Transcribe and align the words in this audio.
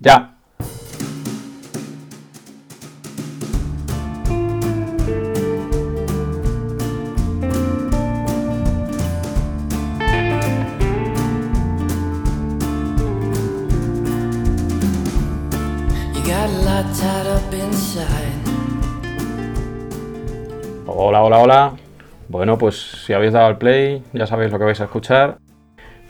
Ya. 0.00 0.34
Hola, 20.86 21.22
hola, 21.22 21.38
hola. 21.38 21.72
Bueno, 22.28 22.56
pues 22.56 22.76
si 23.04 23.12
habéis 23.12 23.32
dado 23.32 23.46
al 23.46 23.58
play, 23.58 24.04
ya 24.12 24.26
sabéis 24.26 24.52
lo 24.52 24.58
que 24.58 24.64
vais 24.64 24.80
a 24.80 24.84
escuchar. 24.84 25.38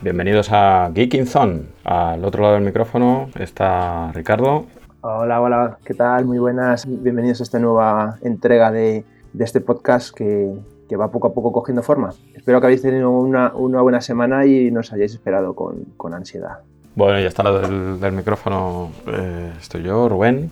Bienvenidos 0.00 0.50
a 0.52 0.90
Geeking 0.94 1.26
Zone. 1.26 1.62
Al 1.84 2.24
otro 2.24 2.42
lado 2.42 2.54
del 2.54 2.64
micrófono 2.64 3.30
está 3.38 4.12
Ricardo. 4.12 4.66
Hola, 5.00 5.40
hola, 5.40 5.78
¿qué 5.84 5.94
tal? 5.94 6.24
Muy 6.24 6.38
buenas. 6.38 6.86
Bienvenidos 6.86 7.40
a 7.40 7.42
esta 7.42 7.58
nueva 7.58 8.16
entrega 8.22 8.70
de, 8.70 9.04
de 9.32 9.44
este 9.44 9.60
podcast 9.60 10.14
que, 10.14 10.54
que 10.88 10.96
va 10.96 11.10
poco 11.10 11.28
a 11.28 11.34
poco 11.34 11.50
cogiendo 11.52 11.82
forma. 11.82 12.10
Espero 12.34 12.60
que 12.60 12.66
habéis 12.66 12.82
tenido 12.82 13.10
una, 13.10 13.52
una 13.54 13.82
buena 13.82 14.00
semana 14.00 14.46
y 14.46 14.70
nos 14.70 14.92
hayáis 14.92 15.14
esperado 15.14 15.54
con, 15.54 15.84
con 15.96 16.14
ansiedad. 16.14 16.60
Bueno, 16.94 17.18
ya 17.20 17.26
está 17.26 17.42
al 17.42 17.54
lado 17.54 17.60
del, 17.68 18.00
del 18.00 18.12
micrófono. 18.12 18.90
eh, 19.08 19.52
estoy 19.60 19.82
yo, 19.82 20.08
Rubén. 20.08 20.50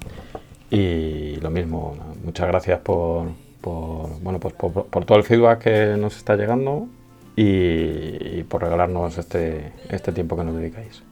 Y 0.70 1.37
lo 1.37 1.51
mismo, 1.51 1.95
muchas 2.24 2.48
gracias 2.48 2.80
por, 2.80 3.28
por, 3.60 4.20
bueno, 4.20 4.40
pues 4.40 4.54
por, 4.54 4.87
por 4.87 5.04
todo 5.04 5.18
el 5.18 5.24
feedback 5.24 5.60
que 5.60 5.96
nos 5.96 6.16
está 6.16 6.34
llegando 6.34 6.88
y, 7.36 8.42
por 8.45 8.62
regalarnos 8.62 9.18
este, 9.18 9.72
este 9.90 10.12
tiempo 10.12 10.36
que 10.36 10.45
nos 10.45 10.56
dedicáis. 10.56 11.02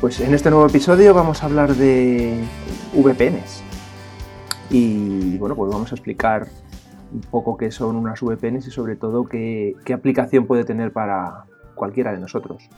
Pues 0.00 0.18
en 0.18 0.34
este 0.34 0.50
nuevo 0.50 0.66
episodio 0.66 1.14
vamos 1.14 1.44
a 1.44 1.46
hablar 1.46 1.76
de 1.76 2.42
VPNs. 2.92 3.62
Y 4.68 5.38
bueno, 5.38 5.54
pues 5.54 5.70
vamos 5.70 5.92
a 5.92 5.94
explicar 5.94 6.48
un 7.12 7.20
poco 7.20 7.56
qué 7.56 7.70
son 7.70 7.94
unas 7.94 8.20
VPNs 8.20 8.66
y 8.66 8.70
sobre 8.72 8.96
todo 8.96 9.28
qué, 9.28 9.76
qué 9.84 9.92
aplicación 9.92 10.48
puede 10.48 10.64
tener 10.64 10.92
para 10.92 11.44
cualquiera 11.76 12.10
de 12.10 12.18
nosotros. 12.18 12.68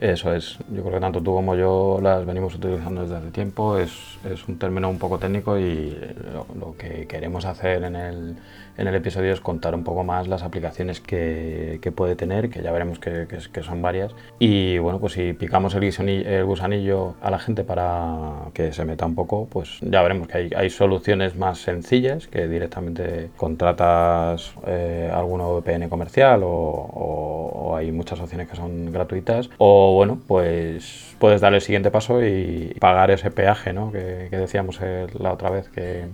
Eso 0.00 0.32
es, 0.34 0.56
yo 0.70 0.80
creo 0.80 0.94
que 0.94 1.00
tanto 1.00 1.20
tú 1.20 1.34
como 1.34 1.54
yo 1.54 1.98
las 2.02 2.24
venimos 2.24 2.54
utilizando 2.54 3.02
desde 3.02 3.16
hace 3.16 3.30
tiempo, 3.32 3.76
es, 3.76 3.92
es 4.24 4.48
un 4.48 4.58
término 4.58 4.88
un 4.88 4.98
poco 4.98 5.18
técnico 5.18 5.58
y 5.58 5.94
lo, 6.32 6.46
lo 6.58 6.74
que 6.74 7.06
queremos 7.06 7.44
hacer 7.44 7.84
en 7.84 7.96
el, 7.96 8.36
en 8.80 8.88
el, 8.88 8.94
episodio 8.94 9.32
es 9.32 9.40
contar 9.40 9.74
un 9.74 9.84
poco 9.84 10.04
más 10.04 10.28
las 10.28 10.42
aplicaciones 10.42 11.00
que, 11.00 11.78
que 11.82 11.92
puede 11.92 12.16
tener, 12.16 12.50
que 12.50 12.62
ya 12.62 12.72
veremos 12.72 12.98
que, 12.98 13.26
que, 13.28 13.38
que, 13.52 13.62
son 13.62 13.82
varias. 13.82 14.14
Y 14.38 14.78
bueno, 14.78 14.98
pues 14.98 15.14
si 15.14 15.32
picamos 15.32 15.74
el 15.74 15.84
gusanillo, 15.84 16.28
el 16.28 16.44
gusanillo, 16.44 17.14
a 17.20 17.30
la 17.30 17.38
gente 17.38 17.64
para 17.64 18.50
que 18.54 18.72
se 18.72 18.84
meta 18.84 19.06
un 19.06 19.14
poco, 19.14 19.46
pues 19.50 19.78
ya 19.80 20.02
veremos 20.02 20.28
que 20.28 20.38
hay, 20.38 20.50
hay 20.56 20.70
soluciones 20.70 21.36
más 21.36 21.58
sencillas, 21.58 22.26
que 22.26 22.48
directamente 22.48 23.30
contratas 23.36 24.52
eh, 24.66 25.10
alguna 25.12 25.44
VPN 25.44 25.88
comercial 25.88 26.42
o, 26.42 26.48
o, 26.48 27.50
o 27.54 27.76
hay 27.76 27.92
muchas 27.92 28.20
opciones 28.20 28.48
que 28.48 28.56
son 28.56 28.92
gratuitas. 28.92 29.50
O 29.58 29.94
bueno, 29.94 30.18
pues 30.26 31.14
puedes 31.18 31.40
dar 31.40 31.54
el 31.54 31.60
siguiente 31.60 31.90
paso 31.90 32.24
y 32.24 32.74
pagar 32.80 33.10
ese 33.10 33.30
peaje 33.30 33.72
¿no? 33.72 33.92
que, 33.92 34.28
que 34.30 34.36
decíamos 34.36 34.80
la 35.18 35.32
otra 35.32 35.50
vez 35.50 35.68
que 35.68 36.06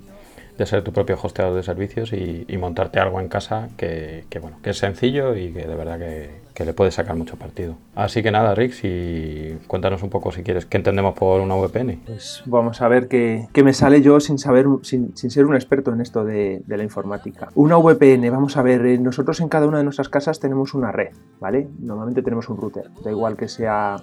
de 0.58 0.66
ser 0.66 0.82
tu 0.82 0.92
propio 0.92 1.18
hosteador 1.22 1.54
de 1.54 1.62
servicios 1.62 2.12
y, 2.12 2.44
y 2.48 2.56
montarte 2.58 3.00
algo 3.00 3.20
en 3.20 3.28
casa 3.28 3.68
que, 3.76 4.24
que, 4.30 4.38
bueno, 4.38 4.58
que 4.62 4.70
es 4.70 4.78
sencillo 4.78 5.36
y 5.36 5.52
que 5.52 5.66
de 5.66 5.74
verdad 5.74 5.98
que, 5.98 6.45
que, 6.56 6.64
le 6.64 6.72
puedes 6.72 6.94
sacar 6.94 7.16
mucho 7.16 7.36
partido. 7.36 7.76
Así 7.94 8.22
que 8.22 8.30
nada, 8.30 8.54
Rick, 8.54 8.72
si 8.72 9.56
cuéntanos 9.66 10.02
un 10.02 10.10
poco 10.10 10.32
si 10.32 10.42
quieres 10.42 10.66
qué 10.66 10.78
entendemos 10.78 11.14
por 11.14 11.40
una 11.40 11.54
VPN. 11.54 12.00
Pues 12.06 12.42
vamos 12.46 12.80
a 12.82 12.88
ver 12.88 13.08
qué, 13.08 13.48
me 13.62 13.72
sale 13.72 14.02
yo 14.02 14.20
sin 14.20 14.38
saber, 14.38 14.66
sin, 14.82 15.14
ser 15.16 15.46
un 15.46 15.54
experto 15.54 15.92
en 15.92 16.00
esto 16.00 16.24
de, 16.24 16.62
de, 16.66 16.76
la 16.76 16.82
informática. 16.82 17.48
Una 17.54 17.76
VPN, 17.76 18.30
vamos 18.30 18.56
a 18.56 18.62
ver, 18.62 18.84
eh, 18.86 18.98
nosotros 18.98 19.40
en 19.40 19.48
cada 19.48 19.66
una 19.66 19.78
de 19.78 19.84
nuestras 19.84 20.08
casas 20.08 20.40
tenemos 20.40 20.74
una 20.74 20.92
red, 20.92 21.10
¿vale? 21.40 21.68
Normalmente 21.80 22.22
tenemos 22.22 22.48
un 22.48 22.56
router, 22.56 22.90
da 23.04 23.10
igual 23.10 23.36
que 23.36 23.48
sea 23.48 23.96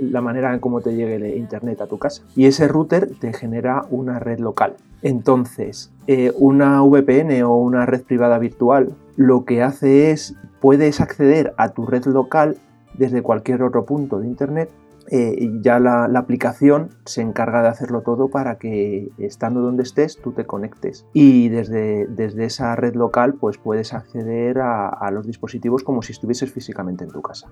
la 0.00 0.20
manera 0.20 0.52
en 0.52 0.60
cómo 0.60 0.80
te 0.80 0.94
llegue 0.94 1.16
el 1.16 1.36
internet 1.36 1.80
a 1.80 1.86
tu 1.86 1.98
casa. 1.98 2.22
Y 2.34 2.46
ese 2.46 2.68
router 2.68 3.08
te 3.20 3.32
genera 3.32 3.84
una 3.90 4.18
red 4.18 4.38
local. 4.38 4.76
Entonces, 5.02 5.92
eh, 6.06 6.32
una 6.38 6.82
VPN 6.82 7.42
o 7.42 7.56
una 7.56 7.86
red 7.86 8.02
privada 8.02 8.38
virtual 8.38 8.94
lo 9.16 9.44
que 9.44 9.62
hace 9.62 10.10
es, 10.10 10.34
puedes 10.64 11.02
acceder 11.02 11.52
a 11.58 11.74
tu 11.74 11.84
red 11.84 12.06
local 12.06 12.56
desde 12.94 13.20
cualquier 13.20 13.62
otro 13.62 13.84
punto 13.84 14.20
de 14.20 14.26
Internet 14.26 14.70
eh, 15.10 15.50
ya 15.60 15.78
la, 15.78 16.08
la, 16.08 16.20
aplicación 16.20 16.88
se 17.04 17.20
encarga 17.20 17.60
de 17.60 17.68
hacerlo 17.68 18.00
todo 18.00 18.28
para 18.28 18.56
que 18.56 19.10
estando 19.18 19.60
donde 19.60 19.82
estés 19.82 20.18
tú 20.22 20.32
te 20.32 20.46
conectes 20.46 21.04
y 21.12 21.50
desde, 21.50 22.06
desde 22.06 22.46
esa 22.46 22.76
red 22.76 22.94
local 22.94 23.34
pues 23.34 23.58
puedes 23.58 23.92
acceder 23.92 24.60
a, 24.60 24.88
a 24.88 25.10
los 25.10 25.26
dispositivos 25.26 25.84
como 25.84 26.00
si 26.00 26.12
estuvieses 26.12 26.50
físicamente 26.50 27.04
en 27.04 27.10
tu 27.10 27.20
casa. 27.20 27.50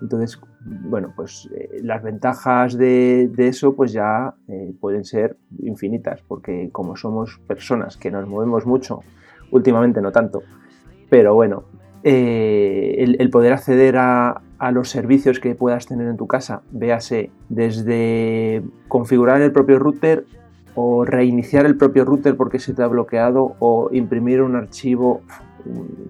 Entonces, 0.00 0.40
bueno, 0.64 1.12
pues 1.14 1.48
eh, 1.54 1.78
las 1.84 2.02
ventajas 2.02 2.76
de, 2.76 3.30
de, 3.32 3.46
eso 3.46 3.76
pues 3.76 3.92
ya 3.92 4.34
eh, 4.48 4.74
pueden 4.80 5.04
ser 5.04 5.36
infinitas, 5.60 6.22
porque 6.26 6.70
como 6.72 6.96
somos 6.96 7.40
personas 7.46 7.96
que 7.96 8.10
nos 8.10 8.26
movemos 8.26 8.66
mucho, 8.66 8.98
últimamente 9.52 10.00
no 10.00 10.10
tanto, 10.10 10.42
pero 11.08 11.34
bueno, 11.34 11.64
eh, 12.04 13.16
el, 13.18 13.30
poder 13.30 13.52
acceder 13.52 13.96
a, 13.96 14.40
los 14.72 14.90
servicios 14.90 15.40
que 15.40 15.54
puedas 15.54 15.86
tener 15.86 16.06
en 16.08 16.16
tu 16.16 16.26
casa, 16.26 16.62
véase 16.70 17.30
desde 17.48 18.62
configurar 18.88 19.40
el 19.40 19.52
propio 19.52 19.78
router 19.78 20.24
o 20.74 21.04
reiniciar 21.04 21.66
el 21.66 21.76
propio 21.76 22.04
router 22.04 22.36
porque 22.36 22.58
se 22.58 22.72
te 22.72 22.82
ha 22.82 22.86
bloqueado 22.86 23.56
o 23.58 23.90
imprimir 23.92 24.40
un 24.40 24.54
archivo 24.54 25.22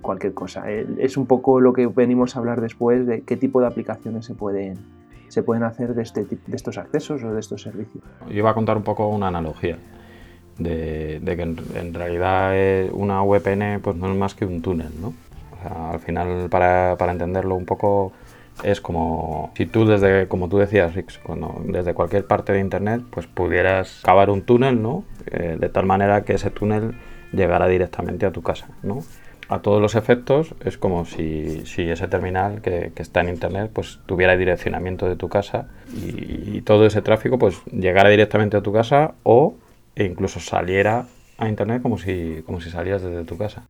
cualquier 0.01 0.35
cosa. 0.35 0.71
Es 0.71 1.17
un 1.17 1.27
poco 1.27 1.61
lo 1.61 1.73
que 1.73 1.87
venimos 1.87 2.37
a 2.37 2.41
hablar 2.41 2.61
después 2.61 3.07
de 3.07 3.23
qué 3.23 3.37
tipo 3.37 3.61
de 3.61 3.67
aplicaciones 3.67 4.25
se 4.27 4.35
pueden, 4.35 4.79
se 5.29 5.43
pueden 5.43 5.63
hacer 5.63 5.95
de, 5.95 6.03
este, 6.03 6.25
de 6.25 6.57
estos 6.57 6.79
accesos 6.79 7.23
o 7.25 7.33
de 7.33 7.41
estos 7.41 7.63
servicios. 7.63 8.05
Yo 8.29 8.35
iba 8.35 8.51
a 8.51 8.55
contar 8.55 8.77
un 8.77 8.83
poco 8.83 9.09
una 9.09 9.29
analogía. 9.29 9.79
De, 10.59 11.19
de 11.21 11.37
que 11.37 11.43
en, 11.43 11.57
en, 11.75 11.95
realidad 11.95 12.51
eh, 12.53 12.91
una 12.93 13.23
VPN 13.23 13.81
pues 13.83 13.97
no 13.97 14.13
es 14.13 14.19
más 14.19 14.35
que 14.35 14.45
un 14.45 14.61
túnel, 14.61 14.91
¿no? 15.01 15.15
Al 15.65 16.01
final, 16.01 16.49
para, 16.51 16.97
entenderlo 17.11 17.55
un 17.55 17.67
poco, 17.67 18.13
es 18.63 18.81
como 18.81 19.53
si 19.57 19.67
tú 19.67 19.87
desde, 19.87 20.29
como 20.29 20.49
tú 20.49 20.59
decías, 20.59 20.95
Rix, 20.95 21.21
desde 21.65 21.95
cualquier 21.95 22.27
parte 22.27 22.53
de 22.53 22.61
internet, 22.61 23.03
pues 23.11 23.27
pudieras 23.27 24.03
cavar 24.05 24.31
un 24.31 24.43
túnel, 24.43 24.83
¿no? 24.83 25.05
Eh, 25.27 25.57
de 25.59 25.69
tal 25.69 25.87
manera 25.87 26.23
que 26.23 26.35
ese 26.35 26.51
túnel 26.51 26.95
llegara 27.33 27.67
directamente 27.67 28.27
a 28.27 28.33
tu 28.33 28.43
casa, 28.43 28.69
¿no? 28.83 29.01
a 29.53 29.61
todos 29.61 29.83
los 29.83 29.95
efectos 29.97 30.55
es 30.65 30.79
como 30.79 31.05
si, 31.05 31.63
ese 31.77 32.09
terminal 32.09 32.63
que, 32.63 32.93
está 32.97 33.21
en 33.21 33.29
internet 33.29 33.71
pues 33.73 34.01
tuviera 34.07 34.37
direccionamiento 34.37 35.07
de 35.07 35.17
tu 35.17 35.29
casa 35.29 35.69
y, 35.95 36.63
todo 36.63 36.87
ese 36.87 37.03
tráfico 37.03 37.39
pues 37.39 37.61
llegara 37.67 38.09
directamente 38.09 38.57
a 38.57 38.63
tu 38.63 38.73
casa 38.73 39.15
o 39.25 39.57
e 39.95 40.05
incluso 40.05 40.41
saliera 40.41 41.07
a 41.37 41.49
internet 41.49 41.83
como 41.83 41.99
si, 41.99 42.43
como 42.47 42.61
si 42.61 42.71
salieras 42.71 43.03
desde 43.03 43.25
tu 43.25 43.37
casa. 43.37 43.65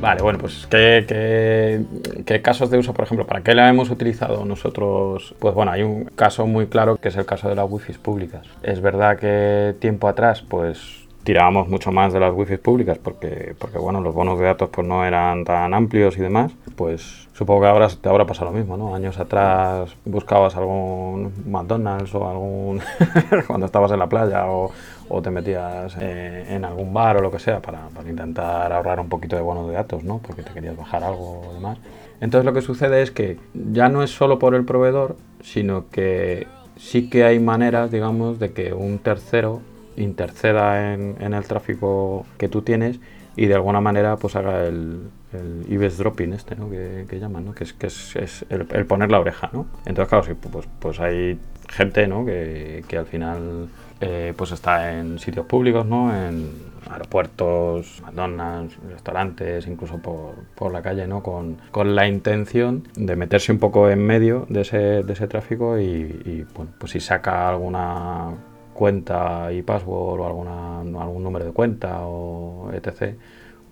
Vale, 0.00 0.22
bueno, 0.22 0.38
pues 0.38 0.66
¿qué, 0.70 1.04
qué, 1.08 1.82
¿qué, 2.24 2.40
casos 2.40 2.70
de 2.70 2.78
uso, 2.78 2.94
por 2.94 3.04
ejemplo, 3.04 3.26
para 3.26 3.42
qué 3.42 3.52
la 3.54 3.68
hemos 3.68 3.90
utilizado 3.90 4.44
nosotros? 4.44 5.34
Pues 5.40 5.54
bueno, 5.54 5.72
hay 5.72 5.82
un 5.82 6.04
caso 6.04 6.46
muy 6.46 6.68
claro 6.68 6.96
que 6.98 7.08
es 7.08 7.16
el 7.16 7.26
caso 7.26 7.48
de 7.48 7.56
las 7.56 7.68
wifi 7.68 7.94
públicas. 7.94 8.46
Es 8.62 8.80
verdad 8.80 9.18
que 9.18 9.74
tiempo 9.80 10.06
atrás, 10.06 10.42
pues 10.48 11.07
tirábamos 11.24 11.68
mucho 11.68 11.92
más 11.92 12.12
de 12.12 12.20
las 12.20 12.34
wifi 12.34 12.56
públicas 12.56 12.98
porque, 12.98 13.54
porque 13.58 13.78
bueno, 13.78 14.00
los 14.00 14.14
bonos 14.14 14.38
de 14.38 14.46
datos 14.46 14.70
pues 14.70 14.86
no 14.86 15.04
eran 15.04 15.44
tan 15.44 15.74
amplios 15.74 16.16
y 16.16 16.20
demás, 16.20 16.52
pues 16.76 17.28
supongo 17.34 17.62
que 17.62 17.66
ahora 17.68 17.88
habrá 18.04 18.26
pasado 18.26 18.50
lo 18.50 18.56
mismo, 18.56 18.76
¿no? 18.76 18.94
Años 18.94 19.18
atrás 19.18 19.94
buscabas 20.04 20.56
algún 20.56 21.32
McDonald's 21.46 22.14
o 22.14 22.28
algún... 22.28 22.80
cuando 23.46 23.66
estabas 23.66 23.92
en 23.92 23.98
la 23.98 24.08
playa 24.08 24.46
o, 24.46 24.72
o 25.08 25.22
te 25.22 25.30
metías 25.30 25.96
eh, 26.00 26.46
en 26.48 26.64
algún 26.64 26.92
bar 26.92 27.18
o 27.18 27.20
lo 27.20 27.30
que 27.30 27.38
sea 27.38 27.60
para, 27.60 27.88
para, 27.88 28.08
intentar 28.08 28.72
ahorrar 28.72 29.00
un 29.00 29.08
poquito 29.08 29.36
de 29.36 29.42
bonos 29.42 29.68
de 29.68 29.74
datos, 29.74 30.04
¿no? 30.04 30.18
Porque 30.18 30.42
te 30.42 30.52
querías 30.52 30.76
bajar 30.76 31.04
algo 31.04 31.42
o 31.48 31.54
demás. 31.54 31.78
Entonces 32.20 32.44
lo 32.44 32.52
que 32.52 32.62
sucede 32.62 33.02
es 33.02 33.10
que 33.10 33.38
ya 33.54 33.88
no 33.88 34.02
es 34.02 34.10
solo 34.10 34.38
por 34.38 34.54
el 34.54 34.64
proveedor, 34.64 35.16
sino 35.42 35.88
que 35.90 36.46
sí 36.76 37.08
que 37.08 37.24
hay 37.24 37.38
maneras, 37.38 37.90
digamos, 37.90 38.38
de 38.38 38.52
que 38.52 38.72
un 38.72 38.98
tercero 38.98 39.60
interceda 39.98 40.92
en, 40.94 41.16
en 41.20 41.34
el 41.34 41.44
tráfico 41.44 42.26
que 42.38 42.48
tú 42.48 42.62
tienes 42.62 43.00
y 43.36 43.46
de 43.46 43.54
alguna 43.54 43.80
manera 43.80 44.16
pues 44.16 44.34
haga 44.34 44.66
el, 44.66 45.10
el 45.32 45.64
eavesdropping 45.70 46.32
este, 46.32 46.56
¿no? 46.56 46.68
Que, 46.70 47.06
que 47.08 47.20
llaman, 47.20 47.44
¿no? 47.44 47.54
Que 47.54 47.64
es, 47.64 47.72
que 47.72 47.86
es, 47.86 48.16
es 48.16 48.44
el, 48.48 48.66
el 48.70 48.86
poner 48.86 49.10
la 49.10 49.20
oreja, 49.20 49.50
¿no? 49.52 49.66
Entonces, 49.86 50.08
claro, 50.08 50.24
sí, 50.24 50.34
pues, 50.34 50.66
pues 50.80 50.98
hay 51.00 51.38
gente, 51.68 52.08
¿no? 52.08 52.24
Que, 52.24 52.84
que 52.88 52.98
al 52.98 53.06
final 53.06 53.68
eh, 54.00 54.32
pues 54.36 54.52
está 54.52 54.98
en 54.98 55.18
sitios 55.18 55.46
públicos, 55.46 55.86
¿no? 55.86 56.14
En 56.14 56.50
aeropuertos, 56.90 58.00
McDonald's, 58.02 58.76
restaurantes, 58.90 59.66
incluso 59.66 59.98
por, 59.98 60.34
por 60.54 60.72
la 60.72 60.82
calle, 60.82 61.06
¿no? 61.06 61.22
Con, 61.22 61.58
con, 61.70 61.94
la 61.94 62.08
intención 62.08 62.88
de 62.96 63.14
meterse 63.14 63.52
un 63.52 63.58
poco 63.58 63.90
en 63.90 64.04
medio 64.04 64.46
de 64.48 64.62
ese, 64.62 64.78
de 65.02 65.12
ese 65.12 65.28
tráfico 65.28 65.78
y, 65.78 65.84
y 65.84 66.46
bueno, 66.54 66.72
pues 66.78 66.92
si 66.92 67.00
saca 67.00 67.48
alguna 67.48 68.32
cuenta 68.78 69.52
y 69.52 69.62
password 69.62 70.20
o 70.20 70.26
alguna, 70.26 70.80
algún 71.02 71.24
número 71.24 71.44
de 71.44 71.50
cuenta 71.50 72.02
o 72.02 72.70
etc., 72.72 73.16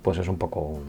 pues 0.03 0.19
es 0.19 0.27
un 0.27 0.37
poco 0.37 0.81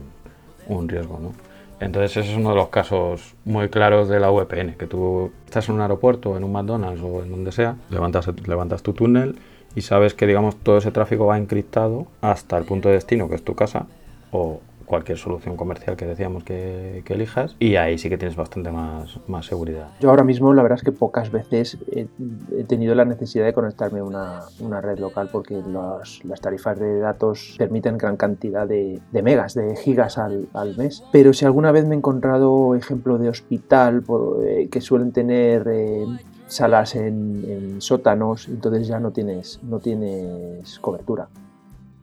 un, 0.66 0.88
riesgo, 0.88 1.20
¿no? 1.20 1.32
Entonces 1.78 2.16
ese 2.16 2.32
es 2.32 2.36
uno 2.36 2.50
de 2.50 2.56
los 2.56 2.68
casos 2.68 3.36
muy 3.44 3.68
claros 3.68 4.08
de 4.08 4.18
la 4.18 4.30
VPN, 4.30 4.74
que 4.74 4.88
tú 4.88 5.30
estás 5.46 5.68
en 5.68 5.76
un 5.76 5.82
aeropuerto, 5.82 6.36
en 6.36 6.42
un 6.42 6.50
McDonald's 6.50 7.00
o 7.00 7.22
en 7.22 7.30
donde 7.30 7.52
sea, 7.52 7.76
levantas, 7.90 8.28
levantas 8.48 8.82
tu 8.82 8.92
túnel 8.92 9.38
y 9.76 9.82
sabes 9.82 10.14
que 10.14 10.26
digamos 10.26 10.56
todo 10.56 10.78
ese 10.78 10.90
tráfico 10.90 11.26
va 11.26 11.38
encriptado 11.38 12.08
hasta 12.20 12.58
el 12.58 12.64
punto 12.64 12.88
de 12.88 12.96
destino, 12.96 13.28
que 13.28 13.36
es 13.36 13.44
tu 13.44 13.54
casa, 13.54 13.86
o, 14.32 14.60
cualquier 14.88 15.18
solución 15.18 15.56
comercial 15.56 15.96
que 15.96 16.06
decíamos 16.06 16.42
que, 16.42 17.02
que, 17.04 17.14
elijas 17.14 17.54
y 17.58 17.76
ahí 17.76 17.98
sí 17.98 18.08
que 18.08 18.18
tienes 18.18 18.36
bastante 18.36 18.72
más, 18.72 19.20
más 19.28 19.46
seguridad. 19.46 19.90
Yo 20.00 20.10
ahora 20.10 20.24
mismo 20.24 20.52
la 20.54 20.62
verdad 20.62 20.78
es 20.78 20.84
que 20.84 20.92
pocas 20.92 21.30
veces 21.30 21.78
he, 21.92 22.08
he 22.56 22.64
tenido 22.64 22.94
la 22.94 23.04
necesidad 23.04 23.44
de 23.44 23.52
conectarme 23.52 24.00
a 24.00 24.04
una, 24.04 24.40
una 24.60 24.80
red 24.80 24.98
local 24.98 25.28
porque 25.30 25.62
los, 25.62 26.24
las 26.24 26.40
tarifas 26.40 26.78
de 26.78 26.98
datos 26.98 27.54
permiten 27.58 27.98
gran 27.98 28.16
cantidad 28.16 28.66
de, 28.66 29.00
de 29.12 29.22
megas, 29.22 29.54
de 29.54 29.76
gigas 29.76 30.18
al, 30.18 30.48
al, 30.54 30.76
mes. 30.76 31.04
Pero 31.12 31.32
si 31.32 31.44
alguna 31.44 31.70
vez 31.70 31.84
me 31.84 31.94
he 31.94 31.98
encontrado 31.98 32.74
ejemplo 32.74 33.18
de 33.18 33.28
hospital 33.28 34.02
por, 34.02 34.44
eh, 34.46 34.68
que 34.68 34.80
suelen 34.80 35.12
tener... 35.12 35.68
Eh, 35.70 36.06
salas 36.48 36.94
en, 36.94 37.44
en, 37.46 37.82
sótanos, 37.82 38.48
entonces 38.48 38.88
ya 38.88 38.98
no 38.98 39.10
tienes, 39.10 39.60
no 39.62 39.80
tienes 39.80 40.78
cobertura 40.78 41.28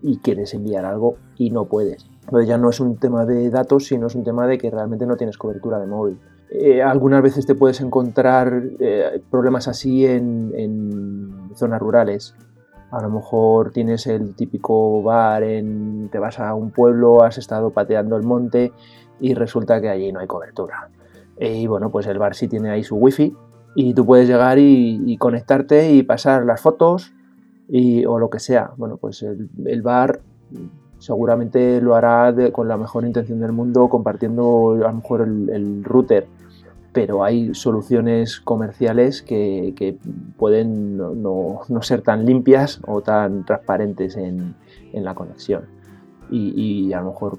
y 0.05 0.19
quieres 0.19 0.53
enviar 0.53 0.85
algo 0.85 1.17
y 1.35 1.49
no 1.49 1.65
puedes. 1.65 2.07
Entonces 2.25 2.47
ya 2.47 2.57
no 2.57 2.69
es 2.69 2.79
un 2.79 2.97
tema 2.97 3.25
de 3.25 3.49
datos, 3.49 3.85
sino 3.87 4.07
es 4.07 4.15
un 4.15 4.23
tema 4.23 4.45
de 4.45 4.59
que 4.59 4.69
realmente 4.69 5.05
no 5.07 5.17
tienes 5.17 5.37
cobertura 5.37 5.79
de 5.79 5.87
móvil. 5.87 6.19
Eh, 6.51 6.83
algunas 6.83 7.23
veces 7.23 7.47
te 7.47 7.55
puedes 7.55 7.81
encontrar 7.81 8.63
eh, 8.79 9.21
problemas 9.31 9.67
así 9.67 10.05
en, 10.05 11.49
zonas 11.55 11.79
rurales. 11.79 12.35
A 12.91 13.01
lo 13.01 13.09
mejor 13.09 13.71
tienes 13.71 14.05
el 14.05 14.35
típico 14.35 15.01
bar, 15.01 15.41
en, 15.41 16.09
te 16.11 16.19
vas 16.19 16.39
a 16.39 16.53
un 16.53 16.69
pueblo, 16.69 17.23
has 17.23 17.39
estado 17.39 17.71
pateando 17.71 18.15
el 18.15 18.23
monte 18.23 18.73
y 19.19 19.33
resulta 19.33 19.81
que 19.81 19.89
allí 19.89 20.11
no 20.11 20.19
hay 20.19 20.27
cobertura. 20.27 20.89
Eh, 21.37 21.61
y 21.61 21.67
bueno, 21.67 21.89
pues 21.89 22.05
el 22.05 22.19
bar 22.19 22.35
sí 22.35 22.47
tiene 22.47 22.69
ahí 22.69 22.83
su 22.83 22.95
wifi 22.95 23.35
y 23.75 23.93
tú 23.95 24.05
puedes 24.05 24.27
llegar 24.27 24.59
y 24.59 25.17
conectarte 25.17 25.91
y 25.91 26.03
pasar 26.03 26.45
las 26.45 26.61
fotos 26.61 27.15
y, 27.67 28.05
o 28.05 28.19
lo 28.19 28.29
que 28.29 28.39
sea. 28.39 28.71
Bueno, 28.77 28.97
pues 28.97 29.23
el, 29.23 29.49
el 29.65 29.81
bar 29.81 30.21
seguramente 30.99 31.81
lo 31.81 31.95
hará 31.95 32.31
de, 32.31 32.51
con 32.51 32.67
la 32.67 32.77
mejor 32.77 33.05
intención 33.05 33.39
del 33.39 33.51
mundo 33.51 33.89
compartiendo 33.89 34.71
a 34.71 34.87
lo 34.87 34.93
mejor 34.93 35.21
el, 35.21 35.49
el 35.49 35.83
router 35.83 36.27
pero 36.93 37.25
hay 37.25 37.53
soluciones 37.53 38.39
comerciales 38.39 39.21
que, 39.21 39.73
que 39.75 39.97
pueden 40.37 40.95
no, 40.95 41.13
no, 41.13 41.59
no, 41.67 41.81
ser 41.81 42.01
tan 42.01 42.25
limpias 42.25 42.79
o 42.87 43.01
tan 43.01 43.45
transparentes 43.45 44.15
en, 44.15 44.55
en 44.93 45.03
la 45.03 45.13
conexión 45.13 45.63
y, 46.31 46.87
y, 46.87 46.93
a 46.93 47.01
lo 47.01 47.07
mejor 47.07 47.37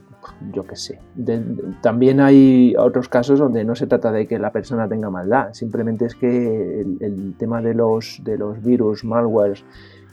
yo 0.52 0.64
qué 0.64 0.76
sé 0.76 1.00
de, 1.14 1.40
de, 1.40 1.74
también 1.80 2.20
hay 2.20 2.74
otros 2.78 3.08
casos 3.08 3.38
donde 3.38 3.64
no 3.64 3.74
se 3.74 3.86
trata 3.86 4.12
de 4.12 4.28
que 4.28 4.38
la 4.38 4.52
persona 4.52 4.86
tenga 4.88 5.08
maldad 5.08 5.54
simplemente 5.54 6.04
es 6.04 6.14
que 6.14 6.82
el, 6.82 6.98
el 7.00 7.34
tema 7.38 7.62
de 7.62 7.72
los, 7.72 8.20
de 8.22 8.36
los 8.36 8.62
virus 8.62 9.04
malwares 9.04 9.64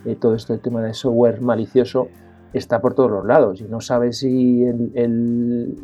eh, 0.05 0.15
todo 0.19 0.35
este 0.35 0.57
tema 0.57 0.81
de 0.81 0.93
software 0.93 1.41
malicioso 1.41 2.07
está 2.53 2.81
por 2.81 2.93
todos 2.93 3.09
los 3.09 3.25
lados 3.25 3.61
y 3.61 3.63
no 3.63 3.81
sabes 3.81 4.19
si 4.19 4.63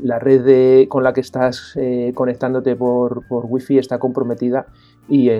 la 0.04 0.20
red 0.20 0.88
con 0.88 1.04
la 1.04 1.14
que 1.14 1.22
estás 1.22 1.74
eh, 1.76 2.12
conectándote 2.14 2.76
por, 2.76 3.28
por 3.28 3.46
wifi 3.48 3.80
está 3.80 3.98
comprometida 3.98 4.68
y 5.08 5.32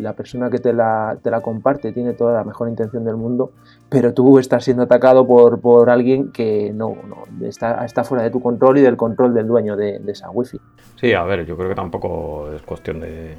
la 0.00 0.14
persona 0.14 0.48
que 0.48 0.58
te 0.58 0.72
la, 0.72 1.18
te 1.22 1.30
la, 1.30 1.42
comparte 1.42 1.92
tiene 1.92 2.14
toda 2.14 2.32
la 2.32 2.44
mejor 2.44 2.70
intención 2.70 3.04
del 3.04 3.16
mundo, 3.16 3.52
pero 3.90 4.14
tú 4.14 4.38
estás 4.38 4.64
siendo 4.64 4.84
atacado 4.84 5.26
por, 5.26 5.60
por 5.60 5.90
alguien 5.90 6.32
que 6.32 6.72
no, 6.74 6.96
no, 7.06 7.46
está, 7.46 7.84
está 7.84 8.04
fuera 8.04 8.24
de 8.24 8.30
tu 8.30 8.40
control 8.40 8.78
y 8.78 8.80
del 8.80 8.96
control 8.96 9.34
del 9.34 9.46
dueño 9.46 9.76
de, 9.76 9.98
de 9.98 10.12
esa 10.12 10.30
wifi. 10.30 10.58
Sí, 10.96 11.12
a 11.12 11.24
ver, 11.24 11.44
yo 11.44 11.58
creo 11.58 11.68
que 11.68 11.74
tampoco 11.74 12.50
es 12.54 12.62
cuestión 12.62 13.00
de 13.00 13.34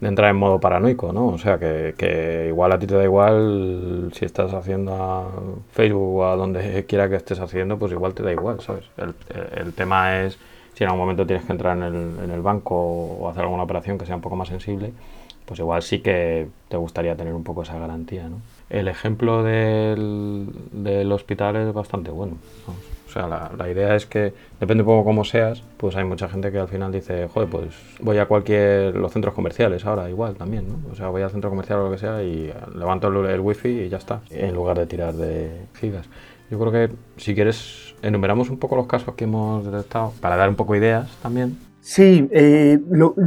de 0.00 0.08
entrar 0.08 0.30
en 0.30 0.36
modo 0.36 0.60
paranoico, 0.60 1.12
¿no? 1.12 1.28
O 1.28 1.38
sea, 1.38 1.58
que, 1.58 1.94
que, 1.96 2.46
igual 2.48 2.72
a 2.72 2.78
ti 2.78 2.86
te 2.86 2.94
da 2.94 3.04
igual 3.04 4.10
si 4.14 4.24
estás 4.24 4.54
haciendo 4.54 4.94
a 4.94 5.26
Facebook 5.72 6.18
o 6.18 6.24
a 6.24 6.36
donde 6.36 6.84
quiera 6.86 7.08
que 7.08 7.16
estés 7.16 7.40
haciendo, 7.40 7.78
pues 7.78 7.92
igual 7.92 8.14
te 8.14 8.22
da 8.22 8.32
igual, 8.32 8.60
¿sabes? 8.60 8.84
El, 8.96 9.14
el 9.56 9.72
tema 9.72 10.22
es 10.22 10.38
si 10.74 10.84
en 10.84 10.90
algún 10.90 11.00
momento 11.00 11.26
tienes 11.26 11.44
que 11.44 11.50
entrar 11.50 11.76
en 11.76 11.82
el, 11.82 11.94
en 12.24 12.30
el, 12.30 12.40
banco 12.40 12.76
o 12.76 13.28
hacer 13.28 13.42
alguna 13.42 13.64
operación 13.64 13.98
que 13.98 14.06
sea 14.06 14.14
un 14.14 14.22
poco 14.22 14.36
más 14.36 14.46
sensible, 14.46 14.92
pues 15.44 15.58
igual 15.58 15.82
sí 15.82 15.98
que 15.98 16.46
te 16.68 16.76
gustaría 16.76 17.16
tener 17.16 17.34
un 17.34 17.42
poco 17.42 17.62
esa 17.62 17.76
garantía, 17.78 18.28
¿no? 18.28 18.36
El 18.70 18.88
ejemplo 18.88 19.42
del, 19.42 20.46
del 20.72 21.10
hospital 21.12 21.56
es 21.56 21.72
bastante 21.72 22.10
bueno. 22.10 22.36
O 23.06 23.10
sea, 23.10 23.26
la, 23.26 23.50
la, 23.56 23.70
idea 23.70 23.96
es 23.96 24.04
que 24.04 24.34
depende 24.60 24.82
un 24.82 24.86
poco 24.86 25.04
cómo 25.04 25.24
seas, 25.24 25.62
pues 25.78 25.96
hay 25.96 26.04
mucha 26.04 26.28
gente 26.28 26.52
que 26.52 26.58
al 26.58 26.68
final 26.68 26.92
dice, 26.92 27.26
joder, 27.32 27.48
pues 27.48 27.68
voy 28.00 28.18
a 28.18 28.26
cualquier, 28.26 28.94
los 28.94 29.12
centros 29.12 29.32
comerciales 29.34 29.86
ahora 29.86 30.10
igual 30.10 30.34
también, 30.34 30.68
¿no? 30.68 30.92
O 30.92 30.94
sea, 30.94 31.08
voy 31.08 31.22
al 31.22 31.30
centro 31.30 31.48
comercial 31.48 31.78
o 31.78 31.84
lo 31.86 31.90
que 31.90 31.98
sea 31.98 32.22
y 32.22 32.52
levanto 32.74 33.08
el, 33.08 33.30
el 33.30 33.40
wifi 33.40 33.68
y 33.68 33.88
ya 33.88 33.96
está, 33.96 34.20
en 34.28 34.54
lugar 34.54 34.78
de 34.78 34.86
tirar 34.86 35.14
de 35.14 35.50
gigas. 35.80 36.06
Yo 36.50 36.58
creo 36.58 36.72
que 36.72 36.94
si 37.16 37.34
quieres, 37.34 37.94
enumeramos 38.02 38.50
un 38.50 38.58
poco 38.58 38.76
los 38.76 38.86
casos 38.86 39.14
que 39.14 39.24
hemos 39.24 39.64
detectado 39.64 40.12
para 40.20 40.36
dar 40.36 40.50
un 40.50 40.56
poco 40.56 40.76
ideas 40.76 41.08
también. 41.22 41.58
Sí, 41.80 42.28
eh, 42.32 42.78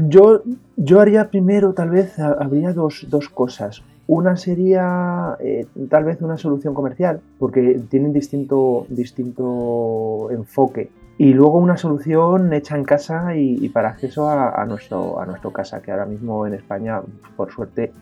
yo, 0.07 0.44
yo 0.75 0.99
haría 0.99 1.29
primero, 1.29 1.73
tal 1.73 1.89
vez, 1.89 2.19
habría 2.19 2.73
dos, 2.73 3.05
dos 3.09 3.29
cosas. 3.29 3.81
Una 4.11 4.35
sería 4.35 5.37
eh, 5.39 5.65
tal 5.89 6.03
vez 6.03 6.21
una 6.21 6.37
solución 6.37 6.73
comercial, 6.73 7.21
porque 7.39 7.80
tienen 7.89 8.11
distinto, 8.11 8.85
distinto 8.89 10.30
enfoque. 10.31 10.89
Y 11.18 11.33
luego 11.33 11.59
una 11.59 11.77
solución 11.77 12.51
hecha 12.51 12.75
en 12.75 12.83
casa 12.83 13.37
y, 13.37 13.69
para 13.69 13.87
acceso 13.87 14.27
a, 14.27 14.61
a, 14.61 14.65
nuestro, 14.65 15.18
a 15.18 15.25
nuestro 15.25 15.53
casa, 15.53 15.81
que 15.81 15.91
ahora 15.91 16.06
mismo 16.06 16.45
en 16.45 16.56
España, 16.56 17.01
por 17.37 17.53
suerte, 17.53 17.94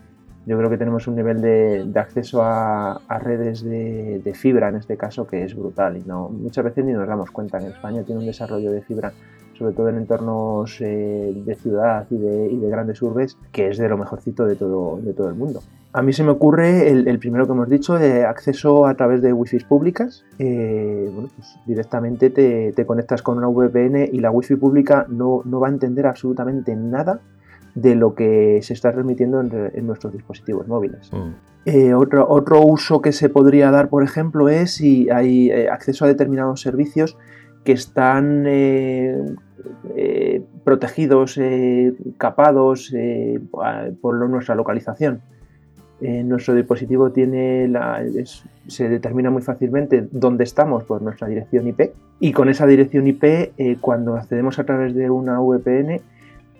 yo 0.46 0.58
creo 0.58 0.68
que 0.68 0.78
tenemos 0.78 1.06
un 1.06 1.14
nivel 1.14 1.40
de, 1.40 1.92
acceso 1.94 2.42
a, 2.42 3.00
redes 3.20 3.62
de, 3.62 4.32
fibra, 4.34 4.68
en 4.70 4.76
este 4.78 4.96
caso, 4.96 5.28
que 5.28 5.44
es 5.44 5.54
brutal. 5.54 5.96
Y 5.96 6.02
no, 6.02 6.28
muchas 6.28 6.64
veces 6.64 6.84
ni 6.84 6.92
nos 6.92 7.06
damos 7.06 7.30
cuenta. 7.30 7.58
En 7.58 7.68
España 7.68 8.02
tiene 8.02 8.22
un 8.22 8.26
desarrollo 8.26 8.72
de 8.72 8.82
fibra 8.82 9.12
sobre 9.56 9.74
todo 9.74 9.90
en 9.90 9.98
entornos 9.98 10.80
eh, 10.80 11.34
de 11.36 11.54
ciudad 11.54 12.06
y 12.10 12.16
de, 12.16 12.46
y 12.50 12.56
de, 12.56 12.70
grandes 12.70 13.02
urbes, 13.02 13.36
que 13.52 13.68
es 13.68 13.76
de 13.76 13.90
lo 13.90 13.98
mejorcito 13.98 14.46
de 14.46 14.56
todo, 14.56 14.98
de 15.02 15.12
todo 15.12 15.28
el 15.28 15.34
mundo. 15.34 15.60
A 15.92 16.02
mí 16.02 16.12
se 16.12 16.22
me 16.22 16.30
ocurre 16.30 16.88
el, 16.88 17.08
el 17.08 17.18
primero 17.18 17.46
que 17.46 17.52
hemos 17.52 17.68
dicho, 17.68 17.98
de 17.98 18.24
acceso 18.24 18.86
a 18.86 18.94
través 18.94 19.22
de 19.22 19.32
wifi 19.32 19.58
públicas. 19.58 20.24
Eh, 20.38 21.10
bueno, 21.12 21.28
pues 21.34 21.58
directamente 21.66 22.30
te, 22.30 22.72
te, 22.72 22.86
conectas 22.86 23.22
con 23.22 23.38
una 23.38 23.48
VPN 23.48 24.08
y 24.12 24.20
la 24.20 24.30
wifi 24.30 24.54
pública 24.54 25.06
no, 25.08 25.42
no 25.44 25.58
va 25.58 25.66
a 25.66 25.70
entender 25.70 26.06
absolutamente 26.06 26.76
nada 26.76 27.20
de 27.74 27.96
lo 27.96 28.14
que 28.14 28.60
se 28.62 28.72
está 28.72 28.92
transmitiendo 28.92 29.40
en, 29.40 29.70
en 29.74 29.86
nuestros 29.86 30.12
dispositivos 30.12 30.68
móviles. 30.68 31.12
Mm. 31.12 31.30
Eh, 31.64 31.94
otro, 31.94 32.24
otro, 32.28 32.60
uso 32.60 33.02
que 33.02 33.10
se 33.10 33.28
podría 33.28 33.72
dar, 33.72 33.88
por 33.88 34.04
ejemplo, 34.04 34.48
es 34.48 34.74
si 34.74 35.10
hay 35.10 35.50
eh, 35.50 35.68
acceso 35.68 36.04
a 36.04 36.08
determinados 36.08 36.60
servicios 36.60 37.18
que 37.64 37.72
están 37.72 38.46
protegidos, 40.64 41.38
capados 42.16 42.90
por 44.00 44.14
lo, 44.14 44.28
nuestra 44.28 44.54
localización. 44.54 45.20
Nuestro 46.00 46.54
dispositivo 46.54 47.10
tiene 47.10 47.68
la, 47.68 48.02
se 48.66 48.88
determina 48.88 49.30
muy 49.30 49.42
fácilmente 49.42 50.08
dónde 50.10 50.44
estamos 50.44 50.84
por 50.84 51.02
nuestra 51.02 51.28
dirección 51.28 51.66
IP 51.68 51.92
y 52.20 52.32
con 52.32 52.48
esa 52.48 52.66
dirección 52.66 53.06
IP 53.06 53.52
cuando 53.80 54.16
accedemos 54.16 54.58
a 54.58 54.64
través 54.64 54.94
de 54.94 55.10
una 55.10 55.40
VPN 55.40 56.00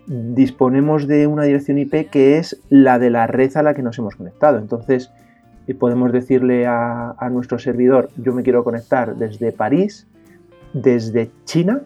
disponemos 0.06 1.06
de 1.06 1.26
una 1.26 1.44
dirección 1.44 1.78
IP 1.78 2.10
que 2.10 2.36
es 2.36 2.60
la 2.68 2.98
de 2.98 3.10
la 3.10 3.26
red 3.26 3.56
a 3.56 3.62
la 3.62 3.74
que 3.74 3.82
nos 3.82 3.98
hemos 3.98 4.16
conectado. 4.16 4.58
Entonces 4.58 5.10
podemos 5.78 6.12
decirle 6.12 6.66
a, 6.66 7.14
a 7.16 7.30
nuestro 7.30 7.58
servidor 7.58 8.10
yo 8.16 8.34
me 8.34 8.42
quiero 8.42 8.64
conectar 8.64 9.16
desde 9.16 9.52
París, 9.52 10.06
desde 10.74 11.30
China 11.44 11.82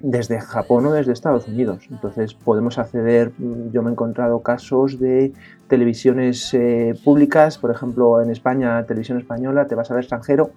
desde 0.00 0.40
Japón 0.40 0.86
o 0.86 0.92
desde 0.92 1.12
Estados 1.12 1.48
Unidos. 1.48 1.86
Entonces 1.90 2.34
podemos 2.34 2.78
acceder, 2.78 3.32
mm, 3.38 3.70
yo 3.72 3.82
me 3.82 3.90
he 3.90 3.92
encontrado 3.92 4.40
casos 4.40 4.98
de 4.98 5.32
televisiones 5.68 6.52
eh, 6.54 6.94
públicas, 7.04 7.58
por 7.58 7.70
ejemplo 7.70 8.20
en 8.20 8.30
España, 8.30 8.84
televisión 8.84 9.18
española, 9.18 9.66
te 9.66 9.74
vas 9.74 9.90
al 9.90 9.98
extranjero, 9.98 10.50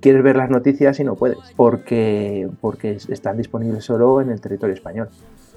quieres 0.00 0.22
ver 0.22 0.36
las 0.36 0.50
noticias 0.50 1.00
y 1.00 1.04
no 1.04 1.16
puedes, 1.16 1.38
porque, 1.56 2.48
porque 2.60 2.92
están 2.92 3.36
disponibles 3.36 3.84
solo 3.84 4.20
en 4.20 4.30
el 4.30 4.40
territorio 4.40 4.74
español. 4.74 5.08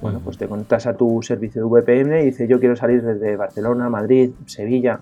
Bueno, 0.01 0.19
pues 0.23 0.37
te 0.37 0.47
conectas 0.47 0.85
a 0.85 0.95
tu 0.95 1.21
servicio 1.21 1.61
de 1.61 1.69
VPN 1.69 2.19
y 2.21 2.25
dices 2.25 2.49
yo 2.49 2.59
quiero 2.59 2.75
salir 2.75 3.01
desde 3.01 3.37
Barcelona, 3.37 3.89
Madrid, 3.89 4.31
Sevilla, 4.45 4.99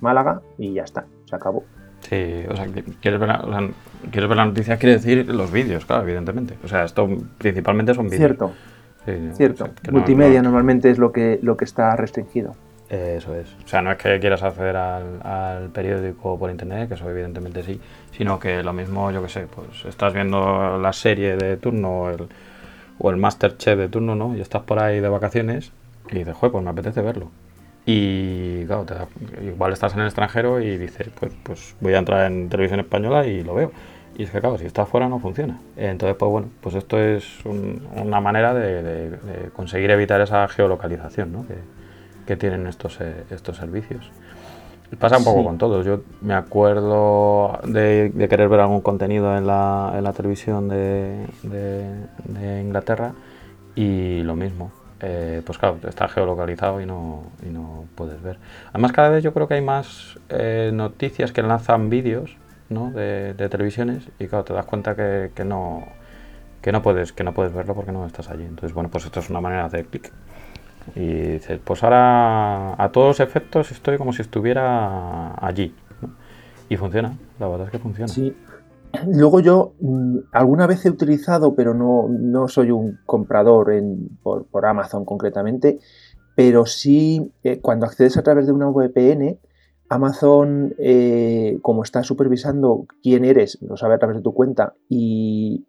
Málaga 0.00 0.42
y 0.58 0.74
ya 0.74 0.84
está, 0.84 1.06
se 1.24 1.34
acabó. 1.34 1.64
Sí, 2.08 2.44
o 2.48 2.54
sea, 2.54 2.66
quieres 3.00 3.18
ver, 3.18 3.28
la, 3.28 3.70
quieres 4.10 4.28
ver 4.28 4.36
la 4.36 4.44
noticia, 4.44 4.76
quiere 4.76 4.96
decir 4.96 5.26
los 5.26 5.50
vídeos, 5.50 5.86
claro, 5.86 6.02
evidentemente. 6.02 6.54
O 6.62 6.68
sea, 6.68 6.84
esto 6.84 7.08
principalmente 7.38 7.94
son 7.94 8.04
vídeos. 8.04 8.18
Cierto. 8.18 8.52
Cierto. 9.34 9.68
Multimedia 9.90 10.40
normalmente 10.40 10.90
es 10.90 10.98
lo 10.98 11.12
que, 11.12 11.38
lo 11.42 11.56
que 11.56 11.64
está 11.64 11.94
restringido. 11.96 12.54
Eso 12.90 13.34
es. 13.34 13.48
O 13.64 13.68
sea, 13.68 13.80
no 13.80 13.90
es 13.92 13.98
que 13.98 14.20
quieras 14.20 14.42
acceder 14.42 14.76
al, 14.76 15.70
periódico 15.72 16.38
por 16.38 16.50
internet, 16.50 16.88
que 16.88 16.94
eso 16.94 17.08
evidentemente 17.10 17.62
sí, 17.62 17.80
sino 18.12 18.38
que 18.38 18.62
lo 18.62 18.72
mismo, 18.72 19.10
yo 19.10 19.22
que 19.22 19.28
sé, 19.28 19.46
pues 19.46 19.84
estás 19.86 20.12
viendo 20.12 20.78
la 20.78 20.92
serie 20.92 21.36
de 21.36 21.56
turno 21.56 22.10
el, 22.10 22.28
o 22.98 23.10
el 23.10 23.16
Masterchef 23.16 23.78
de 23.78 23.88
turno, 23.88 24.14
¿no? 24.14 24.36
Y 24.36 24.40
estás 24.40 24.62
por 24.62 24.78
ahí 24.78 25.00
de 25.00 25.08
vacaciones 25.08 25.72
y 26.10 26.18
dices, 26.18 26.34
joder, 26.34 26.52
pues 26.52 26.64
me 26.64 26.70
apetece 26.70 27.00
verlo. 27.00 27.30
Y 27.86 28.64
claro, 28.66 28.86
igual 29.42 29.72
estás 29.72 29.94
en 29.94 30.00
el 30.00 30.06
extranjero 30.06 30.60
y 30.60 30.78
dices, 30.78 31.08
pues, 31.18 31.32
pues 31.42 31.76
voy 31.80 31.94
a 31.94 31.98
entrar 31.98 32.30
en 32.30 32.48
televisión 32.48 32.80
española 32.80 33.26
y 33.26 33.42
lo 33.42 33.54
veo. 33.54 33.72
Y 34.16 34.22
es 34.22 34.30
que 34.30 34.40
claro, 34.40 34.58
si 34.58 34.64
estás 34.66 34.88
fuera 34.88 35.08
no 35.08 35.18
funciona. 35.18 35.58
Entonces, 35.76 36.16
pues 36.16 36.30
bueno, 36.30 36.48
pues 36.60 36.76
esto 36.76 36.98
es 36.98 37.44
una 37.44 38.20
manera 38.20 38.54
de, 38.54 39.50
conseguir 39.54 39.90
evitar 39.90 40.20
esa 40.20 40.46
geolocalización 40.48 41.32
¿no? 41.32 41.46
que, 41.46 41.54
que, 42.26 42.36
tienen 42.36 42.66
estos, 42.66 43.00
eh, 43.00 43.24
estos 43.30 43.56
servicios. 43.56 44.10
Pasa 44.98 45.18
un 45.18 45.24
poco 45.24 45.42
con 45.42 45.58
todos. 45.58 45.84
Yo 45.84 46.02
me 46.20 46.34
acuerdo 46.34 47.58
de, 47.64 48.12
querer 48.28 48.48
ver 48.48 48.60
algún 48.60 48.80
contenido 48.80 49.36
en 49.36 49.46
la, 49.46 49.92
en 49.96 50.04
la 50.04 50.12
televisión 50.12 50.68
de, 50.68 51.26
de 51.42 52.60
Inglaterra 52.60 53.12
y 53.74 54.22
lo 54.22 54.36
mismo 54.36 54.70
eh, 55.06 55.42
pues 55.44 55.58
claro, 55.58 55.78
está 55.86 56.08
geolocalizado 56.08 56.80
y 56.80 56.86
no, 56.86 57.24
y 57.46 57.50
no 57.50 57.84
puedes 57.94 58.22
ver. 58.22 58.38
Además, 58.70 58.92
cada 58.92 59.10
vez 59.10 59.22
yo 59.22 59.34
creo 59.34 59.46
que 59.46 59.54
hay 59.54 59.60
más 59.60 60.18
eh, 60.30 60.70
noticias 60.72 61.30
que 61.30 61.42
lanzan 61.42 61.90
vídeos 61.90 62.38
¿no? 62.70 62.90
de, 62.90 63.34
televisiones 63.50 64.08
y 64.18 64.28
claro, 64.28 64.44
te 64.44 64.54
das 64.54 64.64
cuenta 64.64 64.96
que, 64.96 65.30
que, 65.34 65.44
no, 65.44 65.86
que, 66.62 66.72
no 66.72 66.80
puedes, 66.80 67.12
que 67.12 67.22
no 67.22 67.34
puedes 67.34 67.52
verlo 67.52 67.74
porque 67.74 67.92
no 67.92 68.06
estás 68.06 68.30
allí. 68.30 68.44
Entonces, 68.44 68.72
bueno, 68.72 68.88
pues 68.88 69.04
esto 69.04 69.20
es 69.20 69.28
una 69.28 69.42
manera 69.42 69.62
de 69.62 69.66
hacer 69.66 69.86
clic. 69.86 70.10
Y 70.94 71.06
dices, 71.06 71.60
pues 71.64 71.82
ahora 71.82 72.82
a 72.82 72.92
todos 72.92 73.20
efectos 73.20 73.72
estoy 73.72 73.98
como 73.98 74.12
si 74.12 74.22
estuviera 74.22 75.34
allí. 75.44 75.74
Y 76.68 76.76
funciona, 76.76 77.16
la 77.38 77.48
verdad 77.48 77.66
es 77.66 77.72
que 77.72 77.78
funciona. 77.78 78.08
Sí, 78.08 78.34
Luego 79.06 79.40
yo 79.40 79.74
mm, 79.80 80.18
alguna 80.32 80.66
vez 80.66 80.84
he 80.86 80.90
utilizado, 80.90 81.54
pero 81.54 81.74
no, 81.74 82.48
soy 82.48 82.70
un 82.70 82.98
comprador 83.06 83.72
en, 83.72 84.18
por, 84.22 84.66
Amazon 84.66 85.04
concretamente, 85.04 85.78
pero 86.34 86.66
sí 86.66 87.32
eh, 87.42 87.60
cuando 87.60 87.86
accedes 87.86 88.16
a 88.16 88.22
través 88.22 88.46
de 88.46 88.52
una 88.52 88.68
VPN, 88.68 89.38
Amazon, 89.88 90.74
eh, 90.78 91.58
como 91.62 91.82
está 91.82 92.02
supervisando 92.02 92.86
quién 93.02 93.24
eres, 93.24 93.58
lo 93.62 93.76
sabe 93.76 93.94
a 93.94 93.98
través 93.98 94.16
de 94.16 94.22
tu 94.22 94.32
cuenta 94.32 94.74
y, 94.88 95.66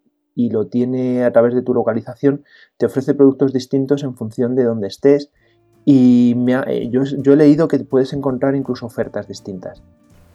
lo 0.50 0.66
tiene 0.66 1.24
a 1.24 1.32
través 1.32 1.54
de 1.54 1.62
tu 1.62 1.74
localización, 1.74 2.44
te 2.76 2.86
ofrece 2.86 3.14
productos 3.14 3.52
distintos 3.52 4.02
en 4.02 4.14
función 4.14 4.54
de 4.54 4.64
dónde 4.64 4.88
estés. 4.88 5.30
Y 5.84 6.36
eh, 6.48 6.88
yo, 6.90 7.04
yo 7.04 7.32
he 7.32 7.36
leído 7.36 7.68
que 7.68 7.78
puedes 7.80 8.12
encontrar 8.12 8.54
incluso 8.54 8.86
ofertas 8.86 9.28
distintas. 9.28 9.82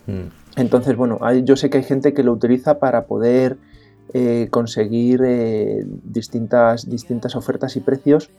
Mm. 0.08 0.27
Entonces, 0.58 0.96
bueno, 0.96 1.20
yo 1.43 1.55
sé 1.55 1.70
que 1.70 1.77
hay 1.77 1.84
gente 1.84 2.13
que 2.13 2.24
lo 2.24 2.34
utiliza 2.34 2.79
para 2.79 3.05
poder 3.05 3.58
eh, 4.13 4.48
conseguir 4.50 5.22
eh, 5.24 5.86
distintas, 5.86 6.89
distintas 6.89 7.36
ofertas 7.36 7.75
y 7.75 7.79
precios. 7.79 8.29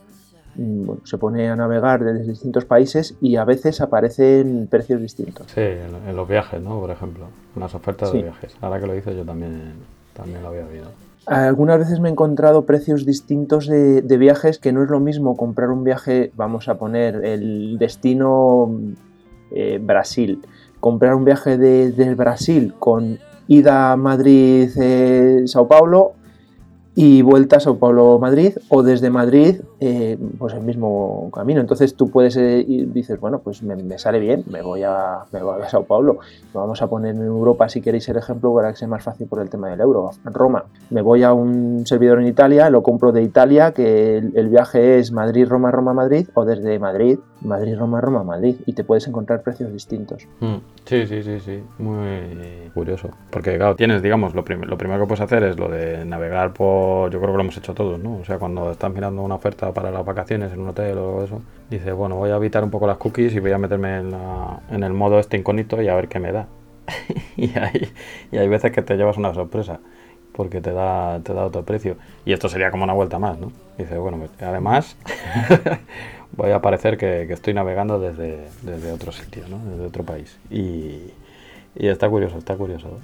Mm, 0.54 0.90
se 1.04 1.16
pone 1.16 1.48
a 1.48 1.56
navegar 1.56 2.04
desde 2.04 2.28
distintos 2.28 2.66
países 2.66 3.14
y 3.22 3.36
a 3.36 3.44
veces 3.44 3.80
aparecen 3.80 4.66
precios 4.70 5.00
distintos. 5.00 5.46
Sí, 5.54 5.60
en, 5.60 6.14
los 6.14 6.28
viajes, 6.28 6.60
¿no? 6.60 6.78
Por 6.78 6.90
ejemplo, 6.90 7.26
en 7.54 7.60
las 7.60 7.74
ofertas 7.74 8.12
de 8.12 8.22
viajes. 8.22 8.54
Ahora 8.60 8.78
que 8.80 8.86
lo 8.86 8.92
dices 8.92 9.16
yo 9.16 9.24
también, 9.24 9.72
también 10.12 10.42
lo 10.42 10.48
había 10.48 10.66
oído. 10.66 10.88
Algunas 11.26 11.78
veces 11.78 12.00
me 12.00 12.08
he 12.08 12.12
encontrado 12.12 12.66
precios 12.66 13.06
distintos 13.06 13.66
de, 13.68 14.02
de, 14.02 14.16
viajes, 14.16 14.58
que 14.58 14.72
no 14.72 14.82
es 14.82 14.90
lo 14.90 14.98
mismo 14.98 15.36
comprar 15.36 15.70
un 15.70 15.84
viaje, 15.84 16.32
vamos 16.34 16.68
a 16.68 16.78
poner 16.78 17.24
el 17.24 17.78
destino 17.78 18.68
eh, 19.52 19.78
Brasil, 19.80 20.42
comprar 20.80 21.14
un 21.14 21.24
viaje 21.24 21.58
desde 21.58 22.14
Brasil 22.14 22.74
con 22.78 23.18
ida 23.46 23.92
a 23.92 23.96
Madrid-Sao 23.96 25.68
Paulo 25.68 26.14
y 26.94 27.22
vuelta 27.22 27.56
a 27.56 27.60
Sao 27.60 27.78
Paulo-Madrid 27.78 28.58
o 28.68 28.82
desde 28.82 29.10
Madrid 29.10 29.60
eh, 29.84 30.16
pues 30.38 30.54
el 30.54 30.60
mismo 30.60 31.28
camino. 31.34 31.60
Entonces 31.60 31.94
tú 31.96 32.08
puedes 32.08 32.36
eh, 32.36 32.64
ir, 32.66 32.92
dices, 32.92 33.18
bueno, 33.18 33.40
pues 33.40 33.62
me, 33.62 33.98
sale 33.98 34.20
bien, 34.20 34.44
me 34.48 34.62
voy, 34.62 34.82
a, 34.84 35.24
me 35.32 35.42
voy 35.42 35.60
a 35.60 35.68
Sao 35.68 35.84
Paulo. 35.84 36.18
vamos 36.54 36.80
a 36.82 36.86
poner 36.86 37.16
en 37.16 37.22
Europa 37.22 37.68
si 37.68 37.80
queréis 37.80 38.08
el 38.08 38.16
ejemplo 38.16 38.54
para 38.54 38.70
que 38.70 38.76
sea 38.76 38.88
más 38.88 39.02
fácil 39.02 39.26
por 39.26 39.40
el 39.40 39.50
tema 39.50 39.68
del 39.68 39.80
euro. 39.80 40.10
Roma, 40.24 40.64
me 40.90 41.02
voy 41.02 41.24
a 41.24 41.32
un 41.32 41.84
servidor 41.86 42.20
en 42.20 42.28
Italia, 42.28 42.70
lo 42.70 42.82
compro 42.82 43.12
de 43.12 43.22
Italia, 43.22 43.72
que 43.72 44.18
el, 44.18 44.48
viaje 44.48 44.98
es 44.98 45.12
Madrid-Roma, 45.12 45.70
Roma-Madrid 45.70 46.28
o 46.34 46.44
desde 46.44 46.78
Madrid, 46.78 47.18
Madrid-Roma, 47.40 48.00
Roma-Madrid 48.00 48.56
y 48.66 48.74
te 48.74 48.84
puedes 48.84 49.08
encontrar 49.08 49.42
precios 49.42 49.72
distintos. 49.72 50.28
Mm, 50.40 50.56
sí, 50.84 51.06
sí, 51.06 51.22
sí, 51.22 51.40
sí, 51.40 51.62
muy 51.78 52.70
curioso. 52.74 53.10
Porque 53.30 53.56
claro, 53.56 53.74
tienes, 53.74 54.02
digamos, 54.02 54.34
lo, 54.34 54.42
lo 54.42 54.78
primero 54.78 55.00
que 55.00 55.06
puedes 55.06 55.22
hacer 55.22 55.42
es 55.42 55.58
lo 55.58 55.68
de 55.68 56.04
navegar 56.04 56.52
por 56.52 57.10
yo 57.10 57.18
creo 57.18 57.32
que 57.32 57.36
lo 57.36 57.40
hemos 57.40 57.56
hecho 57.56 57.74
todos, 57.74 57.98
¿no? 57.98 58.18
O 58.18 58.24
sea, 58.24 58.38
cuando 58.38 58.70
estás 58.70 58.92
mirando 58.92 59.22
una 59.22 59.34
oferta 59.34 59.71
para 59.72 59.90
las 59.90 60.04
vacaciones 60.04 60.52
en 60.52 60.60
un 60.60 60.68
hotel 60.68 60.98
o 60.98 61.24
eso, 61.24 61.42
dices, 61.70 61.94
bueno, 61.94 62.16
voy 62.16 62.30
a 62.30 62.36
evitar 62.36 62.64
un 62.64 62.70
poco 62.70 62.86
las 62.86 62.98
cookies 62.98 63.34
y 63.34 63.40
voy 63.40 63.52
a 63.52 63.58
meterme 63.58 63.98
en, 63.98 64.82
el 64.82 64.92
modo 64.92 65.18
este 65.18 65.36
incógnito 65.36 65.80
y 65.82 65.88
a 65.88 65.94
ver 65.94 66.08
qué 66.08 66.18
me 66.18 66.32
da. 66.32 66.46
y, 67.36 67.56
hay, 67.58 67.92
y 68.30 68.36
hay 68.38 68.48
veces 68.48 68.72
que 68.72 68.82
te 68.82 68.96
llevas 68.96 69.16
una 69.16 69.32
sorpresa 69.34 69.80
porque 70.32 70.60
te 70.60 70.72
da, 70.72 71.20
te 71.20 71.34
da 71.34 71.44
otro 71.44 71.62
precio. 71.62 71.96
Y 72.24 72.32
esto 72.32 72.48
sería 72.48 72.70
como 72.70 72.84
una 72.84 72.94
vuelta 72.94 73.18
más, 73.18 73.38
¿no? 73.38 73.52
Dices, 73.78 73.98
bueno, 73.98 74.18
pues, 74.18 74.30
además 74.42 74.96
voy 76.32 76.50
a 76.50 76.62
parecer 76.62 76.96
que, 76.96 77.22
estoy 77.32 77.54
navegando 77.54 77.98
desde, 78.00 78.48
desde 78.62 78.92
otro 78.92 79.12
sitio, 79.12 79.44
¿no? 79.48 79.58
Desde 79.58 79.86
otro 79.86 80.04
país. 80.04 80.38
Y, 80.50 81.12
y 81.74 81.88
está 81.88 82.08
curioso, 82.08 82.38
está 82.38 82.56
curioso 82.56 82.98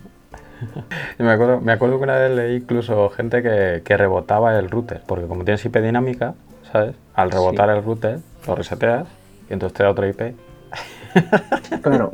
me, 1.18 1.30
acuerdo, 1.30 1.60
me 1.60 1.72
acuerdo 1.72 1.98
que 1.98 2.04
una 2.04 2.16
vez 2.16 2.30
leí 2.30 2.56
incluso 2.56 3.08
gente 3.10 3.42
que, 3.42 3.96
rebotaba 3.96 4.58
el 4.58 4.70
router, 4.70 5.02
porque 5.06 5.26
como 5.26 5.44
tienes 5.44 5.64
IP 5.64 5.76
dinámica, 5.78 6.34
¿sabes? 6.72 6.94
Al 7.14 7.30
rebotar 7.30 7.70
el 7.70 7.82
router, 7.82 8.20
lo 8.46 8.54
reseteas 8.54 9.06
y 9.48 9.52
entonces 9.52 9.76
te 9.76 9.82
da 9.82 9.90
otra 9.90 10.08
IP. 10.08 10.20
Claro. 11.82 12.10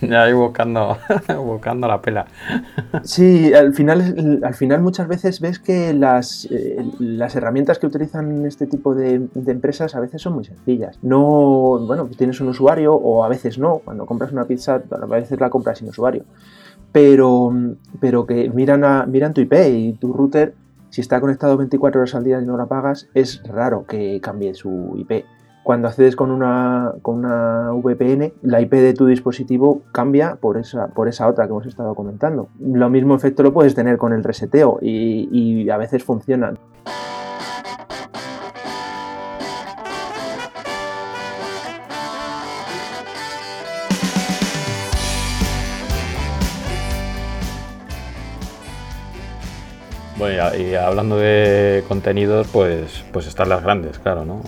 ya 0.00 0.24
ahí 0.24 0.32
buscando, 0.32 0.98
buscando 1.44 1.86
la 1.86 2.02
pela. 2.02 2.26
Sí, 3.04 3.54
al 3.54 3.72
final, 3.74 4.40
al 4.42 4.54
final 4.54 4.82
muchas 4.82 5.06
veces 5.06 5.40
ves 5.40 5.60
que 5.60 5.94
las, 5.94 6.48
eh, 6.50 6.84
las 6.98 7.36
herramientas 7.36 7.78
que 7.78 7.86
utilizan 7.86 8.44
este 8.44 8.66
tipo 8.66 8.94
de, 8.94 9.28
de, 9.32 9.52
empresas 9.52 9.94
a 9.94 10.00
veces 10.00 10.20
son 10.20 10.34
muy 10.34 10.44
sencillas. 10.44 10.98
No, 11.02 11.78
bueno, 11.86 12.06
tienes 12.18 12.40
un 12.40 12.48
usuario 12.48 12.94
o 12.94 13.24
a 13.24 13.28
veces 13.28 13.56
no. 13.56 13.78
Cuando 13.78 14.04
compras 14.04 14.32
una 14.32 14.46
pizza, 14.46 14.82
a 14.90 15.06
veces 15.06 15.40
la 15.40 15.48
compras 15.48 15.78
sin 15.78 15.88
usuario 15.88 16.24
pero, 16.92 17.52
pero 18.00 18.26
que 18.26 18.50
miran, 18.50 18.84
a, 18.84 19.06
miran 19.06 19.34
tu 19.34 19.40
IP 19.40 19.54
y 19.68 19.92
tu 19.94 20.12
router, 20.12 20.54
si 20.90 21.00
está 21.00 21.20
conectado 21.20 21.56
24 21.56 22.00
horas 22.00 22.14
al 22.14 22.24
día 22.24 22.40
y 22.40 22.46
no 22.46 22.56
la 22.56 22.66
pagas, 22.66 23.08
es 23.14 23.42
raro 23.44 23.86
que 23.86 24.20
cambie 24.20 24.54
su 24.54 24.94
IP. 24.96 25.24
Cuando 25.62 25.88
accedes 25.88 26.16
con 26.16 26.30
una, 26.30 26.94
con 27.02 27.18
una 27.18 27.70
VPN, 27.72 28.32
la 28.42 28.60
IP 28.60 28.72
de 28.72 28.94
tu 28.94 29.06
dispositivo 29.06 29.82
cambia 29.92 30.36
por 30.36 30.56
esa, 30.56 30.88
por 30.88 31.06
esa 31.06 31.28
otra 31.28 31.46
que 31.46 31.50
hemos 31.50 31.66
estado 31.66 31.94
comentando. 31.94 32.48
Lo 32.58 32.88
mismo 32.88 33.14
efecto 33.14 33.42
lo 33.42 33.52
puedes 33.52 33.74
tener 33.74 33.98
con 33.98 34.12
el 34.12 34.24
reseteo 34.24 34.78
y, 34.80 35.68
a 35.70 35.76
veces 35.76 36.02
funciona. 36.02 36.54
Bueno, 50.20 50.54
y, 50.54 50.74
hablando 50.74 51.16
de 51.16 51.82
contenidos, 51.88 52.46
pues, 52.52 53.06
pues 53.10 53.26
están 53.26 53.48
las 53.48 53.62
grandes, 53.62 53.98
claro, 53.98 54.26
¿no? 54.26 54.42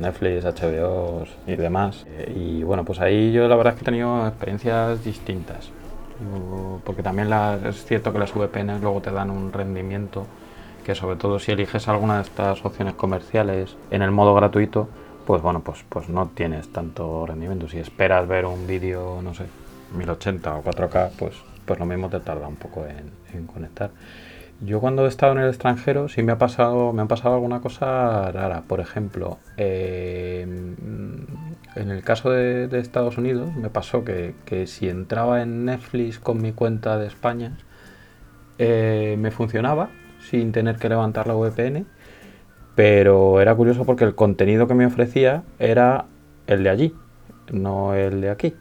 Netflix, 0.00 0.46
HBO 0.46 1.26
y 1.46 1.54
demás. 1.54 2.06
Y 2.34 2.62
bueno, 2.62 2.82
pues 2.86 2.98
ahí 2.98 3.30
yo 3.30 3.46
la 3.46 3.54
verdad 3.54 3.74
es 3.74 3.78
que 3.78 3.84
he 3.84 3.84
tenido 3.84 4.26
experiencias 4.26 5.04
distintas. 5.04 5.68
Porque 6.82 7.02
también 7.02 7.30
es 7.66 7.84
cierto 7.84 8.10
que 8.10 8.18
las 8.18 8.32
VPNs 8.32 8.80
luego 8.80 9.02
te 9.02 9.10
dan 9.10 9.28
un 9.28 9.52
rendimiento 9.52 10.26
que 10.82 10.94
sobre 10.94 11.16
todo 11.16 11.38
si 11.38 11.52
eliges 11.52 11.88
alguna 11.88 12.16
de 12.16 12.22
estas 12.22 12.64
opciones 12.64 12.94
comerciales 12.94 13.76
en 13.90 14.00
el 14.00 14.10
modo 14.10 14.34
gratuito, 14.34 14.88
pues 15.26 15.42
bueno, 15.42 15.60
pues, 15.60 15.84
pues 15.90 16.08
no 16.08 16.30
tienes 16.34 16.72
tanto 16.72 17.26
rendimiento. 17.26 17.68
Si 17.68 17.78
esperas 17.78 18.26
ver 18.26 18.46
un 18.46 18.66
vídeo, 18.66 19.20
no 19.22 19.34
sé, 19.34 19.44
1080 19.94 20.54
o 20.56 20.62
4K, 20.62 21.10
pues, 21.18 21.34
pues 21.66 21.78
lo 21.78 21.84
mismo 21.84 22.08
te 22.08 22.18
tarda 22.20 22.48
un 22.48 22.56
poco 22.56 22.86
en, 22.86 23.46
conectar. 23.46 23.90
Yo 24.60 24.80
cuando 24.80 25.04
he 25.04 25.08
estado 25.08 25.32
en 25.32 25.38
el 25.38 25.48
extranjero 25.48 26.08
sí 26.08 26.24
me 26.24 26.32
ha 26.32 26.38
pasado, 26.38 26.92
me 26.92 27.02
ha 27.02 27.06
pasado 27.06 27.36
alguna 27.36 27.60
cosa 27.60 28.30
rara. 28.32 28.62
Por 28.66 28.80
ejemplo, 28.80 29.38
eh, 29.56 30.42
en 31.76 31.90
el 31.90 32.02
caso 32.02 32.30
de, 32.30 32.68
Estados 32.78 33.18
Unidos 33.18 33.54
me 33.54 33.70
pasó 33.70 34.04
que, 34.04 34.66
si 34.66 34.88
entraba 34.88 35.42
en 35.42 35.64
Netflix 35.64 36.18
con 36.18 36.42
mi 36.42 36.52
cuenta 36.52 36.98
de 36.98 37.06
España, 37.06 37.56
eh, 38.58 39.16
me 39.18 39.30
funcionaba 39.30 39.90
sin 40.20 40.50
tener 40.50 40.76
que 40.76 40.88
levantar 40.88 41.28
la 41.28 41.34
VPN, 41.34 41.86
pero 42.74 43.40
era 43.40 43.54
curioso 43.54 43.84
porque 43.84 44.04
el 44.04 44.16
contenido 44.16 44.66
que 44.66 44.74
me 44.74 44.86
ofrecía 44.86 45.44
era 45.60 46.06
el 46.48 46.64
de 46.64 46.70
allí, 46.70 46.94
no 47.52 47.94
el 47.94 48.20
de 48.20 48.30
aquí. 48.30 48.54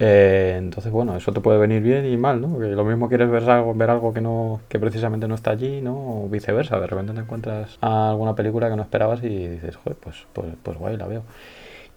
Eh, 0.00 0.54
entonces, 0.58 0.92
bueno, 0.92 1.16
eso 1.16 1.32
te 1.32 1.40
puede 1.40 1.58
venir 1.58 1.82
bien 1.82 2.06
y 2.06 2.16
mal, 2.16 2.40
¿no? 2.40 2.58
Lo 2.58 2.84
mismo 2.84 3.08
quieres 3.08 3.30
ver 3.30 3.48
algo, 3.50 3.74
ver 3.74 3.90
algo 3.90 4.12
que 4.12 4.20
no, 4.20 4.60
que 4.68 4.78
precisamente 4.78 5.26
no 5.26 5.34
está 5.34 5.50
allí, 5.50 5.80
¿no? 5.80 6.24
O 6.24 6.28
viceversa, 6.28 6.78
de 6.78 6.86
repente 6.86 7.12
te 7.12 7.20
encuentras 7.20 7.78
alguna 7.80 8.34
película 8.34 8.70
que 8.70 8.76
no 8.76 8.82
esperabas 8.82 9.22
y 9.24 9.48
dices, 9.48 9.76
joder, 9.76 9.96
pues, 10.00 10.26
pues, 10.32 10.48
pues 10.62 10.78
guay, 10.78 10.96
la 10.96 11.06
veo. 11.06 11.22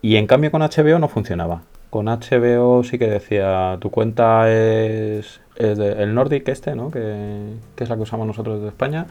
Y 0.01 0.15
en 0.15 0.27
cambio 0.27 0.51
con 0.51 0.61
HBO 0.61 0.99
no 0.99 1.07
funcionaba. 1.07 1.61
Con 1.91 2.07
HBO 2.07 2.83
sí 2.83 2.97
que 2.97 3.07
decía, 3.07 3.77
tu 3.79 3.91
cuenta 3.91 4.49
es, 4.51 5.41
el 5.57 6.15
Nordic 6.15 6.47
este, 6.47 6.75
¿no? 6.75 6.89
Que, 6.89 7.55
es 7.77 7.89
la 7.89 7.95
que 7.95 8.01
usamos 8.01 8.25
nosotros 8.25 8.61
de 8.61 8.69
España 8.69 9.07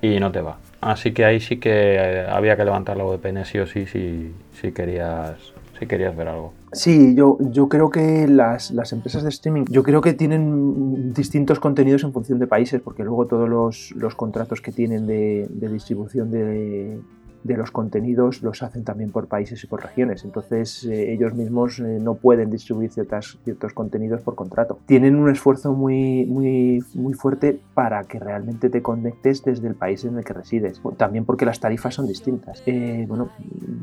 y 0.00 0.20
no 0.20 0.30
te 0.30 0.40
va. 0.40 0.58
Así 0.80 1.12
que 1.12 1.24
ahí 1.24 1.40
sí 1.40 1.58
que 1.58 1.96
eh, 1.96 2.26
había 2.28 2.56
que 2.56 2.64
levantar 2.64 2.96
la 2.96 3.04
VPN 3.04 3.44
sí 3.44 3.58
o 3.58 3.66
sí 3.66 3.86
si, 3.86 4.32
si, 4.52 4.72
querías, 4.72 5.36
si 5.78 5.86
querías 5.86 6.16
ver 6.16 6.28
algo. 6.28 6.52
Sí, 6.72 7.14
yo, 7.14 7.38
yo 7.40 7.68
creo 7.68 7.90
que 7.90 8.26
las, 8.28 8.70
empresas 8.92 9.22
de 9.22 9.28
streaming, 9.30 9.64
yo 9.70 9.82
creo 9.82 10.00
que 10.00 10.12
tienen 10.12 11.12
distintos 11.12 11.60
contenidos 11.60 12.04
en 12.04 12.12
función 12.12 12.38
de 12.38 12.46
países, 12.46 12.80
porque 12.80 13.04
luego 13.04 13.26
todos 13.26 13.48
los, 13.48 13.92
los 13.96 14.14
contratos 14.14 14.60
que 14.60 14.72
tienen 14.72 15.06
de, 15.06 15.46
de 15.50 15.68
distribución 15.68 16.30
de, 16.30 17.00
de 17.44 17.56
los 17.56 17.70
contenidos 17.70 18.42
los 18.42 18.62
hacen 18.62 18.84
también 18.84 19.10
por 19.10 19.26
países 19.26 19.62
y 19.64 19.66
por 19.66 19.82
regiones. 19.82 20.24
Entonces 20.24 20.84
eh, 20.84 21.12
ellos 21.12 21.34
mismos 21.34 21.78
eh, 21.78 21.98
no 22.00 22.14
pueden 22.14 22.50
distribuir 22.50 22.90
ciertas, 22.90 23.38
ciertos 23.44 23.72
contenidos 23.72 24.22
por 24.22 24.34
contrato. 24.34 24.78
Tienen 24.86 25.16
un 25.16 25.30
esfuerzo 25.30 25.72
muy, 25.72 26.26
muy, 26.26 26.82
muy 26.94 27.14
fuerte 27.14 27.60
para 27.74 28.04
que 28.04 28.18
realmente 28.18 28.70
te 28.70 28.82
conectes 28.82 29.44
desde 29.44 29.68
el 29.68 29.74
país 29.74 30.04
en 30.04 30.16
el 30.18 30.24
que 30.24 30.32
resides. 30.32 30.80
También 30.96 31.24
porque 31.24 31.44
las 31.44 31.60
tarifas 31.60 31.94
son 31.94 32.06
distintas. 32.06 32.62
Eh, 32.66 33.04
bueno, 33.08 33.30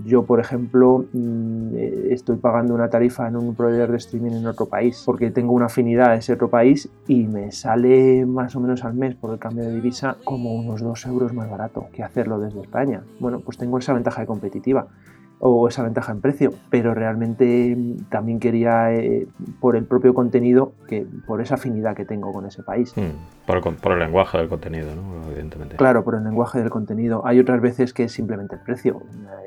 yo 0.06 0.24
por 0.24 0.40
ejemplo 0.40 1.06
mm, 1.14 1.76
estoy 2.10 2.38
pagando 2.38 2.74
una 2.74 2.90
tarifa 2.90 3.28
en 3.28 3.36
un 3.36 3.56
proveedor 3.56 3.92
de 3.92 3.98
streaming 3.98 4.32
en 4.32 4.48
otro 4.48 4.68
país 4.68 5.04
porque 5.06 5.32
tengo 5.32 5.54
una 5.54 5.66
afinidad 5.66 6.12
a 6.12 6.16
ese 6.16 6.34
otro 6.34 6.50
país 6.50 6.90
y 7.08 7.24
me 7.26 7.52
sale 7.52 8.26
más 8.26 8.56
o 8.56 8.60
menos 8.60 8.84
al 8.84 8.94
mes 8.94 9.16
por 9.16 9.32
el 9.32 9.40
cambio 9.40 9.64
de 9.64 9.74
divisa 9.74 10.18
como 10.24 10.54
unos 10.54 10.82
2 10.82 11.06
euros 11.08 11.34
más 11.34 11.50
barato 11.50 11.88
que 11.92 12.04
hacerlo 12.04 12.40
desde 12.40 12.62
España. 12.62 13.04
Bueno, 13.20 13.42
pues 13.46 13.58
tengo 13.58 13.78
esa 13.78 13.94
ventaja 13.94 14.26
competitiva 14.26 14.88
o 15.40 15.68
esa 15.68 15.84
ventaja 15.84 16.12
en 16.12 16.22
precio, 16.22 16.54
pero 16.70 16.94
realmente 16.94 17.76
mm, 17.76 18.10
también 18.10 18.40
quería, 18.40 18.94
eh, 18.94 19.28
por 19.60 19.76
el 19.76 19.86
propio 19.86 20.14
contenido, 20.14 20.74
que 20.88 21.06
por 21.28 21.42
esa 21.42 21.56
afinidad 21.56 21.96
que 21.96 22.06
tengo 22.06 22.32
con 22.32 22.46
ese 22.46 22.64
país. 22.64 22.94
Hmm, 22.96 23.46
por, 23.46 23.58
el, 23.58 23.76
por, 23.76 23.92
el, 23.94 24.00
lenguaje 24.00 24.38
del 24.38 24.48
contenido, 24.48 24.96
¿no? 24.96 25.32
evidentemente. 25.32 25.76
Claro, 25.76 26.04
por 26.04 26.16
el 26.16 26.24
lenguaje 26.24 26.60
del 26.60 26.70
contenido. 26.70 27.26
Hay 27.26 27.40
otras 27.40 27.62
veces 27.62 27.94
que 27.94 28.04
es 28.06 28.12
simplemente 28.12 28.56
el 28.56 28.62
precio. 28.62 29.02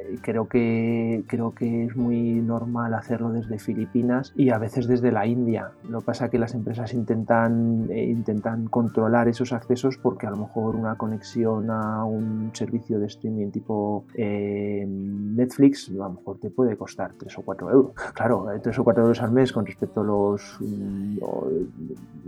Eh, 0.09 0.19
creo 0.21 0.49
que, 0.49 1.25
creo 1.27 1.55
que 1.55 1.85
es 1.85 1.97
muy 1.97 2.35
normal 2.35 2.95
hacerlo 2.95 3.31
desde 3.31 3.59
Filipinas 3.59 4.33
y 4.37 4.51
a 4.51 4.59
veces 4.59 4.87
desde 4.89 5.11
la 5.11 5.27
India. 5.27 5.71
Lo 5.89 6.01
que 6.01 6.07
pasa 6.07 6.27
es 6.27 6.31
que 6.31 6.39
las 6.39 6.55
empresas 6.55 6.93
intentan, 6.93 7.87
eh, 7.91 8.05
intentan 8.05 8.67
controlar 8.67 9.29
esos 9.29 9.53
accesos 9.53 9.97
porque 9.97 10.27
a 10.27 10.31
lo 10.31 10.37
mejor 10.37 10.77
una 10.77 10.97
conexión 10.97 11.71
a 11.71 12.05
un 12.05 12.51
servicio 12.53 12.99
de 12.99 13.07
streaming 13.07 13.51
tipo 13.51 14.05
Netflix 14.17 15.78
a 15.89 15.93
lo 15.93 16.11
mejor 16.11 16.39
te 16.39 16.51
puede 16.51 16.77
costar 16.77 17.13
3 17.19 17.39
o 17.39 17.43
4 17.43 17.71
euros. 17.71 17.93
Claro, 18.15 18.47
3 18.63 18.77
eh, 18.77 18.81
o 18.81 18.85
4 18.85 19.03
euros 19.03 19.23
al 19.23 19.31
mes 19.31 19.53
con 19.53 19.67
respecto 19.67 20.01
a 20.01 20.05
los... 20.05 20.57
Mm, 20.61 21.19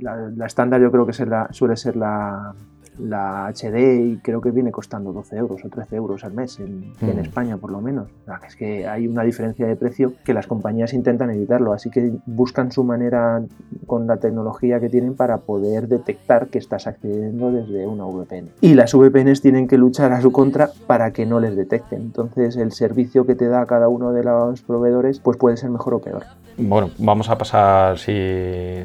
la, 0.00 0.46
estándar 0.46 0.80
yo 0.80 0.90
creo 0.90 1.06
que 1.06 1.12
suele 1.12 1.76
ser 1.76 1.96
la, 1.96 2.54
la 3.02 3.52
HD 3.52 4.04
y 4.04 4.18
creo 4.18 4.40
que 4.40 4.50
viene 4.50 4.70
costando 4.70 5.12
12 5.12 5.36
euros 5.36 5.64
o 5.64 5.68
13 5.68 5.96
euros 5.96 6.24
al 6.24 6.32
mes 6.32 6.58
en, 6.60 6.92
mm. 7.00 7.18
España 7.20 7.56
por 7.56 7.70
lo 7.70 7.80
menos. 7.80 8.08
Es 8.46 8.56
que 8.56 8.86
hay 8.86 9.06
una 9.06 9.22
diferencia 9.22 9.66
de 9.66 9.76
precio 9.76 10.14
que 10.24 10.34
las 10.34 10.46
compañías 10.46 10.92
intentan 10.92 11.30
evitarlo, 11.30 11.72
así 11.72 11.90
que 11.90 12.12
buscan 12.26 12.72
su 12.72 12.84
manera 12.84 13.42
con 13.86 14.06
la 14.06 14.16
tecnología 14.18 14.80
que 14.80 14.88
tienen 14.88 15.14
para 15.14 15.38
poder 15.38 15.88
detectar 15.88 16.48
que 16.48 16.58
estás 16.58 16.86
accediendo 16.86 17.52
desde 17.52 17.86
una 17.86 18.04
VPN. 18.04 18.50
Y 18.60 18.74
las 18.74 18.94
VPNs 18.94 19.40
tienen 19.40 19.68
que 19.68 19.78
luchar 19.78 20.12
a 20.12 20.20
su 20.20 20.32
contra 20.32 20.70
para 20.86 21.12
que 21.12 21.26
no 21.26 21.40
les 21.40 21.56
detecten. 21.56 22.00
Entonces 22.00 22.56
el 22.56 22.72
servicio 22.72 23.26
que 23.26 23.34
te 23.34 23.48
da 23.48 23.66
cada 23.66 23.88
uno 23.88 24.12
de 24.12 24.24
los 24.24 24.62
proveedores 24.62 25.20
pues 25.20 25.36
puede 25.36 25.56
ser 25.56 25.70
mejor 25.70 25.94
o 25.94 25.98
peor. 26.00 26.24
Bueno, 26.62 26.90
vamos 26.98 27.30
a 27.30 27.38
pasar, 27.38 27.98
si, 27.98 28.12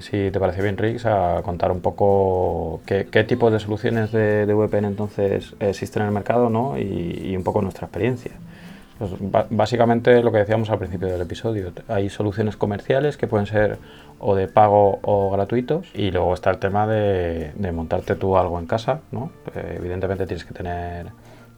te 0.09 0.39
parece 0.39 0.61
bien, 0.61 0.77
Rix, 0.77 1.05
a 1.05 1.41
contar 1.43 1.73
un 1.73 1.81
poco 1.81 2.79
qué, 2.85 3.03
tipo 3.27 3.51
de 3.51 3.59
soluciones 3.59 4.13
de, 4.13 4.45
VPN 4.45 4.85
entonces 4.85 5.53
existen 5.59 6.03
en 6.03 6.07
el 6.07 6.13
mercado 6.13 6.49
¿no? 6.49 6.79
y, 6.79 7.35
un 7.35 7.43
poco 7.43 7.61
nuestra 7.61 7.87
experiencia. 7.87 8.31
Pues, 8.97 9.11
básicamente 9.49 10.23
lo 10.23 10.31
que 10.31 10.37
decíamos 10.37 10.69
al 10.69 10.79
principio 10.79 11.09
del 11.09 11.19
episodio, 11.19 11.73
hay 11.89 12.09
soluciones 12.09 12.55
comerciales 12.55 13.17
que 13.17 13.27
pueden 13.27 13.45
ser 13.45 13.77
o 14.19 14.35
de 14.35 14.47
pago 14.47 14.99
o 15.01 15.29
gratuitos 15.31 15.87
y 15.93 16.11
luego 16.11 16.33
está 16.33 16.51
el 16.51 16.59
tema 16.59 16.87
de, 16.87 17.51
montarte 17.73 18.15
tú 18.15 18.37
algo 18.37 18.57
en 18.57 18.67
casa, 18.67 19.01
¿no? 19.11 19.31
Eh, 19.53 19.75
evidentemente 19.79 20.25
tienes 20.25 20.45
que 20.45 20.53
tener 20.53 21.07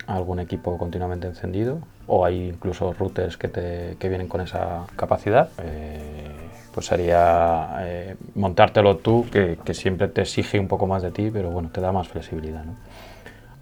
algún 0.08 0.40
equipo 0.40 0.78
continuamente 0.78 1.28
encendido 1.28 1.80
o 2.08 2.26
hay 2.26 2.50
incluso 2.50 2.94
routers 2.94 3.38
que, 3.38 3.50
te, 3.50 3.98
que 4.00 4.10
vienen 4.10 4.28
con 4.28 4.42
esa 4.42 4.86
capacidad. 4.96 5.50
Eh, 5.62 6.32
pues 6.74 6.86
sería 6.86 7.78
eh, 7.80 8.16
montártelo 8.36 8.98
tú, 8.98 9.26
que, 9.32 9.58
que, 9.64 9.74
siempre 9.74 10.08
te 10.08 10.22
exige 10.22 10.60
un 10.60 10.68
poco 10.68 10.86
más 10.86 11.02
de 11.02 11.10
ti, 11.10 11.32
pero 11.34 11.50
bueno, 11.50 11.70
te 11.72 11.82
da 11.82 11.92
más 11.92 12.08
flexibilidad. 12.08 12.64
¿no? 12.64 12.76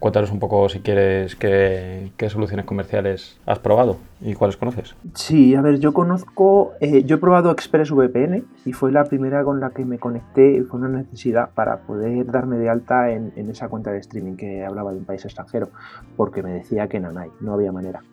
Cuéntanos 0.06 0.30
un 0.30 0.38
poco, 0.38 0.70
si 0.70 0.82
quieres, 0.82 1.36
qué, 1.36 2.12
qué, 2.15 2.30
soluciones 2.30 2.68
comerciales 2.68 3.39
has 3.48 3.58
probado 3.58 3.98
y 4.22 4.36
cuáles 4.36 4.56
conoces. 4.56 4.94
Sí, 5.15 5.56
a 5.56 5.62
ver, 5.62 5.80
yo 5.80 5.96
conozco, 5.96 6.74
eh, 6.80 7.04
yo 7.06 7.15
he 7.15 7.18
probado 7.18 7.50
ExpressVPN 7.50 8.44
y 8.65 8.74
fue 8.74 8.91
la 8.91 9.06
primera 9.06 9.44
con 9.44 9.60
la 9.60 9.72
que 9.72 9.84
me 9.84 9.98
conecté, 9.98 10.62
fue 10.70 10.80
una 10.80 10.89
necesidad 10.89 11.50
para 11.56 11.78
poder 11.78 12.28
darme 12.28 12.58
de 12.58 12.70
alta 12.70 13.10
en, 13.10 13.34
en 13.36 13.50
esa 13.50 13.68
cuenta 13.68 13.91
de 13.91 13.98
streaming 13.98 14.36
que 14.36 14.63
hablaba 14.63 14.91
de 14.91 15.00
un 15.00 15.06
país 15.06 15.26
extranjero, 15.26 15.70
porque 16.15 16.44
me 16.44 16.52
decía 16.52 16.88
que 16.88 17.00
Nanay, 17.00 17.32
no 17.41 17.54
había 17.54 17.72
manera. 17.72 18.04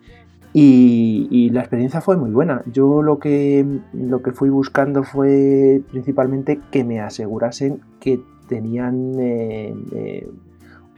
Y, 0.51 1.51
la 1.51 1.59
experiencia 1.59 2.01
fue 2.01 2.17
muy 2.17 2.31
buena. 2.31 2.63
Yo 2.65 3.03
lo 3.03 3.19
que, 3.19 3.63
lo 3.93 4.23
que 4.23 4.31
fui 4.31 4.49
buscando 4.49 5.03
fue 5.03 5.83
principalmente 5.91 6.59
que 6.71 6.83
me 6.83 7.01
asegurasen 7.01 7.81
que 7.99 8.19
tenían 8.47 9.13
eh, 9.19 9.75
eh, 9.93 10.27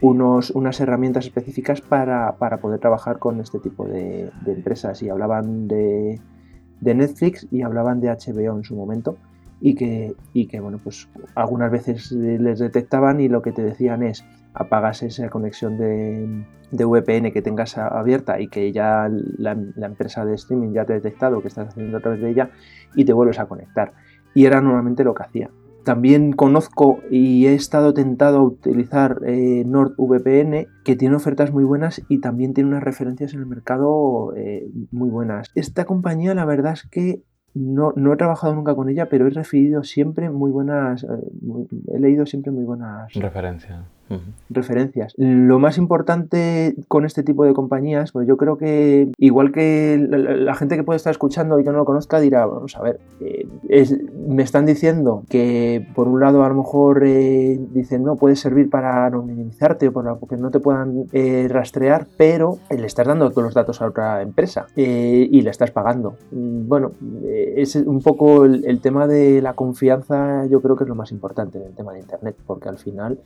unos, 0.05 0.51
unas 0.51 0.79
herramientas 0.79 1.25
específicas 1.25 1.81
para, 1.81 2.35
poder 2.61 2.79
trabajar 2.79 3.17
con 3.17 3.39
este 3.39 3.59
tipo 3.59 3.85
de, 3.85 4.29
empresas. 4.45 5.01
Y 5.01 5.09
hablaban 5.09 5.67
de, 5.67 6.19
Netflix 6.81 7.47
y 7.51 7.63
hablaban 7.63 8.01
de 8.01 8.09
HBO 8.09 8.57
en 8.57 8.63
su 8.63 8.75
momento. 8.75 9.17
Y 9.61 9.73
que, 9.73 10.15
y 10.33 10.47
que, 10.47 10.59
bueno, 10.59 10.79
pues 10.83 11.09
algunas 11.33 11.71
veces 11.71 12.11
les 12.11 12.59
detectaban 12.59 13.19
y 13.19 13.29
lo 13.29 13.41
que 13.41 13.51
te 13.51 13.63
decían 13.63 14.03
es 14.03 14.23
apagas 14.53 15.01
esa 15.01 15.29
conexión 15.29 15.77
de, 15.77 16.45
de 16.71 16.85
VPN 16.85 17.31
que 17.31 17.41
tengas 17.41 17.77
abierta 17.77 18.39
y 18.39 18.47
que 18.47 18.71
ya 18.71 19.09
la, 19.37 19.51
empresa 19.53 20.25
de 20.25 20.35
streaming 20.35 20.73
ya 20.73 20.85
te 20.85 20.93
ha 20.93 20.97
detectado 20.97 21.41
que 21.41 21.47
estás 21.47 21.69
haciendo 21.69 21.97
a 21.97 22.01
través 22.01 22.21
de 22.21 22.29
ella 22.29 22.49
y 22.95 23.05
te 23.05 23.13
vuelves 23.13 23.39
a 23.39 23.45
conectar. 23.47 23.93
Y 24.33 24.45
era 24.45 24.61
normalmente 24.61 25.03
lo 25.03 25.15
que 25.15 25.23
hacía. 25.23 25.49
También 25.85 26.31
conozco 26.31 26.99
y 27.11 27.45
he 27.45 27.53
estado 27.53 27.93
tentado 27.93 28.39
a 28.39 28.43
utilizar 28.43 29.21
eh, 29.23 29.63
NordVPN, 29.65 30.67
que 30.83 30.95
tiene 30.95 31.15
ofertas 31.15 31.53
muy 31.53 31.63
buenas 31.63 32.01
y 32.09 32.21
también 32.21 32.55
tiene 32.55 32.71
unas 32.71 32.83
referencias 32.83 33.35
en 33.35 33.41
el 33.41 33.45
mercado 33.45 34.33
eh, 34.35 34.67
muy 34.91 35.09
buenas. 35.09 35.51
Esta 35.53 35.85
compañía, 35.85 36.33
la 36.33 36.45
verdad 36.45 36.73
es 36.73 36.89
que 36.89 37.21
no, 37.53 37.93
no, 37.95 38.13
he 38.13 38.17
trabajado 38.17 38.55
nunca 38.55 38.73
con 38.73 38.89
ella, 38.89 39.09
pero 39.09 39.27
he 39.27 39.29
recibido 39.29 39.83
siempre 39.83 40.31
muy 40.31 40.49
buenas, 40.49 41.03
eh, 41.03 41.07
he 41.93 41.99
leído 41.99 42.25
siempre 42.25 42.51
muy 42.51 42.65
buenas 42.65 43.13
referencias. 43.13 43.85
Referencias. 44.49 45.13
Lo 45.17 45.59
más 45.59 45.77
importante 45.77 46.75
con 46.87 47.05
este 47.05 47.23
tipo 47.23 47.45
de 47.45 47.53
compañías, 47.53 48.11
pues 48.11 48.27
yo 48.27 48.37
creo 48.37 48.57
que 48.57 49.11
igual 49.17 49.51
que 49.51 49.97
la, 50.09 50.55
gente 50.55 50.77
que 50.77 50.83
puede 50.83 50.97
estar 50.97 51.11
escuchando 51.11 51.59
y 51.59 51.63
que 51.63 51.71
no 51.71 51.77
lo 51.77 51.85
conozca 51.85 52.19
dirá, 52.19 52.45
vamos 52.45 52.75
a 52.77 52.81
ver, 52.81 52.99
eh, 53.19 53.47
me 54.27 54.43
están 54.43 54.65
diciendo 54.65 55.23
que 55.29 55.85
por 55.95 56.07
un 56.07 56.19
lado 56.19 56.43
a 56.43 56.49
lo 56.49 56.55
mejor 56.55 57.03
eh, 57.05 57.59
dicen 57.71 58.03
no 58.03 58.15
puede 58.15 58.35
servir 58.35 58.69
para 58.69 59.05
anonimizarte 59.07 59.87
o 59.87 59.91
para 59.91 60.15
que 60.29 60.37
no 60.37 60.51
te 60.51 60.59
puedan 60.59 61.05
eh, 61.11 61.47
rastrear, 61.49 62.07
pero 62.17 62.59
le 62.69 62.85
estás 62.85 63.07
dando 63.07 63.29
todos 63.31 63.43
los 63.43 63.53
datos 63.53 63.81
a 63.81 63.87
otra 63.87 64.21
empresa 64.21 64.67
y 64.75 65.41
le 65.41 65.49
estás 65.49 65.71
pagando. 65.71 66.15
Mm, 66.31 66.67
bueno, 66.67 66.91
es 67.23 67.75
un 67.75 68.01
poco 68.01 68.45
el 68.45 68.79
tema 68.81 69.07
de 69.07 69.41
la 69.41 69.53
confianza, 69.53 70.45
yo 70.45 70.61
creo 70.61 70.75
que 70.75 70.83
es 70.83 70.89
lo 70.89 70.95
más 70.95 71.11
importante 71.11 71.57
en 71.57 71.65
el 71.65 71.73
tema 71.73 71.93
de 71.93 71.99
Internet, 71.99 72.35
porque 72.45 72.69
al 72.69 72.77
final 72.77 73.19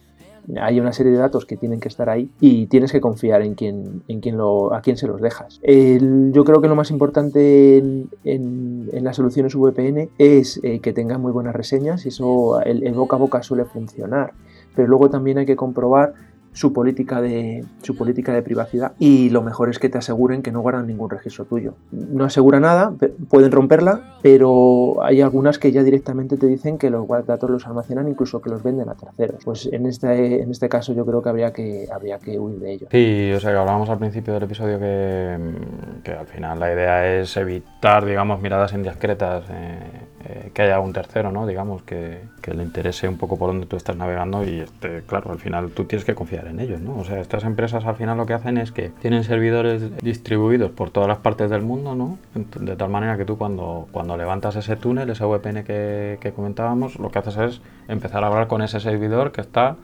hay 0.62 0.80
una 0.80 0.93
serie 0.93 1.12
de 1.12 1.17
datos 1.17 1.45
que 1.45 1.58
tienen 1.58 1.80
que 1.80 1.88
estar 1.88 2.10
ahí 2.10 2.30
y 2.39 2.67
tienes 2.67 2.91
que 2.91 3.02
confiar 3.02 3.41
en 3.41 3.56
quién, 3.56 4.04
en 4.08 4.19
quién 4.19 4.38
lo, 4.38 4.73
a 4.73 4.82
quién 4.82 4.97
se 4.97 5.08
los 5.08 5.21
dejas. 5.21 5.60
yo 5.63 6.43
creo 6.43 6.62
que 6.62 6.67
lo 6.67 6.75
más 6.75 6.91
importante 6.91 7.78
en, 7.78 8.10
en, 8.23 9.04
las 9.04 9.15
soluciones 9.15 9.56
VPN 9.56 10.10
es 10.17 10.60
eh, 10.63 10.80
que 10.80 10.93
tengan 10.93 11.21
muy 11.21 11.32
buenas 11.32 11.56
reseñas 11.56 12.06
y 12.06 12.10
eso 12.10 12.62
el 12.62 12.93
boca 12.93 13.15
a 13.15 13.19
boca 13.19 13.43
suele 13.43 13.65
funcionar. 13.65 14.34
Pero 14.75 14.88
luego 14.88 15.10
también 15.10 15.38
hay 15.38 15.45
que 15.45 15.56
comprobar 15.56 16.13
su 16.54 16.74
política 16.74 17.22
de 17.22 17.64
su 17.82 17.96
política 17.96 18.34
de 18.34 18.42
privacidad 18.42 18.94
y 19.00 19.30
lo 19.30 19.42
mejor 19.42 19.70
es 19.70 19.80
que 19.80 19.90
te 19.90 19.98
aseguren 19.98 20.42
que 20.42 20.52
no 20.52 20.62
guardan 20.62 20.88
ningún 20.88 21.10
registro 21.10 21.46
tuyo. 21.46 21.74
No 21.92 22.26
asegura 22.26 22.60
nada, 22.60 22.94
pueden 23.30 23.52
romperla, 23.52 24.18
pero 24.22 25.02
hay 25.04 25.22
algunas 25.22 25.60
que 25.60 25.72
ya 25.72 25.84
directamente 25.84 26.38
te 26.38 26.48
dicen 26.48 26.78
que 26.78 26.90
los 26.90 27.08
datos 27.26 27.50
los 27.50 27.68
almacenan 27.68 28.08
incluso 28.08 28.42
que 28.42 28.50
los 28.50 28.64
venden 28.64 28.90
a 28.90 28.96
terceros. 28.96 29.44
Pues 29.44 29.70
en 29.72 29.86
este 29.86 30.42
en 30.42 30.52
este 30.52 30.70
caso 30.70 30.94
yo 30.94 31.06
creo 31.06 31.22
que 31.22 31.30
habría 31.30 31.54
que 31.54 31.88
habría 31.92 32.20
que 32.20 32.40
huir 32.40 32.60
de 32.60 32.74
ello. 32.74 32.88
Sí, 32.92 33.32
o 33.36 33.40
sea, 33.40 33.52
que 33.52 33.58
hablábamos 33.58 33.90
al 33.90 34.00
principio 34.00 34.34
del 34.34 34.44
episodio 34.44 34.80
que, 34.80 35.38
que 36.04 36.12
al 36.12 36.28
final 36.28 36.60
la 36.60 36.74
idea 36.74 37.20
es 37.20 37.36
evitar, 37.38 38.06
digamos, 38.06 38.42
miradas 38.42 38.74
indiscretas 38.74 39.46
eh, 39.50 39.80
eh, 40.26 40.52
que 40.54 40.64
haya 40.64 40.80
un 40.80 40.92
tercero, 40.92 41.32
¿no? 41.32 41.48
Digamos, 41.48 41.82
que, 41.84 42.22
que, 42.42 42.54
le 42.54 42.64
interese 42.64 43.08
un 43.08 43.18
poco 43.18 43.38
por 43.38 43.50
donde 43.50 43.66
tú 43.66 43.78
estás 43.78 43.96
navegando 43.96 44.44
y, 44.44 44.60
este, 44.60 45.02
claro, 45.08 45.32
al 45.32 45.40
final 45.40 45.72
tú 45.72 45.86
tienes 45.86 46.04
que 46.04 46.14
confiar 46.14 46.48
en 46.48 46.60
ellos, 46.60 46.82
¿no? 46.82 46.98
O 46.98 47.06
sea, 47.06 47.22
estas 47.22 47.46
empresas 47.46 47.86
al 47.86 47.96
final 47.96 48.18
lo 48.18 48.26
que 48.26 48.34
hacen 48.34 48.58
es 48.58 48.74
que 48.74 48.90
tienen 49.02 49.24
servidores 49.24 49.98
distribuidos 50.02 50.72
por 50.72 50.90
todas 50.90 51.08
las 51.08 51.20
partes 51.20 51.50
del 51.50 51.62
mundo, 51.62 51.96
¿no? 51.96 52.18
De 52.60 52.76
tal 52.76 52.90
manera 52.90 53.18
que 53.18 53.24
tú 53.24 53.38
cuando, 53.38 53.88
cuando 53.92 54.18
levantas 54.18 54.58
ese 54.58 54.76
túnel, 54.76 55.10
ese 55.10 55.24
VPN 55.24 55.64
que, 55.64 56.18
que 56.20 56.32
comentábamos, 56.34 57.00
lo 57.00 57.12
que 57.12 57.20
haces 57.20 57.38
es 57.38 57.62
empezar 57.88 58.24
a 58.24 58.28
hablar 58.28 58.48
con 58.48 58.62
ese 58.62 58.82
servidor 58.82 59.32
que 59.32 59.40
está 59.40 59.78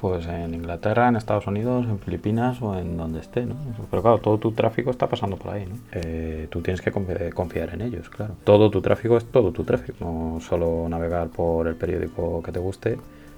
pues 0.00 0.26
en 0.26 0.54
Inglaterra, 0.54 1.08
en 1.08 1.16
Estados 1.16 1.46
Unidos, 1.46 1.84
en 1.86 1.98
Filipinas 1.98 2.62
o 2.62 2.74
en 2.74 2.96
donde 2.96 3.20
esté, 3.20 3.44
¿no? 3.44 3.54
Pero 3.90 4.00
claro, 4.00 4.18
todo 4.18 4.38
tu 4.38 4.52
tráfico 4.52 4.90
está 4.90 5.08
pasando 5.08 5.36
por 5.36 5.52
ahí, 5.52 5.66
¿no? 5.66 5.76
Eh, 5.92 6.48
tú 6.50 6.62
tienes 6.62 6.80
que 6.80 6.90
confiar 6.90 7.74
en 7.74 7.82
ellos, 7.82 8.08
claro. 8.08 8.34
Todo 8.44 8.70
tu 8.70 8.80
tráfico 8.80 9.18
es 9.18 9.26
todo 9.26 9.52
tu 9.52 9.62
tráfico, 9.64 9.98
no 10.00 10.40
solo 10.40 10.88
navegar 10.88 11.28
por 11.28 11.68
el 11.68 11.74
periódico 11.74 12.42
que 12.42 12.50
te 12.50 12.58
guste, 12.58 12.96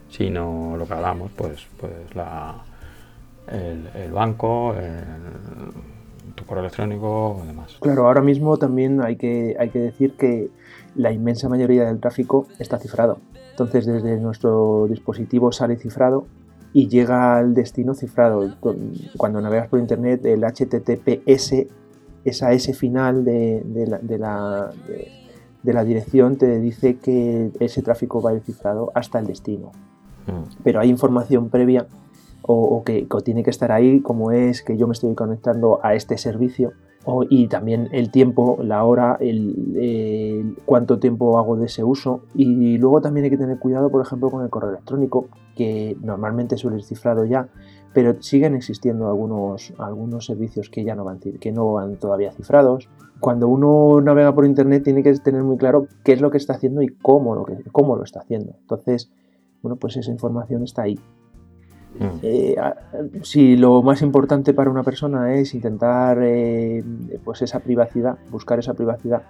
sino 0.08 0.76
lo 0.76 0.86
que 0.86 0.94
hablamos, 0.94 1.32
pues, 1.34 1.66
pues 1.80 1.92
la, 2.14 2.54
el, 3.50 4.12
banco, 4.12 4.72
tu 6.36 6.44
correo 6.44 6.62
electrónico 6.62 7.40
y 7.42 7.46
demás. 7.48 7.76
Claro, 7.80 8.06
ahora 8.06 8.22
mismo 8.22 8.56
también 8.56 9.02
hay 9.02 9.16
que, 9.16 9.56
hay 9.58 9.70
que 9.70 9.80
decir 9.80 10.12
que 10.12 10.48
la 10.94 11.10
inmensa 11.10 11.48
mayoría 11.48 11.86
del 11.86 11.98
tráfico 11.98 12.46
está 12.60 12.78
cifrado. 12.78 13.18
Entonces 13.50 13.84
desde 13.84 14.16
nuestro 14.18 14.86
dispositivo 14.88 15.50
sale 15.50 15.76
cifrado 15.76 16.24
y 16.72 16.88
llega 16.88 17.36
al 17.36 17.54
destino 17.54 17.94
cifrado. 17.94 18.54
Cuando 19.16 19.40
navegas 19.40 19.68
por 19.68 19.78
internet, 19.78 20.24
el 20.24 20.42
HTTPS, 20.42 21.66
esa 22.24 22.52
S 22.52 22.72
final 22.74 23.24
de, 23.24 23.62
la, 23.86 23.98
de, 25.62 25.72
la, 25.72 25.84
dirección 25.84 26.36
te 26.36 26.60
dice 26.60 26.96
que 26.96 27.50
ese 27.60 27.82
tráfico 27.82 28.22
va 28.22 28.30
a 28.30 28.34
ir 28.34 28.42
cifrado 28.42 28.90
hasta 28.94 29.18
el 29.18 29.26
destino. 29.26 29.72
Mm. 30.26 30.62
Pero 30.62 30.80
hay 30.80 30.88
información 30.88 31.50
previa 31.50 31.86
o, 32.42 32.82
que, 32.84 33.06
tiene 33.24 33.42
que 33.42 33.50
estar 33.50 33.70
ahí, 33.70 34.00
como 34.00 34.32
es 34.32 34.62
que 34.62 34.76
yo 34.76 34.86
me 34.86 34.92
estoy 34.92 35.14
conectando 35.14 35.80
a 35.82 35.94
este 35.94 36.18
servicio 36.18 36.72
y 37.30 37.48
también 37.48 37.88
el 37.92 38.10
tiempo, 38.10 38.58
la 38.62 38.84
hora, 38.84 39.16
el, 39.20 40.56
cuánto 40.64 40.98
tiempo 40.98 41.38
hago 41.38 41.56
de 41.56 41.66
ese 41.66 41.82
uso. 41.82 42.22
Y 42.34 42.78
luego 42.78 43.00
también 43.00 43.24
hay 43.24 43.30
que 43.30 43.38
tener 43.38 43.58
cuidado, 43.58 43.90
por 43.90 44.02
ejemplo, 44.04 44.30
con 44.30 44.42
el 44.42 44.50
correo 44.50 44.70
electrónico, 44.70 45.26
que 45.56 45.96
normalmente 46.00 46.56
suele 46.56 46.78
ir 46.78 46.84
cifrado 46.84 47.24
ya, 47.24 47.48
pero 47.92 48.20
siguen 48.22 48.54
existiendo 48.54 49.08
algunos, 49.08 49.72
algunos 49.78 50.26
servicios 50.26 50.70
que 50.70 50.84
ya 50.84 50.94
no 50.94 51.04
van, 51.04 51.18
que 51.18 51.52
no 51.52 51.72
van 51.72 51.96
todavía 51.96 52.32
cifrados. 52.32 52.88
Cuando 53.20 53.48
uno 53.48 54.00
navega 54.00 54.34
por 54.34 54.46
internet 54.46 54.82
tiene 54.82 55.02
que 55.02 55.12
tener 55.14 55.42
muy 55.42 55.56
claro 55.56 55.86
qué 56.04 56.12
es 56.12 56.20
lo 56.20 56.30
que 56.30 56.38
está 56.38 56.54
haciendo 56.54 56.82
y 56.82 56.88
cómo 56.88 57.34
lo, 57.34 57.44
que, 57.44 57.56
cómo 57.70 57.96
lo 57.96 58.04
está 58.04 58.20
haciendo. 58.20 58.54
Entonces, 58.60 59.10
bueno, 59.62 59.76
pues 59.76 59.96
esa 59.96 60.10
información 60.10 60.62
está 60.64 60.82
ahí. 60.82 60.98
Mm. 61.98 62.18
Eh, 62.22 62.56
si 63.22 63.56
lo 63.56 63.82
más 63.82 64.02
importante 64.02 64.54
para 64.54 64.70
una 64.70 64.82
persona 64.82 65.34
es 65.34 65.54
intentar 65.54 66.18
eh, 66.22 66.82
pues 67.24 67.42
esa 67.42 67.60
privacidad, 67.60 68.18
buscar 68.30 68.58
esa 68.58 68.74
privacidad, 68.74 69.22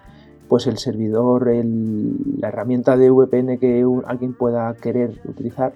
pues 0.48 0.66
el 0.66 0.78
servidor, 0.78 1.46
la 1.46 2.48
herramienta 2.48 2.96
de 2.96 3.10
VPN 3.10 3.58
que 3.58 3.84
alguien 4.06 4.34
pueda 4.34 4.74
querer 4.74 5.20
utilizar, 5.24 5.72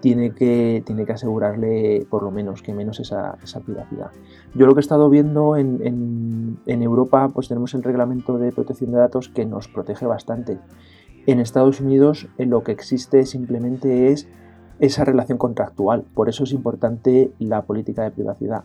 tiene 0.00 0.30
que, 0.30 0.82
tiene 0.86 1.04
que 1.04 1.12
asegurarle 1.12 2.06
por 2.08 2.22
lo 2.22 2.30
menos 2.30 2.62
que 2.62 2.72
menos 2.72 3.00
esa, 3.00 3.36
privacidad. 3.64 4.10
Yo 4.54 4.66
lo 4.66 4.74
que 4.74 4.78
he 4.78 4.80
estado 4.80 5.10
viendo 5.10 5.56
en, 5.56 6.58
en, 6.64 6.82
Europa, 6.82 7.28
pues 7.34 7.48
tenemos 7.48 7.74
el 7.74 7.82
reglamento 7.82 8.38
de 8.38 8.52
protección 8.52 8.92
de 8.92 8.98
datos 8.98 9.28
que 9.28 9.44
nos 9.44 9.68
protege 9.68 10.06
bastante. 10.06 10.58
En 11.26 11.40
Estados 11.40 11.80
Unidos 11.80 12.28
lo 12.38 12.62
que 12.62 12.72
existe 12.72 13.26
simplemente 13.26 14.12
es 14.12 14.28
esa 14.80 15.04
relación 15.04 15.38
contractual. 15.38 16.04
Por 16.14 16.28
eso 16.28 16.44
es 16.44 16.52
importante 16.52 17.32
la 17.38 17.62
política 17.62 18.02
de 18.02 18.10
privacidad. 18.10 18.64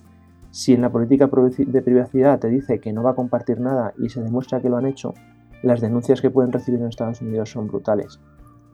Si 0.52 0.74
en 0.74 0.82
la 0.82 0.92
política 0.92 1.28
de 1.28 1.82
privacidad 1.82 2.40
te 2.40 2.48
dice 2.48 2.80
que 2.80 2.94
no 2.94 3.02
va 3.02 3.12
a 3.12 3.16
compartir 3.16 3.60
nada 3.60 3.94
y 3.98 4.10
se 4.10 4.22
demuestra 4.22 4.62
que 4.62 4.70
lo 4.70 4.78
han 4.78 4.86
hecho, 4.86 5.16
las 5.64 5.82
denuncias 5.82 6.22
que 6.22 6.30
pueden 6.30 6.52
recibir 6.52 6.80
en 6.80 6.88
Estados 6.88 7.22
Unidos 7.22 7.50
son 7.50 7.68
brutales. 7.68 8.20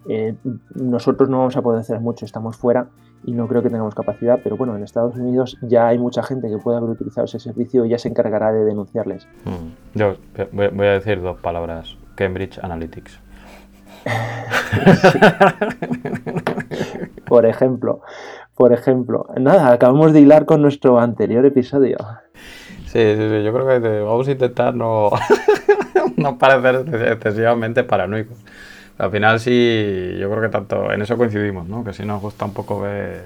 Eh, 0.09 0.35
nosotros 0.75 1.29
no 1.29 1.37
vamos 1.39 1.55
a 1.55 1.61
poder 1.61 1.79
hacer 1.79 1.99
mucho, 1.99 2.25
estamos 2.25 2.57
fuera 2.57 2.89
y 3.23 3.31
no 3.33 3.47
creo 3.47 3.61
que 3.61 3.69
tengamos 3.69 3.95
capacidad, 3.95 4.39
pero 4.43 4.57
bueno, 4.57 4.75
en 4.75 4.83
Estados 4.83 5.15
Unidos 5.15 5.57
ya 5.61 5.87
hay 5.87 5.97
mucha 5.99 6.23
gente 6.23 6.49
que 6.49 6.57
puede 6.57 6.77
haber 6.77 6.89
utilizado 6.89 7.25
ese 7.25 7.39
servicio 7.39 7.85
y 7.85 7.89
ya 7.89 7.97
se 7.97 8.09
encargará 8.09 8.51
de 8.51 8.65
denunciarles. 8.65 9.27
Mm. 9.45 9.97
Yo 9.97 10.15
voy 10.51 10.87
a 10.87 10.93
decir 10.93 11.21
dos 11.21 11.37
palabras, 11.39 11.97
Cambridge 12.15 12.59
Analytics. 12.61 13.19
por 17.29 17.45
ejemplo, 17.45 18.01
por 18.55 18.73
ejemplo. 18.73 19.27
Nada, 19.39 19.71
acabamos 19.71 20.11
de 20.11 20.19
hilar 20.19 20.45
con 20.45 20.61
nuestro 20.61 20.99
anterior 20.99 21.45
episodio. 21.45 21.97
Sí, 22.87 22.99
sí, 22.99 23.29
sí 23.29 23.43
yo 23.43 23.53
creo 23.53 23.81
que 23.81 24.01
vamos 24.01 24.27
a 24.27 24.31
intentar 24.31 24.73
no, 24.75 25.11
parecer 26.37 26.85
excesivamente 27.11 27.83
paranoicos. 27.83 28.37
Al 28.97 29.11
final 29.11 29.39
sí, 29.39 30.15
yo 30.19 30.29
creo 30.29 30.41
que 30.41 30.49
tanto 30.49 30.91
en 30.91 31.01
eso 31.01 31.15
coincidimos, 31.15 31.67
¿no? 31.67 31.85
Que 31.85 31.93
si 31.93 32.03
nos 32.03 32.21
gusta 32.21 32.45
un 32.45 32.53
poco 32.53 32.81
ver 32.81 33.23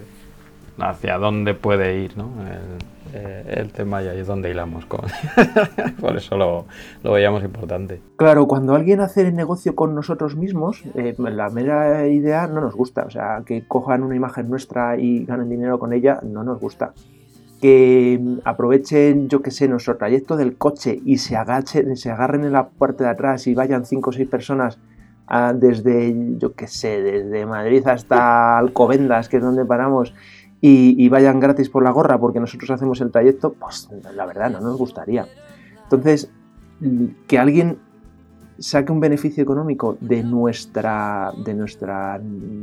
hacia 0.77 1.17
dónde 1.17 1.53
puede 1.55 1.97
ir, 1.97 2.15
¿no? 2.17 2.29
Eh, 3.15 3.57
el 3.57 3.71
tema 3.71 4.01
y 4.01 4.07
es 4.07 4.25
donde 4.25 4.49
hilamos. 4.49 4.85
Por 6.01 6.17
eso 6.17 6.35
lo, 6.35 6.65
lo, 7.03 7.11
veíamos 7.11 7.43
importante. 7.43 8.01
Claro, 8.15 8.47
cuando 8.47 8.73
alguien 8.73 9.01
hace 9.01 9.21
el 9.21 9.35
negocio 9.35 9.75
con 9.75 9.93
nosotros 9.93 10.35
mismos, 10.35 10.83
eh, 10.95 11.13
la 11.19 11.49
mera 11.51 12.07
idea 12.07 12.47
no 12.47 12.59
nos 12.59 12.73
gusta. 12.73 13.03
O 13.03 13.11
sea, 13.11 13.43
que 13.45 13.67
cojan 13.67 14.01
una 14.01 14.15
imagen 14.15 14.49
nuestra 14.49 14.97
y 14.97 15.25
ganen 15.25 15.47
dinero 15.47 15.77
con 15.77 15.93
ella, 15.93 16.21
no 16.23 16.43
nos 16.43 16.59
gusta. 16.59 16.93
Que 17.61 18.19
aprovechen, 18.45 19.29
yo 19.29 19.43
que 19.43 19.51
sé, 19.51 19.67
nuestro 19.67 19.95
trayecto 19.95 20.35
del 20.35 20.57
coche 20.57 20.99
y 21.05 21.19
se, 21.19 21.35
agachen, 21.35 21.95
se 21.95 22.09
agarren 22.09 22.43
en 22.45 22.53
la 22.53 22.69
parte 22.69 23.03
de 23.03 23.11
atrás 23.11 23.45
y 23.45 23.53
vayan 23.53 23.85
cinco 23.85 24.09
o 24.09 24.13
seis 24.13 24.27
personas 24.27 24.79
desde, 25.55 26.13
yo 26.37 26.53
que 26.53 26.67
sé, 26.67 27.01
desde 27.01 27.45
Madrid 27.45 27.87
hasta 27.87 28.57
Alcobendas, 28.57 29.29
que 29.29 29.37
es 29.37 29.43
donde 29.43 29.65
paramos, 29.65 30.13
y, 30.65 31.09
vayan 31.09 31.41
gratis 31.41 31.69
por 31.69 31.83
la 31.83 31.91
gorra 31.91 32.17
porque 32.17 32.39
nosotros 32.39 32.71
hacemos 32.71 33.01
el 33.01 33.11
trayecto, 33.11 33.51
pues 33.51 33.89
la 34.15 34.25
verdad 34.25 34.49
no 34.49 34.61
nos 34.61 34.77
gustaría. 34.77 35.27
Entonces, 35.83 36.31
que 37.27 37.37
alguien 37.37 37.79
saque 38.59 38.93
un 38.93 39.01
beneficio 39.01 39.43
económico 39.43 39.97
de 39.99 40.23
nuestra, 40.23 41.33
de 41.43 41.53
nuestra 41.53 42.21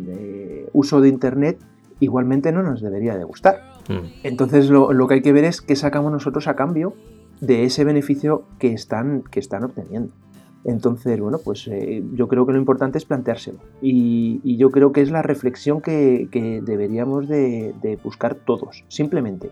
eh, 0.08 0.70
uso 0.72 1.02
de 1.02 1.10
Internet, 1.10 1.58
igualmente 2.00 2.52
no 2.52 2.62
nos 2.62 2.80
debería 2.80 3.18
de 3.18 3.24
gustar. 3.24 3.60
Mm. 3.90 4.06
Entonces 4.22 4.70
lo, 4.70 4.94
lo, 4.94 5.06
que 5.06 5.14
hay 5.14 5.22
que 5.22 5.34
ver 5.34 5.44
es 5.44 5.60
qué 5.60 5.76
sacamos 5.76 6.10
nosotros 6.10 6.48
a 6.48 6.56
cambio 6.56 6.94
de 7.42 7.64
ese 7.64 7.84
beneficio 7.84 8.44
que 8.58 8.72
están, 8.72 9.24
que 9.30 9.40
están 9.40 9.62
obteniendo. 9.62 10.14
Entonces, 10.64 11.18
bueno, 11.20 11.38
pues 11.42 11.66
eh, 11.68 12.04
yo 12.12 12.28
creo 12.28 12.46
que 12.46 12.52
lo 12.52 12.58
importante 12.58 12.98
es 12.98 13.04
planteárselo. 13.04 13.60
Y, 13.80 14.56
yo 14.56 14.70
creo 14.70 14.92
que 14.92 15.00
es 15.00 15.10
la 15.10 15.22
reflexión 15.22 15.80
que, 15.80 16.28
deberíamos 16.64 17.28
de, 17.28 17.98
buscar 18.02 18.34
todos. 18.34 18.84
Simplemente, 18.88 19.50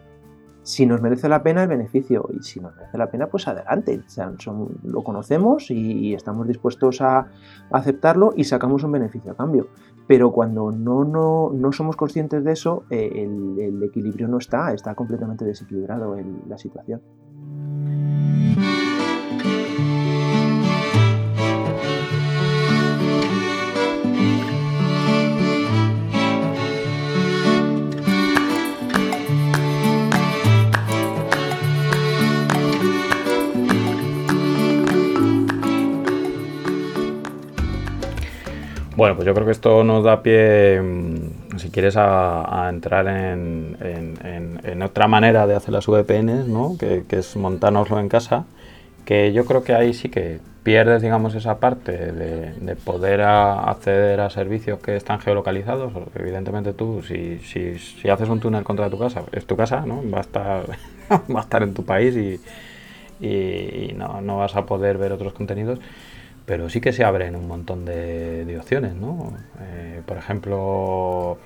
Si 0.63 0.85
nos 0.85 1.01
merece 1.01 1.31
la 1.31 1.43
pena 1.43 1.63
el 1.63 1.69
beneficio 1.69 2.29
y 2.39 2.43
si 2.43 2.61
nos 2.61 2.77
merece 2.77 2.99
la 2.99 3.11
pena, 3.11 3.29
pues 3.29 3.49
adelante. 3.49 4.03
O 4.07 4.09
sea, 4.09 4.31
lo 4.85 5.03
conocemos 5.03 5.71
y, 5.71 6.13
estamos 6.13 6.47
dispuestos 6.47 7.01
a, 7.01 7.29
aceptarlo 7.71 8.33
y 8.37 8.45
sacamos 8.45 8.85
un 8.85 8.93
beneficio 8.93 9.33
a 9.33 9.37
cambio. 9.37 9.69
Pero 10.07 10.31
cuando 10.33 10.71
no, 10.71 11.05
no, 11.05 11.51
no 11.55 11.73
somos 11.73 11.97
conscientes 11.97 12.45
de 12.45 12.53
eso, 12.53 12.85
eh, 12.91 13.11
el, 13.15 13.59
el, 13.59 13.83
equilibrio 13.83 14.27
no 14.27 14.39
está, 14.39 14.73
está 14.73 14.95
completamente 14.95 15.45
desequilibrado 15.45 16.17
en 16.17 16.43
la 16.49 16.57
situación. 16.57 17.01
Pues 39.19 39.27
yo 39.27 39.35
creo 39.35 39.47
que 39.47 39.51
esto 39.51 39.83
nos 39.83 40.05
da 40.05 40.23
pie, 40.23 40.81
mm, 40.81 41.59
si 41.59 41.71
quieres, 41.71 41.97
a, 41.97 42.69
entrar 42.71 43.09
en, 43.09 44.81
otra 44.81 45.09
manera 45.09 45.45
de 45.49 45.57
hacer 45.57 45.73
las 45.73 45.89
VPNs, 45.89 46.47
¿no? 46.47 46.77
que, 46.79 47.05
es 47.11 47.35
montárnoslo 47.35 47.99
en 47.99 48.09
casa, 48.09 48.45
que 49.05 49.33
yo 49.33 49.45
creo 49.45 49.65
que 49.65 49.75
ahí 49.75 49.93
sí 49.93 50.09
que 50.09 50.39
pierdes, 50.63 51.03
digamos, 51.03 51.35
esa 51.35 51.59
parte 51.59 52.13
de, 52.13 52.77
poder 52.77 53.23
acceder 53.23 54.21
a 54.21 54.31
servicios 54.31 54.79
que 54.79 54.95
están 54.95 55.19
geolocalizados. 55.19 55.93
Evidentemente 56.15 56.73
tú, 56.73 57.03
si, 57.03 57.41
haces 58.09 58.29
un 58.29 58.39
túnel 58.39 58.63
contra 58.63 58.89
tu 58.89 59.01
casa, 59.01 59.25
es 59.33 59.45
tu 59.47 59.57
casa, 59.57 59.85
¿no? 59.85 60.01
Va 60.09 60.19
a 60.19 60.21
estar, 60.21 60.63
va 61.11 61.41
a 61.41 61.43
estar 61.43 61.65
en 61.65 61.75
tu 61.75 61.85
país 61.85 62.15
y, 63.21 63.95
no 63.97 64.37
vas 64.37 64.55
a 64.55 64.65
poder 64.65 64.97
ver 64.97 65.11
otros 65.11 65.33
contenidos 65.33 65.81
pero 66.49 66.71
sí 66.71 66.81
que 66.81 66.95
se 66.95 67.05
abren 67.05 67.37
un 67.37 67.47
montón 67.47 67.85
de, 67.85 68.57
opciones, 68.59 68.95
¿no? 68.95 69.35
Eh, 69.61 70.01
por 70.07 70.17
ejemplo, 70.17 71.37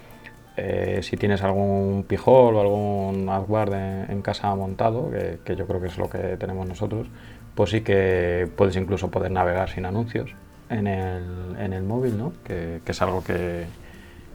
eh, 0.56 1.00
si 1.02 1.16
tienes 1.16 1.42
algún 1.42 2.04
pijol 2.06 2.54
o 2.54 2.60
algún 2.60 3.28
AdWord 3.28 3.74
en, 4.10 4.22
casa 4.22 4.54
montado, 4.54 5.10
que, 5.44 5.56
yo 5.56 5.66
creo 5.66 5.80
que 5.80 5.88
es 5.88 5.98
lo 5.98 6.08
que 6.08 6.36
tenemos 6.36 6.68
nosotros, 6.68 7.08
pues 7.56 7.70
sí 7.70 7.80
que 7.80 8.48
puedes 8.56 8.76
incluso 8.76 9.10
poder 9.10 9.32
navegar 9.32 9.70
sin 9.70 9.86
anuncios 9.86 10.30
en 10.70 10.86
el, 10.86 11.82
móvil, 11.82 12.16
¿no? 12.16 12.32
Que, 12.44 12.80
es 12.86 13.02
algo 13.02 13.24
que, 13.24 13.66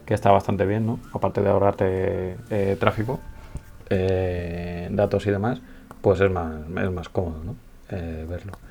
está 0.05 0.31
bastante 0.31 0.65
bien, 0.65 0.85
¿no? 0.85 0.99
Aparte 1.13 1.41
de 1.41 1.49
ahorrarte 1.49 2.35
eh, 2.49 2.75
tráfico, 2.77 3.21
datos 4.89 5.25
y 5.27 5.31
demás, 5.31 5.61
pues 6.01 6.19
es 6.19 6.29
más, 6.29 6.55
es 6.59 6.91
más 6.91 7.07
cómodo, 7.07 7.41
¿no? 7.45 7.55
verlo 7.89 8.66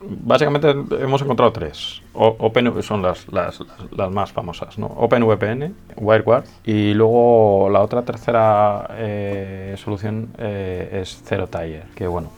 básicamente 0.00 0.70
hemos 1.00 1.22
encontrado 1.22 1.52
tres. 1.52 2.02
Open 2.14 2.82
son 2.82 3.02
las, 3.02 3.30
las, 3.32 3.60
las, 3.96 4.10
más 4.10 4.32
famosas, 4.32 4.78
¿no? 4.78 4.86
OpenVPN, 4.86 5.74
WireGuard 5.96 6.44
y 6.64 6.94
luego 6.94 7.68
la 7.70 7.80
otra 7.80 8.02
tercera 8.02 8.88
eh, 8.92 9.74
solución 9.78 10.30
eh, 10.38 11.00
es 11.02 11.22
Zero 11.24 11.48
que 11.94 12.06
bueno, 12.06 12.30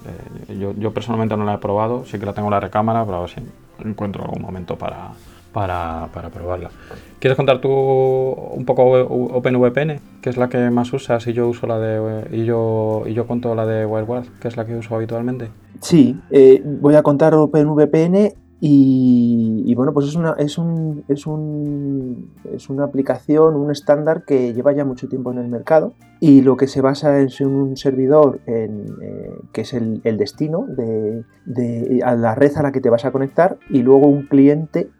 eh, 0.49 0.57
yo, 0.59 0.73
yo, 0.77 0.93
personalmente 0.93 1.37
no 1.37 1.45
la 1.45 1.55
he 1.55 1.59
probado, 1.59 2.05
sí 2.05 2.19
que 2.19 2.27
la 2.27 2.33
tengo 2.33 2.49
en 2.49 2.53
la 2.53 2.61
recámara, 2.61 3.05
pero 3.05 3.19
a 3.19 3.21
ver 3.21 3.31
si 3.31 3.41
encuentro 3.85 4.25
algún 4.25 4.43
momento 4.43 4.77
para, 4.77 5.11
para, 5.53 6.09
para, 6.13 6.31
probarla. 6.31 6.71
¿Quieres 7.19 7.37
contar 7.37 7.61
tú 7.61 7.71
un 7.71 8.65
poco 8.65 8.85
OpenVPN, 8.85 10.01
que 10.23 10.31
es 10.31 10.37
la 10.37 10.49
que 10.49 10.71
más 10.71 10.93
usas 10.93 11.27
y 11.27 11.33
yo 11.33 11.49
uso 11.49 11.67
la 11.67 11.79
de 11.79 12.37
y 12.37 12.45
yo 12.45 13.03
y 13.07 13.15
yo 13.15 13.27
cuento 13.27 13.55
la 13.55 13.67
de 13.67 13.85
WireGuard, 13.87 14.27
que 14.41 14.49
es 14.49 14.57
la 14.57 14.65
que 14.65 14.77
uso 14.77 14.95
habitualmente? 14.95 15.51
Sí, 15.81 16.21
eh, 16.31 16.63
voy 16.65 16.95
a 16.95 17.03
contar 17.03 17.35
OpenVPN 17.35 18.35
y, 18.63 19.75
bueno, 19.75 19.95
pues 19.95 20.07
es 20.07 20.17
una, 20.17 20.35
es, 20.39 20.59
un, 20.59 21.03
es, 21.09 21.27
un, 21.27 22.31
es 22.53 22.69
una 22.69 22.85
aplicación, 22.85 23.55
un 23.55 23.71
estándar 23.71 24.25
que 24.27 24.53
lleva 24.53 24.73
ya 24.73 24.85
mucho 24.85 25.09
tiempo 25.09 25.33
en 25.33 25.39
el 25.39 25.49
mercado 25.49 25.95
y 26.21 26.43
lo 26.43 26.59
que 26.59 26.67
se 26.67 26.83
basa 26.83 27.21
es 27.21 27.41
en 27.41 27.49
un 27.49 27.79
servidor 27.79 28.41
en, 28.45 28.85
eh, 29.01 29.33
que 29.53 29.63
es 29.63 29.73
el, 29.73 30.03
destino 30.19 30.67
de, 30.67 31.25
de, 31.47 32.03
a 32.05 32.15
la 32.15 32.35
red 32.35 32.55
a 32.57 32.63
la 32.63 32.71
que 32.71 32.83
te 32.83 32.91
vas 32.91 33.07
a 33.07 33.13
conectar 33.13 33.59
y 33.71 33.83
luego 33.83 34.09
un 34.09 34.27
cliente 34.27 34.91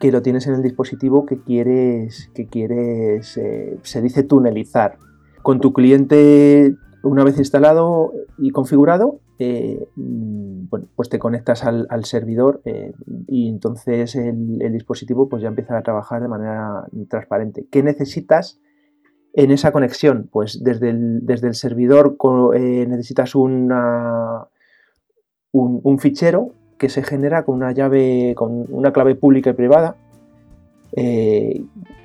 que 0.00 0.12
lo 0.12 0.22
tienes 0.22 0.46
en 0.46 0.54
el 0.54 0.62
dispositivo 0.62 1.26
que 1.26 1.40
quieres, 1.40 2.30
que 2.34 2.46
quieres 2.46 3.36
eh, 3.36 3.78
se 3.82 4.02
dice 4.02 4.22
tunelizar. 4.22 4.98
Con 5.42 5.60
tu 5.60 5.72
cliente, 5.72 6.74
una 7.02 7.24
vez 7.24 7.38
instalado 7.38 8.12
y 8.36 8.50
configurado, 8.50 9.20
eh, 9.38 9.88
mm, 9.96 10.68
bueno, 10.68 10.86
pues 10.96 11.08
te 11.08 11.18
conectas 11.18 11.64
al, 11.64 12.04
servidor 12.04 12.60
eh, 12.64 12.92
y 13.28 13.48
entonces 13.48 14.16
el, 14.16 14.58
dispositivo 14.72 15.28
pues 15.28 15.42
ya 15.42 15.48
empieza 15.48 15.78
a 15.78 15.82
trabajar 15.82 16.20
de 16.20 16.28
manera 16.28 16.84
transparente. 17.08 17.66
¿Qué 17.70 17.82
necesitas 17.82 18.60
en 19.34 19.50
esa 19.50 19.72
conexión? 19.72 20.28
Pues 20.30 20.62
desde 20.62 20.90
el, 20.90 21.24
desde 21.24 21.48
el 21.48 21.54
servidor 21.54 22.16
necesitas 22.54 23.34
una, 23.34 24.48
un 25.52 25.98
fichero 25.98 26.52
que 26.78 26.88
se 26.88 27.02
genera 27.02 27.44
con 27.44 27.56
una 27.56 27.72
llave, 27.72 28.34
con 28.36 28.66
una 28.68 28.92
clave 28.92 29.14
pública 29.14 29.50
y 29.50 29.54
privada, 29.54 29.96
eh, 30.92 31.62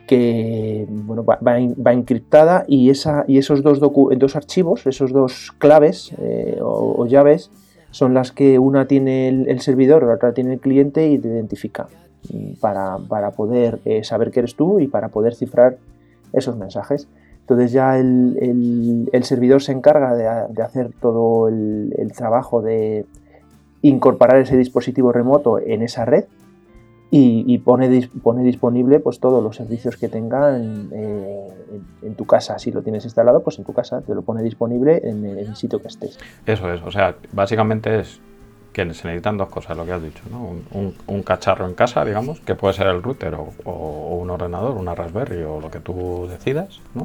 que 0.08 0.86
bueno, 0.90 1.24
va, 1.24 1.94
encriptada 1.94 2.66
y, 2.68 2.90
esa, 2.90 3.24
y 3.28 3.38
esos 3.38 3.64
dos, 3.64 3.80
dos 3.80 4.36
archivos, 4.36 4.86
esos 4.86 5.14
dos 5.14 5.54
claves 5.58 6.14
eh, 6.20 6.58
o, 6.62 7.06
llaves, 7.06 7.50
son 7.92 8.14
las 8.14 8.32
que 8.32 8.60
una 8.60 8.88
tiene 8.88 9.28
el, 9.28 9.62
servidor, 9.62 10.04
la 10.04 10.16
otra 10.16 10.34
tiene 10.34 10.54
el 10.54 10.60
cliente 10.60 11.10
y 11.10 11.18
te 11.18 11.28
identifica 11.28 11.88
mm, 12.34 12.54
para, 12.60 13.32
poder 13.32 13.80
eh, 13.86 14.04
saber 14.04 14.32
que 14.32 14.40
eres 14.40 14.56
tú 14.56 14.80
y 14.80 14.88
para 14.88 15.10
poder 15.10 15.36
cifrar 15.36 15.78
esos 16.34 16.58
mensajes. 16.58 17.08
Entonces 17.42 17.72
ya 17.72 17.98
el, 17.98 19.10
servidor 19.24 19.62
se 19.62 19.74
encarga 19.74 20.16
de, 20.16 20.62
hacer 20.62 20.92
todo 21.02 21.48
el 21.48 22.12
trabajo 22.16 22.62
de, 22.62 23.06
incorporar 23.82 24.38
ese 24.38 24.58
dispositivo 24.58 25.12
remoto 25.12 25.60
en 25.60 25.82
esa 25.82 26.06
red 26.06 26.26
y, 27.14 27.58
pone, 27.58 28.10
pone, 28.24 28.42
disponible 28.42 29.02
pues, 29.02 29.20
todos 29.20 29.44
los 29.44 29.58
servicios 29.58 29.98
que 29.98 30.08
tengan 30.08 30.90
eh, 30.94 31.48
en, 32.04 32.16
tu 32.16 32.26
casa. 32.26 32.58
Si 32.58 32.72
lo 32.72 32.84
tienes 32.84 33.04
instalado, 33.04 33.44
pues 33.44 33.60
en 33.60 33.66
tu 33.66 33.74
casa 33.74 34.00
te 34.02 34.16
lo 34.16 34.22
pone 34.22 34.42
disponible 34.42 35.02
en 35.04 35.26
el, 35.26 35.54
sitio 35.58 35.82
que 35.82 35.90
estés. 35.90 36.18
Eso 36.46 36.72
es, 36.72 36.82
o 36.82 36.90
sea, 36.90 37.16
básicamente 37.34 38.00
es 38.00 38.22
que 38.72 38.82
se 38.94 39.08
necesitan 39.08 39.36
dos 39.36 39.50
cosas, 39.50 39.76
lo 39.76 39.86
que 39.86 39.92
has 39.92 40.02
dicho, 40.02 40.24
¿no? 40.32 40.56
un, 41.08 41.24
cacharro 41.24 41.68
en 41.68 41.74
casa, 41.74 42.06
digamos, 42.06 42.40
que 42.40 42.56
puede 42.56 42.74
ser 42.74 42.88
el 42.88 43.04
router 43.04 43.36
o, 43.36 44.18
un 44.18 44.30
ordenador, 44.30 44.78
una 44.78 44.96
Raspberry 44.96 45.44
o 45.44 45.60
lo 45.60 45.70
que 45.70 45.82
tú 45.82 46.28
decidas, 46.30 46.80
¿no? 46.96 47.04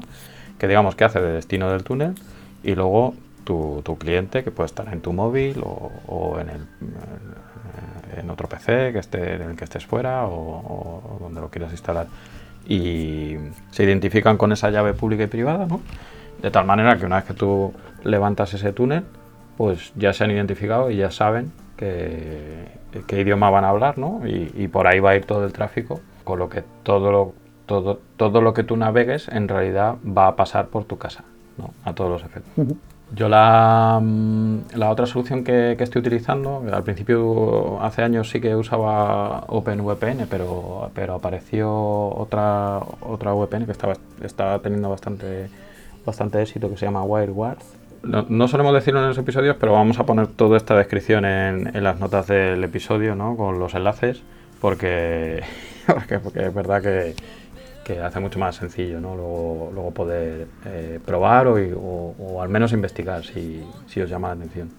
que 0.56 0.68
digamos 0.68 0.94
que 0.94 1.02
hace 1.02 1.20
de 1.20 1.32
destino 1.32 1.72
del 1.72 1.82
túnel 1.82 2.14
y 2.62 2.76
luego 2.76 3.14
tu, 3.46 3.96
cliente, 3.98 4.42
que 4.42 4.50
puede 4.50 4.66
estar 4.66 4.92
en 4.92 5.00
tu 5.00 5.12
móvil 5.12 5.62
o, 5.62 6.38
en, 6.40 6.48
el, 6.50 6.62
eh, 6.62 8.20
en 8.20 8.28
otro 8.28 8.48
PC 8.48 8.92
que 8.92 8.98
esté, 8.98 9.34
en 9.36 9.42
el 9.42 9.56
que 9.56 9.64
estés 9.64 9.86
fuera 9.86 10.26
o, 10.26 11.18
donde 11.20 11.40
lo 11.40 11.48
quieras 11.48 11.70
instalar. 11.70 12.08
Y 12.68 13.36
se 13.70 13.84
identifican 13.84 14.36
con 14.36 14.52
esa 14.52 14.70
llave 14.70 14.92
pública 14.92 15.22
y 15.22 15.28
privada, 15.28 15.66
¿no? 15.66 15.80
De 16.42 16.50
tal 16.50 16.66
manera 16.66 16.98
que 16.98 17.06
una 17.06 17.16
vez 17.16 17.24
que 17.24 17.34
tú 17.34 17.72
levantas 18.02 18.52
ese 18.52 18.72
túnel, 18.72 19.04
pues 19.56 19.92
ya 19.94 20.12
se 20.12 20.24
han 20.24 20.32
identificado 20.32 20.90
y 20.90 20.96
ya 20.96 21.10
saben 21.10 21.52
qué 21.76 23.20
idioma 23.20 23.50
van 23.50 23.64
a 23.64 23.68
hablar, 23.68 23.98
¿no? 23.98 24.22
Y, 24.26 24.66
por 24.68 24.88
ahí 24.88 24.98
va 24.98 25.10
a 25.10 25.16
ir 25.16 25.24
todo 25.24 25.44
el 25.44 25.52
tráfico, 25.52 26.00
con 26.24 26.40
lo 26.40 26.48
que 26.48 26.64
todo 26.82 27.12
lo, 27.12 27.34
todo, 27.66 28.00
todo 28.16 28.40
lo 28.40 28.52
que 28.52 28.64
tú 28.64 28.76
navegues 28.76 29.28
en 29.28 29.46
realidad 29.46 29.96
va 30.04 30.26
a 30.26 30.36
pasar 30.36 30.66
por 30.66 30.84
tu 30.84 30.98
casa, 30.98 31.22
¿no? 31.56 31.70
A 31.84 31.94
todos 31.94 32.10
los 32.10 32.24
efectos. 32.24 32.66
Yo 33.14 33.28
la, 33.28 34.00
mm, 34.02 34.74
la, 34.74 34.90
otra 34.90 35.06
solución 35.06 35.44
que, 35.44 35.76
estoy 35.78 36.00
utilizando, 36.00 36.64
al 36.72 36.82
principio 36.82 37.80
hace 37.80 38.02
años 38.02 38.28
sí 38.30 38.40
que 38.40 38.56
usaba 38.56 39.44
OpenVPN, 39.46 40.26
pero, 40.28 40.90
pero 40.92 41.14
apareció 41.14 41.72
otra, 41.72 42.80
otra 43.00 43.32
VPN 43.32 43.66
que 43.66 43.72
estaba, 43.72 43.94
está 44.22 44.58
teniendo 44.58 44.90
bastante, 44.90 45.48
bastante 46.04 46.42
éxito 46.42 46.68
que 46.68 46.76
se 46.76 46.86
llama 46.86 47.04
WireGuard. 47.04 47.58
No, 48.02 48.26
no, 48.28 48.48
solemos 48.48 48.74
decirlo 48.74 49.00
en 49.00 49.08
los 49.08 49.18
episodios, 49.18 49.56
pero 49.58 49.72
vamos 49.72 49.98
a 50.00 50.06
poner 50.06 50.26
toda 50.26 50.56
esta 50.56 50.76
descripción 50.76 51.24
en, 51.24 51.74
en 51.74 51.84
las 51.84 52.00
notas 52.00 52.26
del 52.26 52.62
episodio, 52.62 53.14
¿no? 53.14 53.36
con 53.36 53.58
los 53.58 53.74
enlaces, 53.74 54.22
porque, 54.60 55.42
porque 55.86 56.46
es 56.46 56.54
verdad 56.54 56.82
que, 56.82 57.14
que 57.86 58.00
hace 58.00 58.18
mucho 58.18 58.40
más 58.40 58.56
sencillo 58.56 59.00
¿no? 59.00 59.14
luego, 59.14 59.92
poder 59.92 60.48
eh, 60.64 60.98
probar 61.04 61.46
o, 61.46 62.42
al 62.42 62.48
menos 62.48 62.72
investigar 62.72 63.22
si, 63.24 63.62
os 64.02 64.10
llama 64.10 64.28
la 64.28 64.34
atención. 64.34 64.70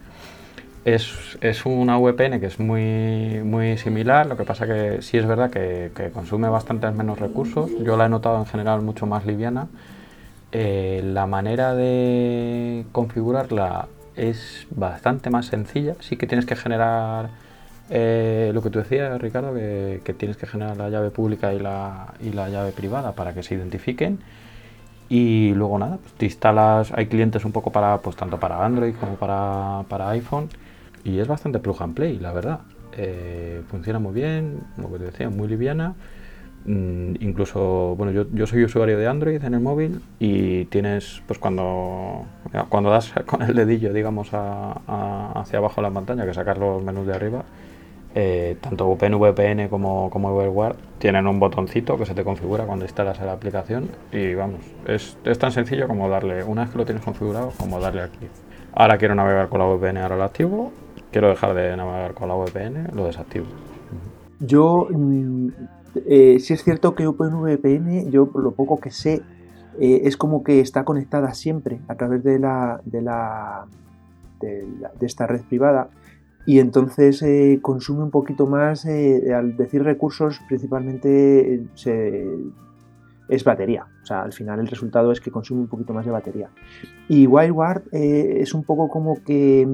Es, 0.84 1.38
es, 1.40 1.66
una 1.66 1.98
VPN 1.98 2.42
que 2.42 2.48
es 2.48 2.60
muy, 2.60 3.42
muy 3.46 3.78
similar, 3.78 4.26
lo 4.26 4.36
que 4.36 4.44
pasa 4.44 4.68
que 4.68 5.02
sí 5.02 5.18
es 5.18 5.26
verdad 5.26 5.50
que, 5.50 6.12
consume 6.14 6.50
bastantes 6.50 6.94
menos 6.94 7.18
recursos. 7.18 7.72
Yo 7.82 7.96
la 7.96 8.08
he 8.08 8.10
notado 8.10 8.40
en 8.40 8.46
general 8.46 8.82
mucho 8.82 9.06
más 9.06 9.26
liviana 9.26 9.68
Eh, 10.52 11.02
la 11.04 11.28
manera 11.28 11.76
de 11.76 12.86
configurarla 12.92 13.88
es 14.16 14.68
bastante 14.70 15.30
más 15.30 15.46
sencilla. 15.46 15.96
Sí 16.02 16.18
que 16.18 16.28
tienes 16.28 16.46
que 16.46 16.56
generar 16.56 17.30
eh, 17.90 18.52
lo 18.54 18.62
que 18.62 18.70
tú 18.70 18.80
decías, 18.80 19.20
Ricardo, 19.22 19.54
que, 19.54 20.16
tienes 20.18 20.38
que 20.38 20.46
generar 20.46 20.78
la 20.78 20.90
llave 20.90 21.10
pública 21.10 21.54
y 21.54 21.60
la, 21.60 22.14
y 22.22 22.32
la 22.32 22.50
llave 22.50 22.72
privada 22.72 23.14
para 23.14 23.34
que 23.34 23.44
se 23.44 23.56
identifiquen. 23.56 24.20
Y 25.10 25.54
luego 25.54 25.80
nada, 25.80 25.98
pues 25.98 26.14
te 26.14 26.26
instalas, 26.26 26.92
hay 26.94 27.08
clientes 27.08 27.46
un 27.46 27.54
poco 27.54 27.72
para, 27.72 28.00
pues 28.00 28.16
tanto 28.16 28.40
para 28.40 28.66
Android 28.66 28.94
como 28.96 29.16
para, 29.16 29.84
para 29.88 30.10
iPhone. 30.10 30.50
Y 31.04 31.20
es 31.20 31.28
bastante 31.28 31.60
plug 31.60 31.82
and 31.82 31.94
play, 31.94 32.20
la 32.20 32.34
verdad. 32.34 32.60
Eh, 32.98 33.62
funciona 33.70 34.00
muy 34.00 34.14
bien, 34.14 34.60
como 34.76 34.98
te 34.98 35.06
decía, 35.06 35.30
muy 35.30 35.48
liviana. 35.48 35.96
Mm, 36.66 37.16
incluso, 37.22 37.96
bueno, 37.96 38.12
yo, 38.12 38.26
yo, 38.34 38.46
soy 38.46 38.66
usuario 38.66 38.98
de 38.98 39.08
Android 39.08 39.42
en 39.42 39.54
el 39.54 39.62
móvil 39.62 40.02
y 40.20 40.66
tienes, 40.66 41.22
pues 41.26 41.40
cuando, 41.40 42.26
cuando 42.68 42.90
das 42.90 43.14
con 43.26 43.42
el 43.42 43.56
dedillo, 43.56 43.94
digamos, 43.94 44.32
hacia 44.34 45.60
abajo 45.60 45.82
la 45.82 45.92
pantalla, 45.92 46.26
que 46.26 46.34
sacas 46.34 46.58
los 46.58 46.84
menús 46.84 47.08
de 47.08 47.14
arriba, 47.14 47.46
eh, 48.20 48.58
tanto 48.60 48.88
OpenVPN 48.88 49.68
como, 49.70 50.10
como 50.10 50.42
tienen 50.98 51.28
un 51.28 51.40
botoncito 51.40 52.00
que 52.00 52.06
se 52.08 52.16
te 52.16 52.24
configura 52.24 52.66
cuando 52.66 52.84
instalas 52.84 53.20
la 53.20 53.34
aplicación 53.34 53.90
y 54.12 54.34
vamos, 54.34 54.62
es, 54.88 55.16
es, 55.24 55.38
tan 55.38 55.52
sencillo 55.52 55.88
como 55.88 56.10
darle, 56.10 56.44
una 56.44 56.64
vez 56.64 56.72
que 56.72 56.80
lo 56.80 56.86
tienes 56.86 57.04
configurado, 57.04 57.52
como 57.60 57.80
darle 57.80 58.02
aquí. 58.02 58.28
Ahora 58.74 58.98
quiero 58.98 59.14
navegar 59.14 59.50
con 59.50 59.60
la 59.60 59.68
VPN, 59.68 59.98
ahora 59.98 60.18
lo 60.18 60.24
activo, 60.24 60.72
quiero 61.12 61.30
dejar 61.30 61.54
de 61.54 61.78
navegar 61.78 62.16
con 62.16 62.28
la 62.28 62.34
VPN, 62.34 62.96
lo 62.96 63.06
desactivo. 63.06 63.46
Yo 64.40 64.88
mm, 64.90 65.50
eh, 66.08 66.40
si 66.40 66.54
es 66.54 66.64
cierto 66.64 66.96
que 66.96 67.06
OpenVPN, 67.06 68.10
yo 68.10 68.32
por 68.32 68.42
lo 68.42 68.52
poco 68.52 68.80
que 68.80 68.90
sé, 68.90 69.22
eh, 69.80 70.02
es 70.06 70.18
como 70.18 70.44
que 70.44 70.60
está 70.60 70.84
conectada 70.84 71.36
siempre 71.36 71.82
a 71.88 71.94
través 71.94 72.24
de 72.24 72.40
la, 72.40 72.82
de, 72.84 73.04
la, 73.04 73.68
de, 74.42 74.66
esta 75.02 75.28
red 75.28 75.42
privada 75.42 75.90
y 76.48 76.60
entonces 76.60 77.22
eh, 77.22 77.60
consume 77.62 78.04
un 78.04 78.10
poquito 78.10 78.48
más, 78.48 78.86
al 78.86 79.56
decir 79.56 79.84
recursos, 79.84 80.42
principalmente 80.48 81.68
es 83.30 83.44
batería. 83.44 83.86
O 84.02 84.06
sea, 84.06 84.24
al 84.24 84.34
final 84.34 84.60
el 84.60 84.68
resultado 84.68 85.12
es 85.12 85.22
que 85.22 85.30
consume 85.30 85.62
un 85.62 85.68
poquito 85.68 85.94
más 85.94 86.06
de 86.06 86.12
batería. 86.12 86.50
Y 87.08 87.28
WireGuard 87.28 87.84
es 87.92 88.54
un 88.56 88.64
poco 88.64 88.90
como 88.90 89.22
que 89.24 89.68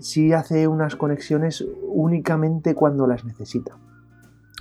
sí 0.00 0.32
hace 0.32 0.68
unas 0.68 0.96
conexiones 0.96 1.64
únicamente 1.82 2.74
cuando 2.74 3.06
las 3.06 3.24
necesita. 3.24 3.76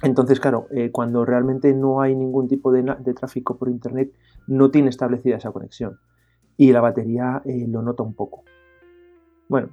Entonces, 0.01 0.41
claro, 0.41 0.67
eh, 0.71 0.91
cuando 0.91 1.23
realmente 1.23 1.73
no 1.73 2.01
hay 2.01 2.13
ningún 2.13 2.47
tipo 2.49 2.71
de, 2.71 2.83
tráfico 3.13 3.57
por 3.57 3.69
Internet, 3.69 4.11
no 4.47 4.69
tiene 4.69 4.89
establecida 4.89 5.37
esa 5.37 5.51
conexión. 5.51 5.97
Y 6.57 6.73
la 6.73 6.81
batería 6.81 7.41
eh, 7.45 7.65
lo 7.69 7.81
nota 7.81 8.03
un 8.03 8.13
poco. 8.13 8.43
Bueno, 9.53 9.69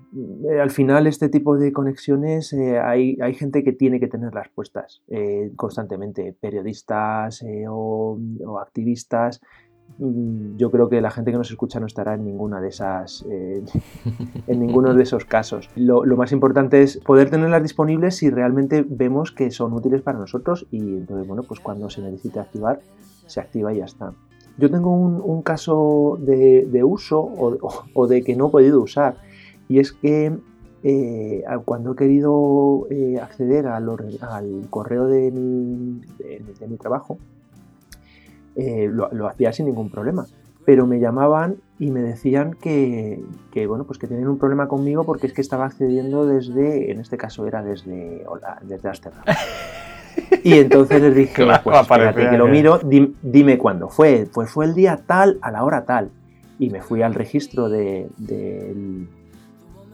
eh, 0.50 0.60
al 0.60 0.68
final 0.68 1.06
este 1.06 1.30
tipo 1.30 1.56
de 1.56 1.72
conexiones 1.72 2.52
hay, 2.52 3.16
hay, 3.18 3.32
gente 3.32 3.64
que 3.64 3.72
tiene 3.72 3.98
que 3.98 4.08
tenerlas 4.08 4.50
puestas 4.50 5.00
constantemente, 5.56 6.36
periodistas 6.38 7.42
o, 7.66 8.18
activistas. 8.60 9.40
Mm, 9.96 10.58
yo 10.58 10.70
creo 10.70 10.90
que 10.90 11.00
la 11.00 11.10
gente 11.10 11.30
que 11.32 11.38
nos 11.38 11.50
escucha 11.50 11.80
no 11.80 11.86
estará 11.86 12.12
en 12.12 12.26
ninguna 12.26 12.60
de 12.60 12.68
esas 12.68 13.24
eh, 13.30 13.64
en 14.46 14.60
ninguno 14.60 14.92
de 14.92 15.02
esos 15.02 15.24
casos. 15.24 15.70
Lo, 15.76 16.04
más 16.14 16.32
importante 16.32 16.82
es 16.82 16.98
poder 16.98 17.30
tenerlas 17.30 17.62
disponibles 17.62 18.16
si 18.16 18.28
realmente 18.28 18.84
vemos 18.86 19.32
que 19.32 19.50
son 19.50 19.72
útiles 19.72 20.02
para 20.02 20.18
nosotros 20.18 20.66
y 20.70 20.80
entonces 20.80 21.26
bueno 21.26 21.42
pues 21.42 21.58
cuando 21.58 21.88
se 21.88 22.02
necesite 22.02 22.38
activar 22.38 22.82
se 23.24 23.40
activa 23.40 23.72
y 23.72 23.78
ya 23.78 23.86
está. 23.86 24.12
Yo 24.58 24.70
tengo 24.70 24.92
un, 24.92 25.40
caso 25.40 26.18
de, 26.20 26.84
uso 26.84 27.18
o, 27.22 28.06
de 28.06 28.22
que 28.22 28.36
no 28.36 28.48
he 28.48 28.50
podido 28.50 28.82
usar 28.82 29.29
y 29.70 29.78
es 29.78 29.92
que 29.92 30.36
eh, 30.82 31.44
cuando 31.64 31.92
he 31.92 31.96
querido 31.96 32.86
eh, 32.90 33.18
acceder 33.22 33.66
al, 33.66 33.86
correo 34.68 35.06
de 35.06 35.30
mi 35.30 36.76
trabajo 36.76 37.18
eh, 38.56 38.90
lo, 38.92 39.28
hacía 39.28 39.52
sin 39.52 39.66
ningún 39.66 39.90
problema. 39.90 40.26
Pero 40.66 40.86
me 40.86 41.00
llamaban 41.00 41.56
y 41.78 41.90
me 41.90 42.02
decían 42.02 42.52
que, 42.52 43.22
bueno, 43.66 43.84
pues 43.84 43.98
que 43.98 44.06
tenían 44.06 44.28
un 44.28 44.38
problema 44.38 44.68
conmigo 44.68 45.04
porque 45.04 45.26
es 45.26 45.32
que 45.32 45.40
estaba 45.40 45.64
accediendo 45.64 46.26
desde, 46.26 46.90
en 46.92 47.00
este 47.00 47.16
caso 47.16 47.46
era 47.46 47.62
desde, 47.62 48.24
hola, 48.26 48.58
desde 48.62 48.88
Amsterdam. 48.88 49.24
Y 50.42 50.54
entonces 50.54 51.00
les 51.00 51.14
dije, 51.14 51.46
pues 51.62 51.80
espérate 51.80 52.28
que 52.28 52.36
lo 52.36 52.48
miro, 52.48 52.80
dime, 53.22 53.56
cuándo 53.58 53.88
fue. 53.88 54.28
Pues 54.32 54.50
fue 54.50 54.64
el 54.64 54.74
día 54.74 55.00
tal, 55.06 55.38
a 55.40 55.52
la 55.52 55.62
hora 55.62 55.84
tal. 55.84 56.10
Y 56.58 56.68
me 56.70 56.82
fui 56.82 57.00
al 57.02 57.14
registro 57.14 57.68
del, 57.68 58.10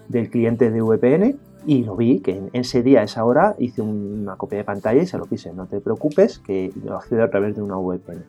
del 0.09 0.31
cliente 0.31 0.71
de 0.71 0.81
VPN 0.81 1.37
y 1.67 1.83
lo 1.83 1.97
vi 1.97 2.21
que 2.21 2.37
en 2.37 2.51
ese 2.53 2.83
día, 2.83 3.01
a 3.01 3.05
esa 3.05 3.25
hora, 3.25 3.57
hice 3.59 3.83
una 3.83 4.37
copia 4.37 4.59
de 4.59 4.65
pantalla 4.65 5.03
y 5.03 5.07
se 5.07 5.19
lo 5.19 5.27
pise. 5.27 5.53
No 5.53 5.67
te 5.67 5.81
preocupes, 5.81 6.39
que 6.39 6.73
lo 6.85 6.97
accedo 6.97 7.25
a 7.25 7.29
través 7.29 7.57
de 7.57 7.63
una 7.63 7.77
VPN. 7.77 8.25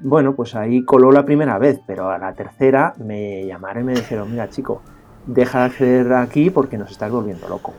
Bueno, 0.00 0.34
pues 0.34 0.54
ahí 0.54 0.84
coló 0.84 1.10
la 1.10 1.24
primera 1.24 1.58
vez, 1.58 1.80
pero 1.86 2.10
a 2.10 2.18
la 2.18 2.34
tercera 2.34 2.94
me 2.98 3.46
llamaron 3.46 3.84
y 3.84 3.86
me 3.86 3.92
dijeron, 3.94 4.30
mira 4.30 4.48
chico, 4.48 4.82
deja 5.26 5.60
de 5.60 5.64
acceder 5.66 6.12
aquí 6.12 6.50
porque 6.50 6.78
nos 6.78 6.90
estás 6.90 7.10
volviendo 7.10 7.48
loco. 7.48 7.72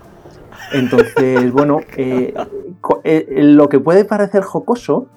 Entonces, 0.73 1.51
bueno, 1.53 1.79
eh, 1.97 2.33
eh, 3.03 3.25
lo 3.43 3.69
que 3.69 3.79
puede 3.79 4.05
parecer 4.05 4.43
jocoso, 4.43 5.07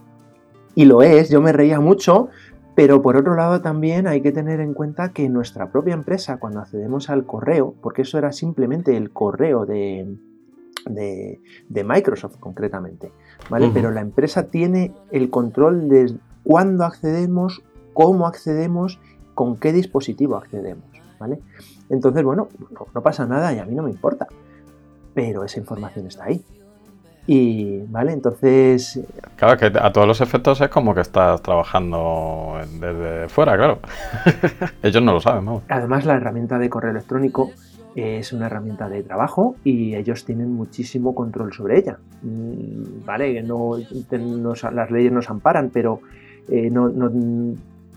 y 0.75 0.87
lo 0.87 1.03
es, 1.03 1.31
yo 1.31 1.40
me 1.40 1.53
reía 1.53 1.81
mucho, 1.81 2.29
pero 2.74 3.02
por 3.02 3.16
otro 3.16 3.34
lado 3.37 3.60
también 3.60 4.06
hay 4.06 4.20
que 4.20 4.32
tener 4.32 4.60
en 4.60 4.74
cuenta 4.74 5.12
que 5.12 5.28
nuestra 5.28 5.70
propia 5.70 5.94
empresa, 5.94 6.38
cuando 6.38 6.60
accedemos 6.60 7.08
al 7.08 7.24
correo, 7.24 7.74
porque 7.80 8.02
eso 8.02 8.18
era 8.18 8.32
simplemente 8.32 8.96
el 8.96 9.10
correo 9.12 9.64
de, 9.64 10.16
de, 10.87 11.84
Microsoft 11.84 12.37
concretamente, 12.38 13.12
¿vale? 13.48 13.70
Pero 13.72 13.90
la 13.90 14.00
empresa 14.00 14.44
tiene 14.48 14.92
el 15.12 15.30
control 15.30 15.88
de 15.88 16.16
cuándo 16.42 16.84
accedemos, 16.84 17.62
cómo 17.92 18.26
accedemos, 18.26 18.98
con 19.34 19.56
qué 19.56 19.72
dispositivo 19.72 20.37
accedemos, 20.37 20.84
¿vale? 21.18 21.40
Entonces, 21.90 22.24
bueno, 22.24 22.48
no, 22.94 23.02
pasa 23.02 23.26
nada 23.26 23.52
y 23.52 23.58
a 23.58 23.64
mí 23.64 23.74
no 23.74 23.84
me 23.84 23.90
importa, 23.90 24.26
pero 25.14 25.44
esa 25.44 25.60
información 25.60 26.06
está 26.06 26.24
ahí. 26.24 26.44
Y, 27.26 27.80
¿vale? 27.88 28.12
Entonces... 28.12 29.00
Claro, 29.37 29.56
que 29.56 29.66
a 29.66 29.92
todos 29.92 30.06
los 30.06 30.20
efectos 30.20 30.60
es 30.60 30.68
como 30.68 30.94
que 30.94 31.00
estás 31.00 31.40
trabajando 31.42 32.58
desde 32.80 33.28
fuera, 33.28 33.56
claro. 33.56 33.78
Ellos 34.82 35.02
no 35.02 35.12
lo 35.12 35.20
saben, 35.20 35.44
¿no? 35.44 35.62
Además, 35.68 36.04
la 36.04 36.14
herramienta 36.14 36.58
de 36.58 36.68
correo 36.68 36.90
electrónico 36.90 37.50
es 37.94 38.32
una 38.32 38.46
herramienta 38.46 38.88
de 38.88 39.02
trabajo 39.02 39.56
y 39.62 39.94
ellos 39.94 40.24
tienen 40.24 40.52
muchísimo 40.52 41.14
control 41.14 41.52
sobre 41.52 41.78
ella. 41.78 41.98
Mm, 42.22 43.04
¿Vale? 43.04 43.42
No, 43.42 43.76
las 44.72 44.90
leyes 44.90 45.12
nos 45.12 45.30
amparan, 45.30 45.70
pero 45.72 46.00
eh, 46.48 46.70
no, 46.70 46.90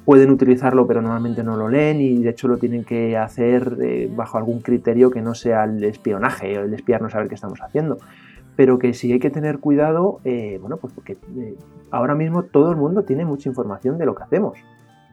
pueden 0.05 0.29
utilizarlo 0.29 0.87
pero 0.87 1.01
normalmente 1.01 1.43
no 1.43 1.57
lo 1.57 1.67
leen 1.67 1.99
y 1.99 2.23
de 2.23 2.29
hecho 2.29 2.47
lo 2.47 2.57
tienen 2.57 2.85
que 2.85 3.17
hacer 3.17 3.77
eh, 3.81 4.09
bajo 4.09 4.37
algún 4.37 4.61
criterio 4.61 5.11
que 5.11 5.21
no 5.21 5.35
sea 5.35 5.65
el 5.65 5.83
espionaje 5.83 6.57
o 6.57 6.63
el 6.63 6.73
espiar 6.73 7.09
saber 7.11 7.27
qué 7.27 7.35
estamos 7.35 7.59
haciendo. 7.61 7.97
Pero 8.57 8.77
que 8.79 8.93
sí 8.93 9.13
hay 9.13 9.19
que 9.19 9.29
tener 9.29 9.59
cuidado, 9.59 10.19
eh, 10.25 10.57
bueno, 10.59 10.75
pues 10.75 10.91
porque 10.91 11.15
ahora 11.91 12.15
mismo 12.15 12.43
todo 12.43 12.71
el 12.71 12.77
mundo 12.77 13.03
tiene 13.03 13.23
mucha 13.23 13.47
información 13.47 13.97
de 13.97 14.05
lo 14.05 14.15
que 14.15 14.23
hacemos. 14.23 14.57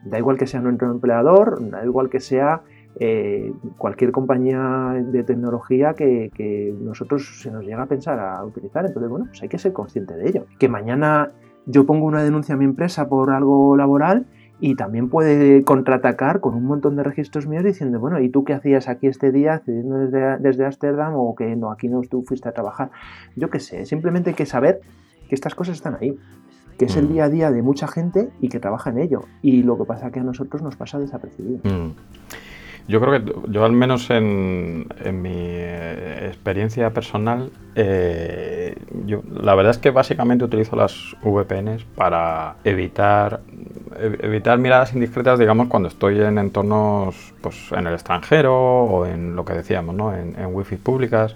Da 0.03 0.19
igual 0.19 0.37
que 0.37 0.47
sea 0.47 0.59
nuestro 0.59 0.91
empleador, 0.91 1.69
da 1.69 1.85
igual 1.85 2.09
que 2.09 2.19
sea 2.19 2.61
cualquier 3.77 4.13
compañía 4.13 4.95
de 5.11 5.23
tecnología 5.23 5.95
que, 5.95 6.31
que, 6.33 6.73
nosotros 6.79 7.41
se 7.41 7.51
nos 7.51 7.65
llega 7.65 7.83
a 7.83 7.87
pensar 7.87 8.19
a 8.19 8.43
utilizar. 8.45 8.85
Entonces, 8.85 9.09
bueno, 9.09 9.25
pues 9.27 9.41
hay 9.41 9.49
que 9.49 9.57
ser 9.57 9.73
consciente 9.73 10.15
de 10.15 10.29
ello. 10.29 10.45
Que 10.59 10.69
mañana 10.69 11.31
yo 11.65 11.85
pongo 11.85 12.05
una 12.05 12.23
denuncia 12.23 12.55
a 12.55 12.57
mi 12.57 12.65
empresa 12.65 13.09
por 13.09 13.31
algo 13.31 13.75
laboral 13.75 14.25
y 14.59 14.75
también 14.75 15.09
puede 15.09 15.63
contraatacar 15.63 16.39
con 16.39 16.55
un 16.55 16.65
montón 16.65 16.95
de 16.95 17.03
registros 17.03 17.47
míos 17.47 17.63
diciendo, 17.63 17.99
bueno, 17.99 18.19
¿y 18.19 18.29
tú 18.29 18.43
qué 18.43 18.53
hacías 18.53 18.87
aquí 18.87 19.07
este 19.07 19.31
día 19.31 19.55
accediendo 19.55 19.97
desde, 19.97 20.37
desde 20.37 20.65
Ámsterdam 20.65 21.13
o 21.15 21.35
que 21.35 21.55
no, 21.55 21.71
aquí 21.71 21.89
no 21.89 22.01
tú 22.01 22.23
fuiste 22.23 22.47
a 22.49 22.53
trabajar? 22.53 22.89
Yo 23.35 23.49
qué 23.49 23.59
sé, 23.59 23.85
simplemente 23.85 24.29
hay 24.29 24.35
que 24.35 24.45
saber 24.45 24.81
que 25.27 25.35
estas 25.35 25.55
cosas 25.55 25.75
están 25.75 25.97
ahí, 25.99 26.17
que 26.77 26.85
es 26.85 26.95
el 26.95 27.05
mm. 27.05 27.13
día 27.13 27.23
a 27.25 27.29
día 27.29 27.51
de 27.51 27.61
mucha 27.61 27.87
gente 27.87 28.29
y 28.39 28.49
que 28.49 28.59
trabaja 28.59 28.89
en 28.89 28.99
ello. 28.99 29.23
Y 29.41 29.63
lo 29.63 29.77
que 29.77 29.85
pasa 29.85 30.07
es 30.07 30.13
que 30.13 30.19
a 30.19 30.23
nosotros 30.23 30.61
nos 30.61 30.75
pasa 30.75 30.99
desapercibido. 30.99 31.59
Mm. 31.63 31.91
Yo 32.87 33.01
creo 33.01 33.13
que 33.13 33.51
yo 33.51 33.65
al 33.65 33.71
menos 33.71 34.11
en, 34.11 34.87
mi 35.21 35.33
eh, 35.33 36.27
experiencia 36.27 36.91
personal, 36.91 37.49
eh, 37.73 38.75
yo, 39.05 39.23
la 39.27 39.55
verdad 39.55 39.71
es 39.71 39.79
que 39.79 39.89
básicamente 39.89 40.45
utilizo 40.45 40.75
las 40.75 41.15
VPNs 41.23 41.83
para 41.95 42.57
evitar 42.63 43.41
evitar 43.99 44.57
miradas 44.57 44.93
indiscretas, 44.93 45.39
digamos, 45.39 45.67
cuando 45.67 45.89
estoy 45.89 46.21
en 46.21 46.37
entornos, 46.37 47.33
pues, 47.41 47.71
en 47.71 47.87
el 47.87 47.93
extranjero 47.93 48.55
o 48.55 49.05
en 49.05 49.35
lo 49.35 49.45
que 49.45 49.53
decíamos, 49.53 49.95
¿no? 49.95 50.13
En, 50.15 50.37
en 50.39 50.53
wifi 50.53 50.75
públicas. 50.77 51.35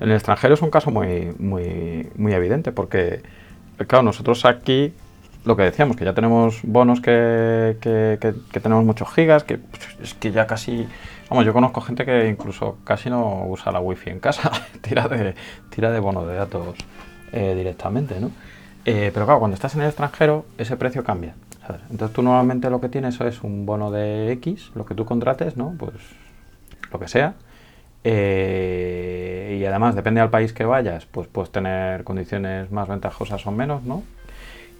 En 0.00 0.10
el 0.10 0.16
extranjero 0.16 0.54
es 0.54 0.62
un 0.62 0.70
caso 0.70 0.90
muy, 0.90 1.34
muy, 1.38 2.08
muy 2.16 2.32
evidente 2.34 2.72
porque, 2.72 3.22
claro, 3.86 4.02
nosotros 4.02 4.44
aquí 4.44 4.92
lo 5.46 5.56
que 5.56 5.62
decíamos, 5.62 5.96
que 5.96 6.04
ya 6.04 6.12
tenemos 6.12 6.60
bonos 6.64 7.00
que, 7.00 7.76
que, 7.80 8.18
que, 8.20 8.60
tenemos 8.60 8.84
muchos 8.84 9.08
gigas, 9.14 9.44
que 9.44 9.60
es 10.02 10.14
que 10.14 10.32
ya 10.32 10.46
casi... 10.46 10.86
Vamos, 11.30 11.44
yo 11.44 11.52
conozco 11.52 11.80
gente 11.80 12.04
que 12.04 12.28
incluso 12.28 12.78
casi 12.84 13.10
no 13.10 13.46
usa 13.46 13.72
la 13.72 13.80
wifi 13.80 14.10
en 14.10 14.18
casa, 14.18 14.50
tira 14.80 15.08
de, 15.08 15.34
tira 15.70 15.90
de 15.92 16.00
bonos 16.00 16.26
de 16.26 16.34
datos 16.34 16.76
eh, 17.32 17.54
directamente, 17.56 18.20
¿no? 18.20 18.32
Eh, 18.84 19.10
pero 19.14 19.24
claro, 19.24 19.38
cuando 19.38 19.54
estás 19.54 19.74
en 19.76 19.82
el 19.82 19.88
extranjero, 19.88 20.46
ese 20.58 20.76
precio 20.76 21.04
cambia. 21.04 21.34
Entonces 21.90 22.14
tú 22.14 22.22
normalmente 22.22 22.70
lo 22.70 22.80
que 22.80 22.88
tienes 22.88 23.20
es 23.20 23.42
un 23.42 23.66
bono 23.66 23.90
de 23.90 24.32
X, 24.32 24.72
lo 24.74 24.84
que 24.86 24.94
tú 24.94 25.04
contrates, 25.04 25.56
¿no? 25.56 25.74
Pues 25.78 25.94
lo 26.92 26.98
que 26.98 27.08
sea. 27.08 27.34
Eh, 28.04 29.58
y 29.60 29.64
además, 29.64 29.96
depende 29.96 30.20
del 30.20 30.30
país 30.30 30.52
que 30.52 30.64
vayas, 30.64 31.06
pues 31.06 31.26
puedes 31.26 31.50
tener 31.50 32.04
condiciones 32.04 32.70
más 32.70 32.88
ventajosas 32.88 33.44
o 33.46 33.50
menos, 33.50 33.82
¿no? 33.82 34.02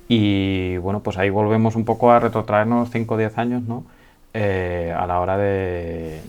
Y 0.08 0.76
bueno, 0.78 1.02
pues 1.02 1.18
ahí 1.18 1.30
volvemos 1.30 1.74
un 1.74 1.84
poco 1.84 2.12
a 2.12 2.20
retrotraernos 2.20 2.90
5 2.90 3.14
o 3.14 3.18
10 3.18 3.38
años, 3.38 3.62
¿no? 3.62 3.84
Eh, 4.32 4.94
a 4.96 5.06
la 5.06 5.20
hora 5.20 5.38
de, 5.38 6.20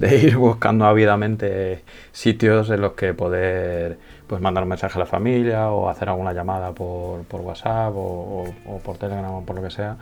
ir 0.00 0.36
buscando 0.36 0.84
ávidamente 0.84 1.84
sitios 2.10 2.70
en 2.70 2.80
los 2.80 2.92
que 2.92 3.14
poder 3.14 3.98
pues 4.32 4.40
mandar 4.40 4.62
un 4.62 4.70
mensaje 4.70 4.96
a 4.96 5.00
la 5.00 5.04
familia 5.04 5.68
o 5.68 5.90
hacer 5.90 6.08
alguna 6.08 6.32
llamada 6.32 6.72
por, 6.72 7.22
WhatsApp 7.30 7.92
o, 7.94 8.46
por 8.82 8.96
Telegram 8.96 9.30
o 9.30 9.44
por 9.44 9.56
lo 9.56 9.62
que 9.62 9.68
sea, 9.68 9.98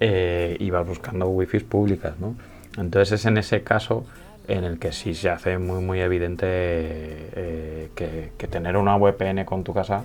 eh, 0.00 0.56
y 0.58 0.70
vas 0.70 0.86
buscando 0.86 1.28
wifi 1.28 1.58
públicas, 1.58 2.14
¿no? 2.18 2.34
Entonces 2.78 3.20
es 3.20 3.26
en 3.26 3.36
ese 3.36 3.62
caso 3.62 4.06
en 4.48 4.64
el 4.64 4.78
que 4.78 4.90
sí 4.90 5.12
se 5.12 5.28
hace 5.28 5.58
muy 5.58 5.84
muy 5.84 6.00
evidente 6.00 6.46
eh, 6.48 7.90
que, 7.94 8.46
tener 8.48 8.78
una 8.78 8.96
VPN 8.96 9.44
con 9.44 9.62
tu 9.64 9.74
casa 9.74 10.04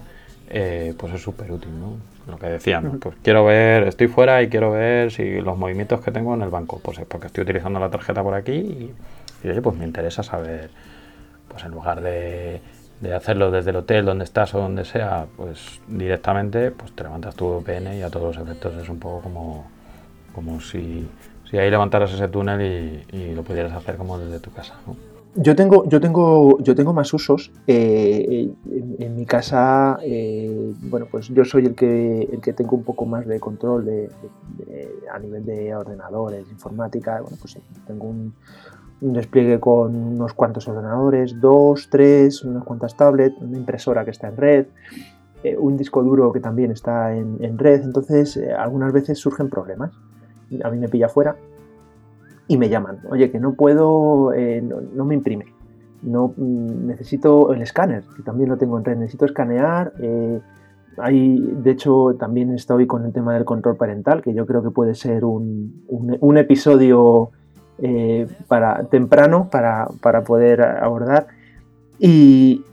eh, 0.50 0.94
pues 0.98 1.14
es 1.14 1.22
súper 1.22 1.50
útil, 1.50 1.72
¿no? 1.80 1.94
Lo 2.30 2.38
que 2.38 2.48
decían, 2.48 3.00
pues 3.00 3.16
quiero 3.24 3.46
ver, 3.46 3.84
estoy 3.84 4.10
fuera 4.10 4.44
y 4.44 4.50
quiero 4.50 4.72
ver 4.72 5.10
si 5.10 5.40
los 5.40 5.58
movimientos 5.58 6.02
que 6.02 6.12
tengo 6.12 6.34
en 6.34 6.42
el 6.42 6.50
banco, 6.50 6.82
pues 6.84 7.00
es 7.00 7.06
porque 7.06 7.28
estoy 7.28 7.44
utilizando 7.44 7.80
la 7.80 7.90
tarjeta 7.90 8.22
por 8.24 8.34
aquí 8.34 8.92
y, 9.42 9.48
oye, 9.48 9.62
pues 9.62 9.78
me 9.78 9.86
interesa 9.86 10.22
saber, 10.22 10.70
pues 11.48 11.64
en 11.64 11.72
lugar 11.72 12.02
de, 12.02 12.60
hacerlo 13.16 13.52
desde 13.52 13.70
el 13.70 13.78
hotel 13.78 14.06
donde 14.06 14.26
estás 14.26 14.54
o 14.54 14.60
donde 14.60 14.86
sea, 14.86 15.26
pues 15.38 15.82
directamente, 15.88 16.72
pues 16.72 16.92
te 16.92 17.04
levantas 17.04 17.36
tu 17.36 17.48
VPN 17.48 17.98
y 17.98 18.02
a 18.02 18.10
todos 18.10 18.36
los 18.36 18.46
efectos 18.46 18.76
es 18.76 18.90
un 18.90 19.00
poco 19.00 19.22
como, 19.22 19.68
como 20.36 20.60
si, 20.60 21.08
si 21.50 21.58
ahí 21.58 21.70
levantaras 21.70 22.14
ese 22.14 22.28
túnel 22.28 23.06
y, 23.12 23.34
lo 23.34 23.44
pudieras 23.44 23.74
hacer 23.74 23.96
como 23.96 24.20
desde 24.20 24.40
tu 24.40 24.52
casa. 24.52 24.76
Yo 25.36 25.56
tengo, 25.56 25.88
yo 25.88 26.02
tengo, 26.02 26.60
yo 26.60 26.76
tengo 26.76 26.92
más 26.92 27.14
usos. 27.14 27.52
Eh, 27.68 28.52
en, 29.00 29.16
mi 29.16 29.26
casa, 29.26 30.00
eh, 30.02 30.74
bueno, 30.82 31.08
pues 31.10 31.30
yo 31.30 31.46
soy 31.46 31.68
el 31.68 31.76
que, 31.76 32.24
el 32.24 32.42
que 32.42 32.52
tengo 32.52 32.76
un 32.76 32.84
poco 32.84 33.06
más 33.06 33.26
de 33.28 33.40
control 33.40 33.86
de, 33.86 34.10
a 35.14 35.20
nivel 35.20 35.46
de 35.46 35.76
ordenadores, 35.76 36.50
informática. 36.50 37.22
Bueno, 37.22 37.38
pues 37.40 37.58
tengo 37.88 38.08
un, 38.08 38.34
despliegue 39.02 39.60
con 39.60 39.96
unos 39.96 40.34
cuantos 40.34 40.68
ordenadores, 40.68 41.40
dos, 41.40 41.90
tres, 41.90 42.44
unas 42.44 42.64
cuantas 42.64 42.96
tablets, 42.96 43.38
una 43.42 43.58
impresora 43.58 44.04
que 44.06 44.12
está 44.12 44.28
en 44.28 44.38
red, 44.38 44.66
eh, 45.44 45.56
un 45.58 45.78
disco 45.78 46.04
duro 46.04 46.32
que 46.32 46.40
también 46.40 46.72
está 46.72 47.16
en, 47.16 47.58
red. 47.58 47.84
Entonces, 47.84 48.40
algunas 48.58 48.92
veces 48.92 49.20
surgen 49.20 49.50
problemas. 49.50 49.92
A 50.64 50.70
mí 50.70 50.78
me 50.80 50.90
pilla 50.90 51.10
fuera 51.10 51.36
y 52.50 52.58
me 52.58 52.68
llaman, 52.68 53.00
oye, 53.10 53.32
que 53.32 53.40
no 53.40 53.54
puedo, 53.54 54.34
eh, 54.34 54.62
no, 54.62 55.06
me 55.06 55.14
imprime, 55.14 55.46
no 56.02 56.34
mm, 56.36 56.88
necesito 56.88 57.54
el 57.54 57.62
escáner, 57.62 58.04
que 58.18 58.24
también 58.24 58.50
lo 58.50 58.58
tengo 58.58 58.78
en 58.78 58.84
red, 58.84 58.98
necesito 58.98 59.26
escanear. 59.26 59.94
Eh, 60.00 60.42
hay, 60.98 61.40
de 61.40 61.72
hecho, 61.72 62.16
también 62.20 62.52
estoy 62.52 62.88
con 62.88 63.06
el 63.06 63.14
tema 63.14 63.36
del 63.36 63.46
control 63.46 63.78
parental, 63.78 64.24
que 64.24 64.34
yo 64.34 64.48
creo 64.48 64.64
que 64.64 64.72
puede 64.72 64.96
ser 64.96 65.26
un, 65.26 65.86
un, 65.88 66.38
episodio 66.38 67.30
eh, 67.82 68.28
para, 68.48 68.84
temprano 68.86 69.50
para, 69.50 69.88
para, 70.02 70.24
poder 70.24 70.62
abordar. 70.62 71.28
Y 71.98 72.64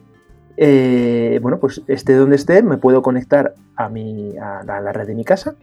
bueno, 1.40 1.58
pues 1.58 1.82
esté 1.86 2.14
donde 2.14 2.36
esté, 2.36 2.62
me 2.62 2.78
puedo 2.78 3.02
conectar 3.02 3.54
a, 3.76 3.88
mi, 3.88 4.36
a 4.38 4.62
la 4.64 4.92
red 4.92 5.06
de 5.06 5.14
mi 5.14 5.24
casa 5.24 5.54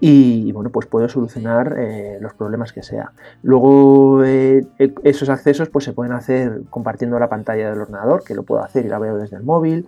y 0.00 0.52
bueno, 0.52 0.68
pues 0.68 0.86
puedo 0.86 1.08
solucionar 1.08 1.76
eh, 1.78 2.18
los 2.20 2.34
problemas 2.34 2.74
que 2.74 2.82
sea. 2.82 3.12
Luego 3.42 4.22
eh, 4.24 4.66
e, 4.78 4.92
esos 5.04 5.30
accesos 5.30 5.70
pues 5.70 5.86
se 5.86 5.94
pueden 5.94 6.12
hacer 6.12 6.62
compartiendo 6.68 7.18
la 7.18 7.30
pantalla 7.30 7.70
del 7.70 7.80
ordenador, 7.80 8.22
que 8.22 8.34
lo 8.34 8.42
puedo 8.42 8.62
hacer 8.62 8.84
y 8.84 8.88
la 8.88 8.98
veo 8.98 9.16
desde 9.16 9.36
el 9.36 9.44
móvil. 9.44 9.86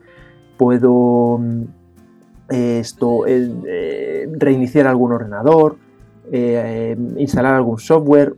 Puedo 0.57 1.39
mm, 1.39 1.63
esto, 2.49 3.27
eh, 3.27 4.27
reiniciar 4.39 4.87
algún 4.87 5.13
ordenador, 5.13 5.77
instalar 6.33 7.55
algún 7.55 7.79
software, 7.79 8.35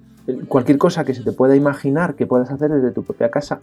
cualquier 0.48 0.78
cosa 0.78 1.04
que 1.04 1.14
se 1.14 1.22
te 1.22 1.32
pueda 1.32 1.56
imaginar 1.56 2.14
que 2.14 2.26
puedas 2.26 2.50
hacer 2.50 2.70
desde 2.70 2.92
tu 2.92 3.02
propia 3.02 3.30
casa 3.30 3.60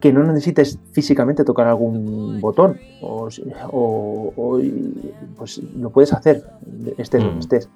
que 0.00 0.12
no 0.12 0.22
necesites 0.22 0.78
físicamente 0.92 1.44
tocar 1.44 1.66
algún 1.66 2.40
botón 2.40 2.78
o, 3.02 3.28
pues 5.36 5.62
lo 5.76 5.90
puedes 5.90 6.12
hacer, 6.12 6.42
estés 6.96 7.22
donde 7.22 7.36
mm. 7.36 7.40
estés. 7.40 7.68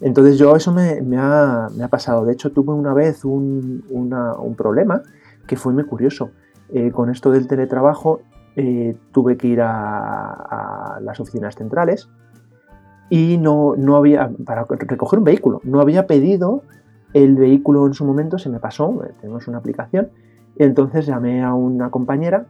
Entonces 0.00 0.38
yo 0.38 0.54
eso 0.54 0.72
me, 0.72 1.00
ha, 1.16 1.68
pasado. 1.90 2.26
De 2.26 2.34
hecho 2.34 2.52
tuve 2.52 2.74
una 2.74 2.92
vez 2.92 3.24
un, 3.24 3.82
problema 4.56 5.02
que 5.46 5.56
fue 5.56 5.72
muy 5.72 5.84
curioso. 5.84 6.30
Eh, 6.74 6.90
con 6.90 7.10
esto 7.10 7.30
del 7.30 7.48
teletrabajo 7.48 8.20
eh, 8.54 8.96
tuve 9.12 9.36
que 9.36 9.48
ir 9.48 9.60
a, 9.62 10.98
las 11.02 11.20
oficinas 11.20 11.54
centrales 11.56 12.08
y 13.08 13.38
no, 13.38 13.74
no 13.76 13.96
había, 13.96 14.30
para 14.44 14.64
recoger 14.64 15.18
un 15.18 15.24
vehículo, 15.24 15.60
no 15.64 15.80
había 15.80 16.06
pedido 16.06 16.62
el 17.14 17.36
vehículo 17.36 17.86
en 17.86 17.94
su 17.94 18.04
momento, 18.04 18.38
se 18.38 18.48
me 18.48 18.60
pasó, 18.60 19.02
eh, 19.04 19.12
tenemos 19.20 19.48
una 19.48 19.58
aplicación 19.58 20.10
entonces 20.56 21.06
llamé 21.06 21.42
a 21.42 21.54
una 21.54 21.90
compañera 21.90 22.46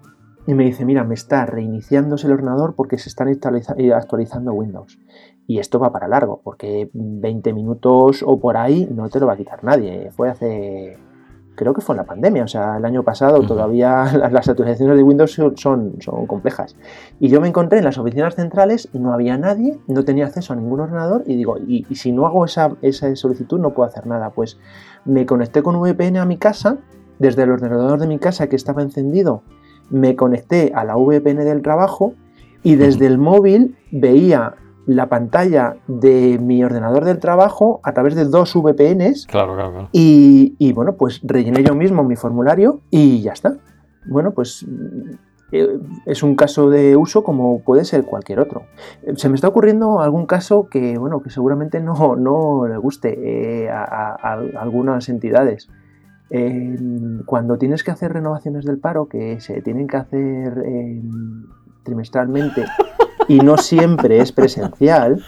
y 0.46 0.54
me 0.54 0.64
dice, 0.64 0.84
mira, 0.84 1.04
me 1.04 1.14
está 1.14 1.46
reiniciándose 1.46 2.26
el 2.26 2.32
ordenador 2.32 2.74
porque 2.74 2.98
se 2.98 3.08
están 3.08 3.28
actualizando 3.28 4.52
Windows. 4.52 4.98
Y 5.46 5.58
esto 5.58 5.78
va 5.78 5.92
para 5.92 6.08
largo, 6.08 6.40
porque 6.42 6.90
20 6.92 7.52
minutos 7.52 8.24
o 8.26 8.40
por 8.40 8.56
ahí 8.56 8.88
no 8.92 9.08
te 9.08 9.20
lo 9.20 9.26
va 9.26 9.34
a 9.34 9.36
quitar 9.36 9.62
nadie. 9.62 10.10
Fue 10.10 10.30
hace, 10.30 10.98
creo 11.54 11.74
que 11.74 11.80
fue 11.80 11.94
en 11.94 11.98
la 11.98 12.04
pandemia, 12.04 12.44
o 12.44 12.48
sea, 12.48 12.76
el 12.76 12.84
año 12.84 13.02
pasado 13.02 13.42
todavía 13.42 14.04
las, 14.32 14.48
actualizaciones 14.48 14.96
de 14.96 15.02
Windows 15.02 15.32
son, 15.32 16.00
son 16.00 16.26
complejas. 16.26 16.76
Y 17.20 17.28
yo 17.28 17.40
me 17.40 17.48
encontré 17.48 17.78
en 17.78 17.84
las 17.84 17.98
oficinas 17.98 18.34
centrales 18.34 18.88
y 18.92 18.98
no 18.98 19.12
había 19.12 19.36
nadie, 19.38 19.78
no 19.86 20.04
tenía 20.04 20.26
acceso 20.26 20.52
a 20.52 20.56
ningún 20.56 20.80
ordenador 20.80 21.24
y 21.26 21.36
digo, 21.36 21.56
y, 21.58 21.84
si 21.94 22.12
no 22.12 22.26
hago 22.26 22.44
esa, 22.44 22.72
esa 22.82 23.14
solicitud 23.16 23.58
no 23.60 23.74
puedo 23.74 23.88
hacer 23.88 24.06
nada. 24.06 24.30
Pues 24.30 24.58
me 25.04 25.26
conecté 25.26 25.62
con 25.62 25.80
VPN 25.80 26.18
a 26.18 26.24
mi 26.24 26.38
casa 26.38 26.78
desde 27.18 27.42
el 27.44 27.50
ordenador 27.50 28.00
de 28.00 28.06
mi 28.06 28.18
casa 28.18 28.48
que 28.48 28.56
estaba 28.56 28.82
encendido, 28.82 29.42
me 29.90 30.16
conecté 30.16 30.72
a 30.74 30.84
la 30.84 30.96
VPN 30.96 31.44
del 31.44 31.62
trabajo 31.62 32.14
y 32.62 32.76
desde 32.76 33.06
el 33.06 33.18
móvil 33.18 33.76
veía 33.90 34.54
la 34.86 35.08
pantalla 35.08 35.76
de 35.86 36.38
mi 36.40 36.62
ordenador 36.64 37.04
del 37.04 37.18
trabajo 37.18 37.80
a 37.82 37.92
través 37.92 38.14
de 38.14 38.24
dos 38.24 38.54
VPNs. 38.54 39.26
Claro, 39.26 39.54
claro, 39.54 39.88
Y, 39.92 40.72
bueno, 40.72 40.96
pues 40.96 41.20
rellené 41.22 41.62
yo 41.62 41.74
mismo 41.74 42.02
mi 42.02 42.16
formulario 42.16 42.80
y 42.90 43.22
ya 43.22 43.32
está. 43.32 43.56
Bueno, 44.06 44.32
pues 44.32 44.66
eh, 45.52 45.78
es 46.06 46.22
un 46.22 46.34
caso 46.34 46.70
de 46.70 46.96
uso 46.96 47.22
como 47.22 47.60
puede 47.60 47.84
ser 47.84 48.04
cualquier 48.04 48.40
otro. 48.40 48.64
Se 49.16 49.28
me 49.28 49.36
está 49.36 49.48
ocurriendo 49.48 50.00
algún 50.00 50.26
caso 50.26 50.68
que, 50.68 50.98
bueno, 50.98 51.22
que 51.22 51.30
seguramente 51.30 51.80
no, 51.80 52.16
no 52.16 52.66
le 52.66 52.76
guste 52.76 53.64
eh, 53.64 53.70
a, 53.70 54.38
algunas 54.58 55.08
entidades 55.08 55.68
cuando 57.26 57.58
tienes 57.58 57.84
que 57.84 57.90
hacer 57.90 58.14
renovaciones 58.14 58.64
del 58.64 58.78
paro, 58.78 59.06
que 59.06 59.38
se 59.40 59.60
tienen 59.60 59.86
que 59.86 59.98
hacer 59.98 60.62
em, 60.64 61.44
trimestralmente 61.82 62.64
y 63.28 63.38
no 63.38 63.56
siempre 63.56 64.18
es 64.18 64.32
presencial, 64.32 65.22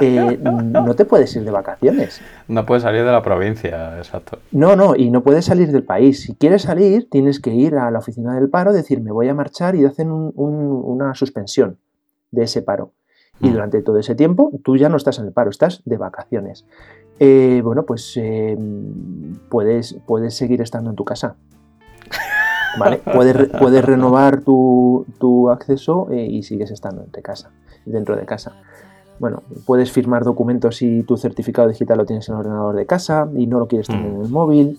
eh, 0.00 0.38
no 0.42 0.94
te 0.94 1.04
puedes 1.04 1.34
ir 1.36 1.44
de 1.44 1.50
vacaciones. 1.50 2.20
No 2.48 2.66
puedes 2.66 2.82
salir 2.82 3.04
de 3.04 3.12
la 3.12 3.22
provincia, 3.22 3.96
exacto. 3.98 4.38
No, 4.52 4.76
no, 4.76 4.94
y 4.96 5.10
no 5.10 5.22
puedes 5.22 5.44
salir 5.44 5.72
del 5.72 5.84
país. 5.84 6.22
Si 6.22 6.34
quieres 6.34 6.62
salir, 6.62 7.08
tienes 7.10 7.40
que 7.40 7.50
ir 7.50 7.76
a 7.76 7.90
la 7.90 7.98
oficina 7.98 8.34
del 8.34 8.50
paro, 8.50 8.72
decir, 8.72 9.00
me 9.00 9.12
voy 9.12 9.28
a 9.28 9.34
marchar 9.34 9.74
y 9.76 9.84
hacen 9.84 10.10
una 10.10 11.14
suspensión 11.14 11.78
de 12.30 12.44
ese 12.44 12.62
paro. 12.62 12.92
Y 13.40 13.48
mm. 13.48 13.52
durante 13.52 13.82
todo 13.82 13.98
ese 13.98 14.14
tiempo 14.14 14.50
tú 14.64 14.76
ya 14.76 14.88
no 14.88 14.96
estás 14.96 15.18
en 15.18 15.26
el 15.26 15.32
paro, 15.32 15.50
estás 15.50 15.82
de 15.84 15.96
vacaciones. 15.96 16.66
Eh, 17.18 17.60
bueno, 17.64 17.84
pues 17.84 18.14
eh, 18.16 18.56
puedes, 19.48 19.96
puedes 20.06 20.34
seguir 20.34 20.60
estando 20.60 20.90
en 20.90 20.96
tu 20.96 21.04
casa. 21.04 21.36
¿Vale? 22.78 22.98
Puedes, 23.12 23.48
puedes 23.58 23.84
renovar 23.84 24.40
tu, 24.42 25.04
acceso 25.50 26.08
eh, 26.10 26.26
y 26.26 26.42
sigues 26.42 26.70
estando 26.70 27.02
en 27.02 27.22
casa, 27.22 27.50
dentro 27.84 28.16
de 28.16 28.26
casa. 28.26 28.52
Bueno, 29.18 29.42
puedes 29.64 29.90
firmar 29.90 30.24
documentos 30.24 30.76
si 30.76 31.02
tu 31.02 31.16
certificado 31.16 31.68
digital 31.68 31.98
lo 31.98 32.04
tienes 32.04 32.28
en 32.28 32.34
el 32.34 32.40
ordenador 32.40 32.76
de 32.76 32.84
casa 32.84 33.28
y 33.34 33.46
no 33.46 33.58
lo 33.58 33.66
quieres 33.66 33.86
tener 33.86 34.06
en 34.06 34.20
el 34.20 34.28
móvil. 34.28 34.78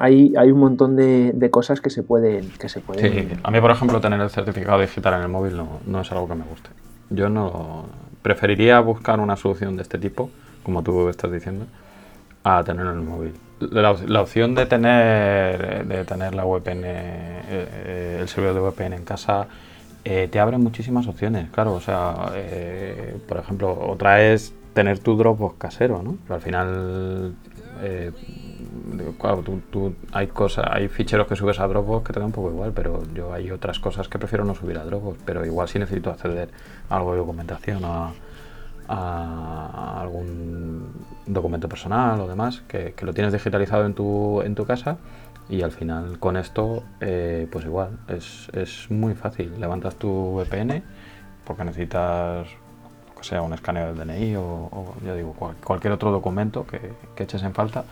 Hay, 0.00 0.34
hay 0.36 0.50
un 0.50 0.58
montón 0.58 0.96
de, 0.96 1.48
cosas 1.50 1.80
que 1.80 1.90
se 1.90 2.02
pueden... 2.02 2.50
Que 2.58 2.68
se 2.68 2.80
pueden... 2.80 3.40
a 3.42 3.50
mí, 3.50 3.60
por 3.60 3.70
ejemplo, 3.70 4.00
tener 4.00 4.20
el 4.20 4.30
certificado 4.30 4.80
digital 4.80 5.14
en 5.14 5.22
el 5.22 5.28
móvil 5.28 5.56
no, 5.56 5.68
no 5.86 6.00
es 6.00 6.10
algo 6.10 6.26
que 6.28 6.34
me 6.34 6.44
guste. 6.44 6.70
Yo 7.10 7.28
no 7.28 7.84
preferiría 8.22 8.80
buscar 8.80 9.20
una 9.20 9.36
solución 9.36 9.76
de 9.76 9.82
este 9.82 9.98
tipo, 9.98 10.30
como 10.62 10.82
tú 10.82 11.08
estás 11.08 11.30
diciendo, 11.30 11.66
a 12.44 12.62
tenerlo 12.64 12.92
en 12.92 12.98
el 12.98 13.04
móvil. 13.04 13.34
La, 13.60 14.20
opción 14.22 14.54
de 14.54 14.66
tener, 14.66 15.86
de 15.86 16.04
tener 16.04 16.34
la 16.34 16.44
VPN, 16.44 16.84
eh, 16.84 17.42
eh, 17.48 18.18
el 18.20 18.28
servidor 18.28 18.54
de 18.54 18.60
VPN 18.60 18.96
en 18.96 19.04
casa, 19.04 19.48
eh, 20.04 20.28
te 20.30 20.38
abre 20.38 20.58
muchísimas 20.58 21.06
opciones, 21.08 21.50
claro. 21.50 21.74
O 21.74 21.80
sea, 21.80 22.30
eh, 22.34 23.16
por 23.26 23.38
ejemplo, 23.38 23.76
otra 23.88 24.22
es 24.22 24.54
tener 24.74 25.00
tu 25.00 25.16
Dropbox 25.16 25.56
casero, 25.58 26.02
¿no? 26.02 26.16
Pero 26.22 26.34
al 26.36 26.40
final, 26.40 27.34
eh, 27.82 28.12
claro, 29.20 29.42
tú, 29.42 29.60
tú- 29.70 29.94
hay 30.12 30.28
cosas, 30.28 30.66
hay 30.70 30.86
ficheros 30.88 31.26
que 31.26 31.34
subes 31.34 31.58
a 31.58 31.66
Dropbox 31.66 32.06
que 32.06 32.12
te 32.12 32.20
da 32.20 32.26
un 32.26 32.32
poco 32.32 32.50
igual, 32.50 32.72
pero 32.72 33.02
yo 33.12 33.32
hay 33.32 33.50
otras 33.50 33.80
cosas 33.80 34.08
que 34.08 34.18
prefiero 34.18 34.44
no 34.44 34.54
subir 34.54 34.78
a 34.78 34.84
Dropbox, 34.84 35.18
pero 35.24 35.44
igual 35.44 35.68
si 35.68 35.80
necesito 35.80 36.10
acceder 36.10 36.50
a 36.88 36.96
algo 36.96 37.12
de 37.12 37.18
documentación, 37.18 37.84
a, 37.84 38.12
a 38.88 40.00
algún 40.00 40.92
documento 41.26 41.68
personal 41.68 42.20
o 42.20 42.26
demás, 42.28 42.62
que, 42.68 42.94
que 42.94 43.04
lo 43.06 43.12
tienes 43.12 43.32
digitalizado 43.32 43.84
en 43.86 43.94
tu, 43.94 44.40
en 44.42 44.54
tu 44.54 44.64
casa 44.64 44.98
y 45.48 45.62
al 45.62 45.72
final 45.72 46.18
con 46.18 46.36
esto, 46.36 46.82
eh, 47.00 47.46
pues 47.50 47.64
igual, 47.64 47.98
es, 48.08 48.48
es 48.52 48.90
muy 48.90 49.14
fácil. 49.14 49.58
Levantas 49.60 49.96
tu 49.96 50.08
VPN 50.38 50.82
porque 51.44 51.64
necesitas, 51.64 52.46
sea 53.22 53.42
un 53.42 53.52
escaneo 53.52 53.86
del 53.94 53.96
DNI 54.06 54.36
o, 54.36 54.42
o, 54.42 54.94
ya 55.04 55.14
digo, 55.14 55.32
cual- 55.32 55.56
cualquier 55.64 55.92
otro 55.92 56.10
documento 56.10 56.66
que, 56.66 56.92
que 57.14 57.22
eches 57.24 57.42
en 57.42 57.54
falta 57.54 57.84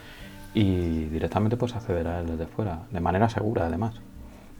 y 0.55 1.05
directamente 1.07 1.57
puedes 1.57 1.77
acceder 1.77 2.07
a 2.09 2.21
él 2.21 2.27
desde 2.27 2.47
fuera, 2.47 2.81
de 2.91 3.01
manera 3.01 3.29
segura 3.29 3.67
además. 3.67 3.95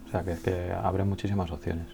O 0.07 0.11
sea 0.11 0.23
que 0.23 0.33
es 0.33 0.41
que 0.41 0.73
abre 0.73 1.05
muchísimas 1.05 1.51
opciones. 1.51 1.87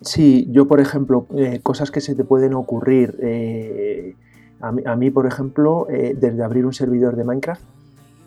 Sí, 0.00 0.46
yo 0.50 0.66
por 0.66 0.80
ejemplo, 0.80 1.26
eh, 1.36 1.60
cosas 1.62 1.90
que 1.90 2.00
se 2.00 2.14
te 2.14 2.24
pueden 2.24 2.54
ocurrir. 2.54 3.16
eh, 3.20 4.14
a, 4.60 4.96
mí, 4.96 5.10
por 5.10 5.26
ejemplo, 5.26 5.86
eh, 5.90 6.16
desde 6.18 6.42
abrir 6.42 6.64
un 6.64 6.72
servidor 6.72 7.16
de 7.16 7.24
Minecraft, 7.24 7.62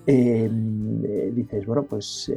dices, 0.05 1.65
bueno, 1.65 1.84
pues 1.84 2.32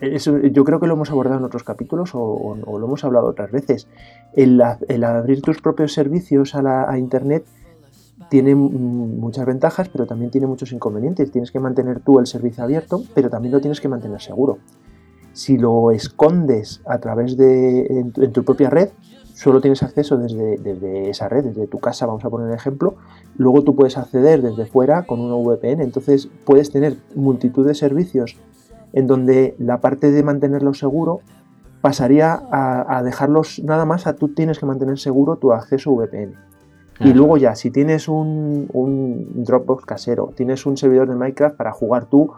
eso, 0.00 0.38
yo 0.38 0.64
creo 0.64 0.78
que 0.78 0.86
lo 0.86 0.92
hemos 0.92 1.10
abordado 1.10 1.38
en 1.38 1.44
otros 1.44 1.64
capítulos 1.64 2.10
o, 2.12 2.54
lo 2.54 2.86
hemos 2.86 3.02
hablado 3.04 3.26
otras 3.28 3.50
veces. 3.50 3.88
El, 4.34 4.60
abrir 4.60 5.40
tus 5.40 5.62
propios 5.62 5.94
servicios 5.94 6.54
a, 6.54 6.62
la, 6.62 6.88
a 6.88 6.98
Internet 6.98 7.46
tiene 8.28 8.54
muchas 8.54 9.46
ventajas, 9.46 9.88
pero 9.88 10.06
también 10.06 10.30
tiene 10.30 10.46
muchos 10.46 10.70
inconvenientes. 10.72 11.32
Tienes 11.32 11.50
que 11.50 11.60
mantener 11.60 12.00
tú 12.00 12.18
el 12.20 12.26
servicio 12.26 12.62
abierto, 12.62 13.02
pero 13.14 13.30
también 13.30 13.52
lo 13.52 13.60
tienes 13.60 13.80
que 13.80 13.88
mantener 13.88 14.20
seguro 14.20 14.58
si 15.38 15.56
lo 15.56 15.92
escondes 15.92 16.80
a 16.84 16.98
través 16.98 17.36
de 17.36 17.86
en 17.86 18.10
tu, 18.10 18.24
en 18.24 18.32
tu 18.32 18.42
propia 18.42 18.70
red, 18.70 18.88
solo 19.34 19.60
tienes 19.60 19.84
acceso 19.84 20.16
desde, 20.16 20.56
desde 20.58 21.10
esa 21.10 21.28
red, 21.28 21.44
desde 21.44 21.68
tu 21.68 21.78
casa, 21.78 22.06
vamos 22.06 22.24
a 22.24 22.28
poner 22.28 22.48
un 22.48 22.54
ejemplo, 22.54 22.96
luego 23.36 23.62
tú 23.62 23.76
puedes 23.76 23.96
acceder 23.96 24.42
desde 24.42 24.66
fuera 24.66 25.04
con 25.04 25.20
una 25.20 25.36
VPN, 25.36 25.80
entonces 25.80 26.28
puedes 26.44 26.72
tener 26.72 26.96
multitud 27.14 27.64
de 27.64 27.76
servicios 27.76 28.36
en 28.92 29.06
donde 29.06 29.54
la 29.58 29.80
parte 29.80 30.10
de 30.10 30.24
mantenerlo 30.24 30.74
seguro 30.74 31.20
pasaría 31.82 32.32
a, 32.32 32.98
a 32.98 33.04
dejarlos 33.04 33.60
nada 33.62 33.84
más 33.84 34.08
a 34.08 34.16
tú 34.16 34.30
tienes 34.34 34.58
que 34.58 34.66
mantener 34.66 34.98
seguro 34.98 35.36
tu 35.36 35.52
acceso 35.52 35.92
VPN. 35.92 36.34
Y 36.98 37.12
luego 37.12 37.36
ya, 37.36 37.54
si 37.54 37.70
tienes 37.70 38.08
un, 38.08 38.68
un 38.72 39.44
Dropbox 39.44 39.84
casero, 39.86 40.32
tienes 40.34 40.66
un 40.66 40.76
servidor 40.76 41.08
de 41.08 41.14
Minecraft 41.14 41.56
para 41.56 41.70
jugar 41.70 42.06
tú 42.06 42.32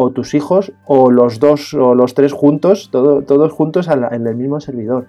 o 0.00 0.10
tus 0.10 0.32
hijos 0.34 0.72
o 0.86 1.10
los 1.10 1.40
dos 1.40 1.74
o 1.74 1.92
los 1.94 2.14
tres 2.14 2.32
juntos, 2.32 2.88
todo- 2.92 3.22
todos 3.22 3.50
juntos 3.52 3.88
la- 3.88 4.08
en 4.12 4.26
el 4.28 4.36
mismo 4.36 4.60
servidor. 4.60 5.06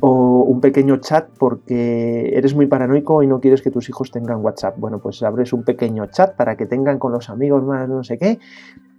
O 0.00 0.42
un 0.46 0.60
pequeño 0.60 0.98
chat 0.98 1.26
porque 1.38 2.30
eres 2.36 2.54
muy 2.54 2.66
paranoico 2.66 3.22
y 3.22 3.26
no 3.26 3.40
quieres 3.40 3.60
que 3.60 3.72
tus 3.72 3.88
hijos 3.88 4.10
tengan 4.12 4.44
WhatsApp. 4.44 4.78
Bueno, 4.78 5.00
pues 5.00 5.20
abres 5.22 5.52
un 5.52 5.64
pequeño 5.64 6.06
chat 6.06 6.36
para 6.36 6.56
que 6.56 6.66
tengan 6.66 6.98
con 6.98 7.10
los 7.12 7.28
amigos 7.28 7.64
más 7.64 7.88
no 7.88 8.04
sé 8.04 8.16
qué. 8.18 8.38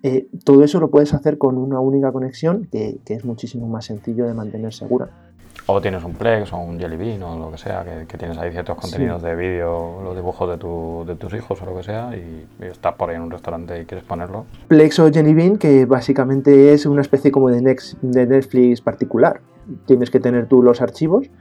Eh, 0.04 0.28
todo 0.44 0.64
eso 0.64 0.80
lo 0.80 0.90
puedes 0.90 1.14
hacer 1.14 1.38
con 1.38 1.58
una 1.58 1.80
única 1.80 2.12
conexión 2.12 2.68
que, 2.70 2.98
que 3.06 3.14
es 3.14 3.24
muchísimo 3.24 3.68
más 3.68 3.86
sencillo 3.86 4.26
de 4.26 4.34
mantener 4.34 4.74
segura. 4.74 5.08
O 5.68 5.82
tienes 5.82 6.04
un 6.04 6.14
Plex 6.14 6.54
o 6.54 6.58
un 6.58 6.80
Jelly 6.80 6.96
Bean 6.96 7.24
o 7.24 7.40
lo 7.40 7.50
que 7.52 7.58
sea, 7.58 7.84
que, 7.84 8.06
que 8.06 8.18
tienes 8.20 8.38
ahí 8.38 8.52
ciertos 8.52 8.78
contenidos 8.78 9.24
de 9.24 9.36
vídeo, 9.36 10.00
los 10.04 10.16
dibujos 10.16 10.48
de, 10.48 10.58
tu, 10.58 11.04
de 11.08 11.16
tus 11.16 11.34
hijos 11.34 11.60
o 11.60 11.66
lo 11.66 11.76
que 11.76 11.82
sea, 11.82 12.16
y, 12.16 12.46
y 12.64 12.66
estás 12.68 12.94
por 12.94 13.10
ahí 13.10 13.16
en 13.16 13.24
un 13.24 13.32
restaurante 13.32 13.82
y 13.82 13.86
quieres 13.86 14.06
ponerlo. 14.06 14.46
Plex 14.68 15.00
o 15.00 15.12
Jenny 15.12 15.34
Bean, 15.34 15.58
que 15.58 15.86
básicamente 15.86 16.72
es 16.74 16.86
una 16.86 17.02
especie 17.02 17.32
como 17.32 17.50
de, 17.50 17.62
Nex- 17.62 17.98
de 18.02 18.28
Netflix 18.28 18.82
particular. 18.82 19.42
Tienes 19.88 20.12
que 20.12 20.20
tener 20.20 20.46
tú 20.48 20.62
los 20.62 20.82
archivos, 20.82 21.32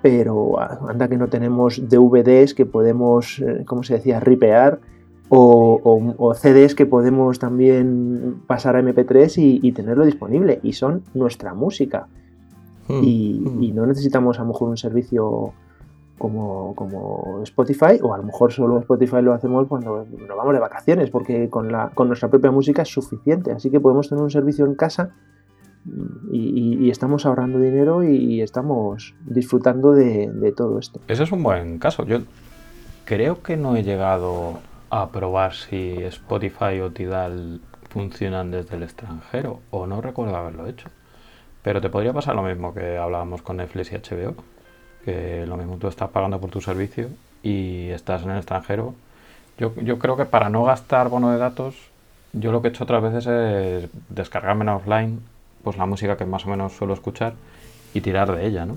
pero 0.00 0.60
ah, 0.60 0.78
anda 0.88 1.08
que 1.08 1.16
no 1.16 1.26
tenemos 1.26 1.88
DVDs 1.88 2.54
que 2.54 2.66
podemos, 2.66 3.40
eh, 3.40 3.64
¿cómo 3.66 3.82
se 3.82 3.94
decía?, 3.94 4.20
ripear, 4.20 4.78
o, 5.28 5.80
o- 5.82 6.14
o 6.24 6.34
CDs 6.34 6.76
que 6.76 6.86
podemos 6.86 7.40
también 7.40 8.42
pasar 8.46 8.76
a 8.76 8.80
MP3 8.80 9.38
y, 9.38 9.58
y 9.66 9.72
tenerlo 9.72 10.04
disponible, 10.04 10.60
y 10.62 10.74
son 10.74 11.02
nuestra 11.14 11.52
música. 11.52 12.06
Y, 12.88 13.42
y 13.60 13.72
no 13.72 13.84
necesitamos 13.86 14.38
a 14.38 14.42
lo 14.42 14.48
mejor 14.48 14.68
un 14.68 14.76
servicio 14.76 15.52
como, 16.18 16.74
como 16.74 17.40
Spotify, 17.42 17.98
o 18.02 18.14
a 18.14 18.18
lo 18.18 18.22
mejor 18.22 18.52
solo 18.52 18.78
Spotify 18.78 19.20
lo 19.22 19.34
hacemos 19.34 19.66
cuando 19.68 20.06
nos 20.06 20.36
vamos 20.36 20.54
de 20.54 20.60
vacaciones, 20.60 21.10
porque 21.10 21.50
con, 21.50 21.70
la, 21.70 21.90
con 21.94 22.08
nuestra 22.08 22.28
propia 22.30 22.50
música 22.50 22.82
es 22.82 22.88
suficiente. 22.88 23.52
Así 23.52 23.70
que 23.70 23.80
podemos 23.80 24.08
tener 24.08 24.22
un 24.24 24.30
servicio 24.30 24.64
en 24.66 24.74
casa 24.76 25.10
mm, 25.84 26.32
y, 26.32 26.38
y- 26.38 26.86
y 26.86 26.90
estamos 26.90 27.26
ahorrando 27.26 27.58
dinero 27.58 28.02
y, 28.02 28.16
y 28.16 28.40
estamos 28.42 29.14
disfrutando 29.26 29.92
de, 29.92 30.30
de 30.32 30.52
todo 30.52 30.78
esto. 30.78 31.00
Ese 31.08 31.24
es 31.24 31.32
un 31.32 31.42
buen 31.42 31.78
caso. 31.78 32.04
Yo 32.06 32.20
creo 33.04 33.42
que 33.42 33.56
no 33.56 33.76
he 33.76 33.82
llegado 33.82 34.60
a 34.90 35.08
probar 35.10 35.52
si 35.54 35.96
Spotify 36.04 36.80
o 36.82 36.90
Tidal 36.92 37.60
funcionan 37.90 38.50
desde 38.50 38.76
el 38.76 38.82
extranjero, 38.84 39.60
o 39.70 39.86
no 39.86 40.00
recuerdo 40.00 40.36
haberlo 40.36 40.66
hecho. 40.66 40.88
Pero 41.66 41.80
te 41.80 41.88
podría 41.88 42.12
pasar 42.12 42.36
lo 42.36 42.44
mismo 42.44 42.72
que 42.72 42.96
hablábamos 42.96 43.42
con 43.42 43.56
Netflix 43.56 43.90
y 43.90 43.96
HBO, 43.96 44.34
que 45.04 45.44
lo 45.46 45.56
mismo 45.56 45.78
tú 45.78 45.88
estás 45.88 46.08
pagando 46.10 46.38
por 46.38 46.48
tu 46.48 46.60
servicio 46.60 47.08
y 47.42 47.88
estás 47.88 48.22
en 48.22 48.30
el 48.30 48.36
extranjero. 48.36 48.94
Yo, 49.58 49.72
yo 49.82 49.98
creo 49.98 50.16
que 50.16 50.26
para 50.26 50.48
no 50.48 50.62
gastar 50.62 51.08
bono 51.08 51.32
de 51.32 51.38
datos, 51.38 51.74
yo 52.32 52.52
lo 52.52 52.62
que 52.62 52.68
he 52.68 52.70
hecho 52.70 52.84
otras 52.84 53.02
veces 53.02 53.26
es 53.26 53.90
descargarme 54.10 54.62
en 54.62 54.68
offline 54.68 55.20
pues 55.64 55.76
la 55.76 55.86
música 55.86 56.16
que 56.16 56.24
más 56.24 56.46
o 56.46 56.50
menos 56.50 56.72
suelo 56.72 56.94
escuchar 56.94 57.32
y 57.94 58.00
tirar 58.00 58.30
de 58.30 58.46
ella, 58.46 58.64
¿no? 58.64 58.76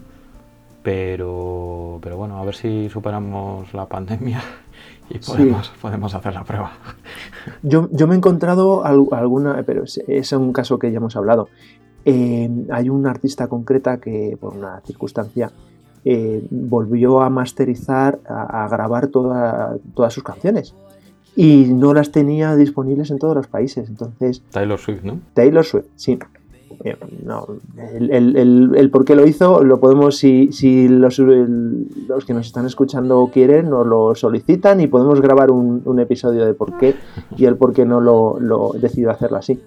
Pero, 0.82 2.00
pero 2.02 2.18
bueno, 2.18 2.40
a 2.40 2.44
ver 2.46 2.56
si 2.56 2.90
superamos 2.90 3.72
la 3.76 3.86
pandemia 3.86 4.42
y 5.12 5.20
Sí. 5.20 5.28
podemos, 5.28 5.70
podemos 5.80 6.16
hacer 6.16 6.34
la 6.34 6.44
prueba. 6.44 6.72
Yo, 7.62 7.88
yo 7.92 8.08
me 8.08 8.16
he 8.16 8.18
encontrado 8.18 8.84
al- 8.86 9.06
alguna, 9.12 9.62
pero 9.64 9.84
es, 9.84 10.02
es 10.08 10.32
un 10.32 10.54
caso 10.54 10.80
que 10.80 10.92
ya 10.92 10.98
hemos 10.98 11.16
hablado. 11.16 11.50
Eh, 12.06 12.50
hay 12.72 12.90
una 12.90 13.12
artista 13.12 13.48
concreta 13.48 13.98
que, 13.98 14.38
por 14.40 14.54
una 14.56 14.82
circunstancia, 14.86 15.52
eh, 16.06 16.46
volvió 16.50 17.22
a 17.22 17.30
masterizar, 17.30 18.20
a, 18.28 18.66
a 18.66 18.70
grabar 18.70 19.08
toda- 19.08 19.78
todas 19.94 20.14
sus 20.14 20.24
canciones 20.24 20.74
y 21.36 21.66
no 21.74 21.94
las 21.94 22.12
tenía 22.12 22.56
disponibles 22.56 23.12
en 23.12 23.20
todos 23.20 23.36
los 23.36 23.48
países. 23.48 23.90
Entonces, 23.90 24.42
Taylor 24.52 24.80
Swift, 24.80 25.04
¿no? 25.04 25.20
Taylor 25.34 25.64
Swift, 25.66 25.86
sí. 25.96 26.18
Eh, 26.86 26.96
no, 27.26 27.46
el, 27.94 28.12
el- 28.12 28.36
el- 28.38 28.72
el 28.78 28.90
por 28.92 29.04
qué 29.04 29.14
lo 29.16 29.28
hizo 29.28 29.64
lo 29.66 29.80
podemos, 29.82 30.16
si, 30.18 30.52
si 30.54 30.88
los, 30.88 31.18
que 31.18 32.34
nos 32.34 32.46
están 32.48 32.66
escuchando 32.66 33.30
quieren, 33.34 33.70
nos 33.70 33.86
lo 33.86 34.16
solicitan 34.16 34.80
y 34.80 34.88
podemos 34.88 35.20
grabar 35.20 35.52
un, 35.52 35.82
un 35.84 36.00
episodio 36.00 36.46
de 36.46 36.54
por 36.54 36.78
qué 36.78 36.96
y 37.36 37.46
el 37.46 37.58
por 37.58 37.74
qué 37.74 37.86
no 37.86 38.00
lo, 38.00 38.40
lo 38.40 38.72
decidió 38.80 39.12
hacerlo 39.12 39.38
así. 39.38 39.60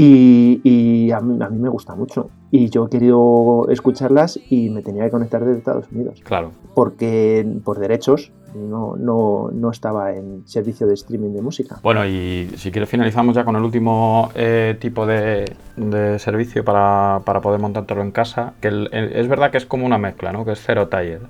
Y, 0.00 0.60
y 0.62 1.10
a, 1.10 1.18
mí, 1.18 1.42
a 1.42 1.48
mí 1.48 1.58
me 1.58 1.68
gusta 1.68 1.96
mucho. 1.96 2.30
Y 2.52 2.70
yo 2.70 2.86
he 2.86 2.88
querido 2.88 3.66
escucharlas 3.68 4.38
y 4.48 4.70
me 4.70 4.80
tenía 4.80 5.02
que 5.04 5.10
conectar 5.10 5.44
desde 5.44 5.58
Estados 5.58 5.86
Unidos. 5.90 6.20
Claro. 6.22 6.52
Porque 6.76 7.44
por 7.64 7.80
derechos 7.80 8.30
no, 8.54 8.94
no, 8.96 9.50
no 9.52 9.70
estaba 9.72 10.14
en 10.14 10.46
servicio 10.46 10.86
de 10.86 10.94
streaming 10.94 11.30
de 11.32 11.42
música. 11.42 11.80
Bueno, 11.82 12.06
y 12.06 12.48
si 12.56 12.70
quieres 12.70 12.88
finalizamos 12.88 13.34
ya 13.34 13.44
con 13.44 13.56
el 13.56 13.62
último 13.64 14.30
eh, 14.36 14.76
tipo 14.80 15.04
de, 15.04 15.52
de 15.76 16.18
servicio 16.20 16.64
para, 16.64 17.20
para 17.24 17.40
poder 17.40 17.60
montártelo 17.60 18.00
en 18.02 18.12
casa, 18.12 18.52
que 18.60 18.68
el- 18.68 18.88
el- 18.92 19.12
es 19.16 19.26
verdad 19.26 19.50
que 19.50 19.58
es 19.58 19.66
como 19.66 19.84
una 19.84 19.98
mezcla, 19.98 20.30
¿no? 20.32 20.44
Que 20.44 20.52
es 20.52 20.60
Zero 20.64 20.86
Tired. 20.86 21.22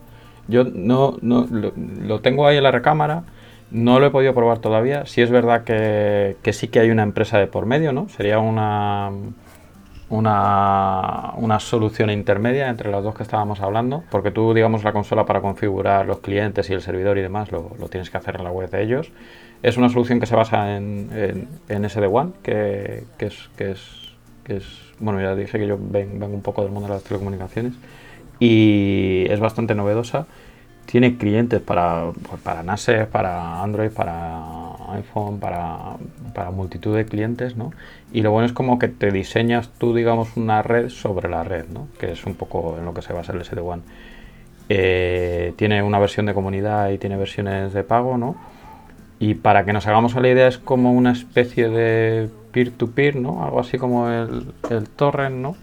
Yo 0.46 0.64
no, 0.64 1.16
no 1.22 1.46
lo, 1.50 1.72
lo 1.74 2.20
tengo 2.20 2.46
ahí 2.46 2.58
en 2.58 2.64
la 2.64 2.70
recámara, 2.70 3.24
no 3.70 4.00
lo 4.00 4.06
he 4.06 4.10
podido 4.10 4.34
probar 4.34 4.58
todavía. 4.60 5.06
Sí 5.06 5.22
es 5.22 5.30
verdad 5.30 5.64
que, 5.64 6.36
sí 6.52 6.68
que 6.68 6.80
hay 6.80 6.90
una 6.90 7.02
empresa 7.02 7.38
de 7.38 7.46
por 7.46 7.66
medio, 7.66 7.92
¿no? 7.92 8.08
Sería 8.08 8.38
una, 8.38 9.10
una, 10.10 11.32
una 11.36 11.60
solución 11.60 12.10
intermedia 12.10 12.68
entre 12.68 12.90
las 12.90 13.04
dos 13.04 13.14
que 13.14 13.22
estábamos 13.22 13.60
hablando, 13.60 14.04
porque 14.10 14.30
tú, 14.30 14.54
digamos, 14.54 14.84
la 14.84 14.92
consola 14.92 15.26
para 15.26 15.40
configurar 15.40 16.06
los 16.06 16.18
clientes 16.20 16.70
y 16.70 16.74
el 16.74 16.80
servidor 16.80 17.18
y 17.18 17.22
demás 17.22 17.52
lo, 17.52 17.70
tienes 17.90 18.08
que 18.10 18.16
hacer 18.16 18.36
en 18.36 18.44
la 18.44 18.50
web 18.50 18.70
de 18.70 18.82
ellos. 18.82 19.12
Es 19.62 19.76
una 19.76 19.88
solución 19.88 20.20
que 20.20 20.26
se 20.26 20.36
basa 20.36 20.76
en, 20.76 21.10
en, 21.68 21.84
SD-WAN, 21.84 22.32
que, 22.42 23.04
es, 23.18 23.50
que, 23.56 23.72
es, 23.72 23.82
que 24.44 24.56
es, 24.56 24.64
bueno, 24.98 25.20
ya 25.20 25.34
dije 25.34 25.58
que 25.58 25.66
yo 25.66 25.76
ven- 25.78 26.18
vengo 26.18 26.34
un 26.34 26.42
poco 26.42 26.62
del 26.62 26.70
mundo 26.70 26.88
de 26.88 26.94
las 26.94 27.02
telecomunicaciones 27.04 27.74
y 28.40 29.26
es 29.28 29.40
bastante 29.40 29.74
novedosa 29.74 30.26
tiene 30.91 31.18
clientes 31.18 31.61
para, 31.61 32.12
para 32.43 32.62
NASES, 32.62 33.07
para 33.09 33.62
Android, 33.62 33.91
para 33.91 34.72
iPhone, 34.95 35.39
para, 35.39 35.97
para 36.34 36.51
multitud 36.51 36.97
de 36.97 37.05
clientes, 37.05 37.57
¿no? 37.57 37.72
Y 38.11 38.22
lo 38.22 38.30
bueno 38.30 38.47
es 38.47 38.55
como 38.55 38.78
que 38.78 38.89
te 38.89 39.11
diseñas 39.11 39.68
tú, 39.78 39.95
digamos, 39.95 40.36
una 40.39 40.62
red 40.62 40.89
sobre 40.89 41.28
la 41.28 41.45
red, 41.45 41.66
¿no? 41.68 41.89
Que 42.01 42.12
es 42.12 42.24
un 42.24 42.34
poco 42.34 42.76
en 42.78 42.86
lo 42.86 42.95
que 42.95 43.03
se 43.03 43.12
basa 43.12 43.34
el 43.34 43.45
SD-WAN. 43.45 43.82
Eh, 44.70 45.53
tiene 45.57 45.82
una 45.82 45.99
versión 45.99 46.24
de 46.24 46.32
comunidad 46.32 46.89
y 46.89 46.97
tiene 46.97 47.18
versiones 47.18 47.74
de 47.74 47.84
pago, 47.84 48.16
¿no? 48.16 48.36
Y 49.18 49.34
para 49.34 49.66
que 49.66 49.74
nos 49.74 49.86
hagamos 49.86 50.16
a 50.16 50.20
la 50.20 50.30
idea 50.30 50.49
es 50.49 50.57
como 50.57 50.93
una 50.93 51.12
especie 51.12 51.68
de 51.68 52.30
peer-to-peer, 52.53 53.16
¿no? 53.16 53.45
Algo 53.45 53.61
así 53.61 53.76
como 53.76 54.09
el, 54.09 54.55
el 54.70 54.89
torrent, 54.89 55.36
¿no? 55.36 55.55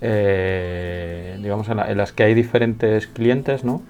Eh, 0.00 1.38
digamos 1.40 1.68
en, 1.68 1.96
las 1.96 2.12
que 2.12 2.24
hay 2.24 2.34
diferentes 2.34 3.06
clientes, 3.06 3.62
¿no? 3.62 3.82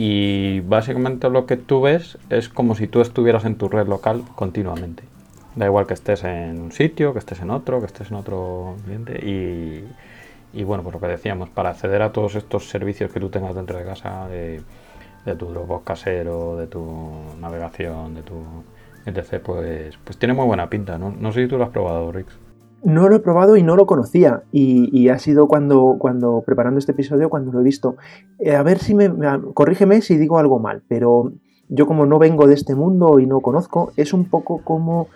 Y 0.00 0.60
básicamente 0.60 1.28
lo 1.28 1.44
que 1.44 1.56
tú 1.56 1.80
ves 1.80 2.18
es 2.30 2.48
como 2.48 2.76
si 2.76 2.86
tú 2.86 3.00
estuvieras 3.00 3.44
en 3.44 3.56
tu 3.56 3.68
red 3.68 3.88
local 3.88 4.22
continuamente. 4.36 5.02
Da 5.56 5.66
igual 5.66 5.88
que 5.88 5.94
estés 5.94 6.22
en 6.22 6.60
un 6.60 6.70
sitio, 6.70 7.12
que 7.12 7.18
estés 7.18 7.40
en 7.40 7.50
otro, 7.50 7.80
que 7.80 7.86
estés 7.86 8.12
en 8.12 8.16
otro 8.18 8.76
cliente 8.84 9.18
y, 9.26 9.84
y 10.52 10.62
bueno, 10.62 10.84
pues 10.84 10.94
lo 10.94 11.00
que 11.00 11.08
decíamos, 11.08 11.48
para 11.48 11.70
acceder 11.70 12.00
a 12.02 12.12
todos 12.12 12.36
estos 12.36 12.68
servicios 12.68 13.10
que 13.10 13.18
tú 13.18 13.28
tengas 13.28 13.56
dentro 13.56 13.76
de 13.76 13.84
casa, 13.84 14.28
de, 14.28 14.62
de 15.24 15.34
tu 15.34 15.46
Dropbox 15.46 15.84
casero, 15.84 16.56
de 16.56 16.68
tu 16.68 17.10
navegación, 17.40 18.14
de 18.14 18.22
tu 18.22 18.36
etc., 19.04 19.42
pues, 19.42 19.98
pues 20.04 20.16
tiene 20.16 20.32
muy 20.32 20.46
buena 20.46 20.70
pinta. 20.70 20.96
¿no? 20.96 21.10
no 21.10 21.32
sé 21.32 21.42
si 21.42 21.48
tú 21.48 21.58
lo 21.58 21.64
has 21.64 21.70
probado, 21.70 22.12
Rix. 22.12 22.38
No 22.84 23.08
lo 23.08 23.16
he 23.16 23.20
probado 23.20 23.56
y 23.56 23.62
no 23.62 23.76
lo 23.76 23.86
conocía. 23.86 24.42
Y, 24.52 25.08
ha 25.08 25.18
sido 25.18 25.48
cuando, 25.48 25.96
cuando, 25.98 26.42
preparando 26.46 26.78
este 26.78 26.92
episodio, 26.92 27.28
cuando 27.28 27.52
lo 27.52 27.60
he 27.60 27.64
visto. 27.64 27.96
Eh, 28.38 28.54
a 28.54 28.62
ver 28.62 28.78
si 28.78 28.94
me, 28.94 29.10
Corrígeme 29.54 30.00
si 30.00 30.16
digo 30.16 30.38
algo 30.38 30.58
mal, 30.58 30.82
pero 30.88 31.32
yo 31.68 31.86
como 31.86 32.06
no 32.06 32.18
vengo 32.18 32.46
de 32.46 32.54
este 32.54 32.74
mundo 32.74 33.18
y 33.18 33.26
no 33.26 33.40
conozco, 33.40 33.92
es 33.96 34.12
un 34.12 34.24
poco 34.24 34.62
como 34.64 35.08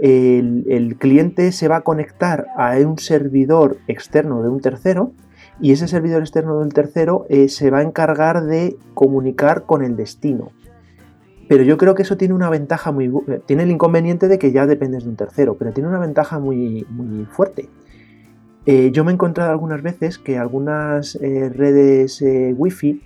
el, 0.00 0.96
cliente 0.98 1.52
se 1.52 1.68
va 1.68 1.76
a 1.76 1.80
conectar 1.82 2.46
a 2.56 2.76
un 2.78 2.98
servidor 2.98 3.78
externo 3.86 4.42
de 4.42 4.48
un 4.48 4.60
tercero 4.60 5.12
y 5.60 5.72
ese 5.72 5.88
servidor 5.88 6.22
externo 6.22 6.60
del 6.60 6.72
tercero 6.72 7.26
eh, 7.28 7.48
se 7.48 7.70
va 7.70 7.78
a 7.78 7.82
encargar 7.82 8.44
de 8.44 8.76
comunicar 8.94 9.64
con 9.66 9.84
el 9.84 9.96
destino. 9.96 10.52
Pero 11.50 11.64
yo 11.64 11.76
creo 11.76 11.96
que 11.96 12.02
eso 12.02 12.16
tiene 12.16 12.32
una 12.32 12.48
ventaja 12.48 12.92
muy... 12.92 13.06
Eh, 13.26 13.40
tiene 13.44 13.64
el 13.64 13.70
inconveniente 13.72 14.28
de 14.28 14.38
que 14.38 14.52
ya 14.52 14.66
dependes 14.66 15.02
de 15.02 15.10
un 15.10 15.16
tercero, 15.16 15.56
pero 15.58 15.72
tiene 15.72 15.88
una 15.88 15.98
ventaja 15.98 16.38
muy, 16.38 16.86
muy 16.88 17.24
fuerte. 17.24 17.68
Eh, 18.66 18.92
yo 18.92 19.04
me 19.04 19.10
he 19.10 19.14
encontrado 19.14 19.50
algunas 19.50 19.82
veces 19.82 20.18
que 20.18 20.38
algunas 20.38 21.18
redes 21.20 22.22
Wi-Fi 22.56 23.02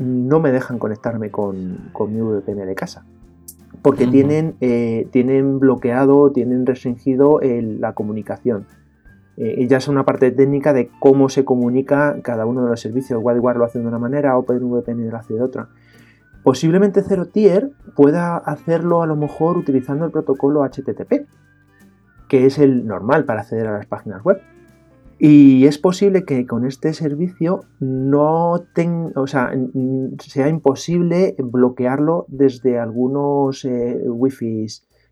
no 0.00 0.40
me 0.40 0.50
dejan 0.50 0.80
conectarme 0.80 1.30
con, 1.30 1.90
con 1.92 2.12
mi 2.12 2.20
VPN 2.20 2.66
de 2.66 2.74
casa 2.74 3.04
porque 3.82 4.06
tienen, 4.06 4.56
eh, 4.60 5.06
tienen 5.12 5.58
bloqueado, 5.60 6.32
tienen 6.32 6.66
restringido 6.66 7.40
la 7.42 7.92
comunicación. 7.92 8.66
Eh, 9.36 9.66
ya 9.68 9.76
es 9.76 9.86
una 9.86 10.04
parte 10.04 10.32
técnica 10.32 10.72
de 10.72 10.90
cómo 10.98 11.28
se 11.28 11.44
comunica 11.44 12.16
cada 12.22 12.44
uno 12.44 12.64
de 12.64 12.70
los 12.70 12.80
servicios. 12.80 13.20
WireGuard 13.22 13.56
lo 13.56 13.64
hace 13.64 13.78
de 13.78 13.86
una 13.86 13.98
manera, 13.98 14.36
OpenVPN 14.36 15.08
lo 15.08 15.16
hace 15.16 15.34
de 15.34 15.42
otra. 15.42 15.68
Posiblemente 16.42 17.02
Zero 17.02 17.26
Tier 17.26 17.72
pueda 17.94 18.36
hacerlo 18.36 19.02
a 19.02 19.06
lo 19.06 19.16
mejor 19.16 19.56
utilizando 19.58 20.04
el 20.04 20.12
protocolo 20.12 20.62
HTTP, 20.62 21.26
que 22.28 22.46
es 22.46 22.58
el 22.58 22.86
normal 22.86 23.24
para 23.24 23.40
acceder 23.40 23.66
a 23.66 23.78
las 23.78 23.86
páginas 23.86 24.22
web. 24.22 24.40
Y 25.18 25.66
es 25.66 25.78
posible 25.78 26.24
que 26.24 26.46
con 26.46 26.64
este 26.64 26.92
servicio 26.92 27.64
no 27.80 28.64
sea 28.74 30.48
imposible 30.48 31.34
bloquearlo 31.38 32.24
desde 32.28 32.78
algunos 32.78 33.64
eh, 33.64 34.00
wifi 34.06 34.66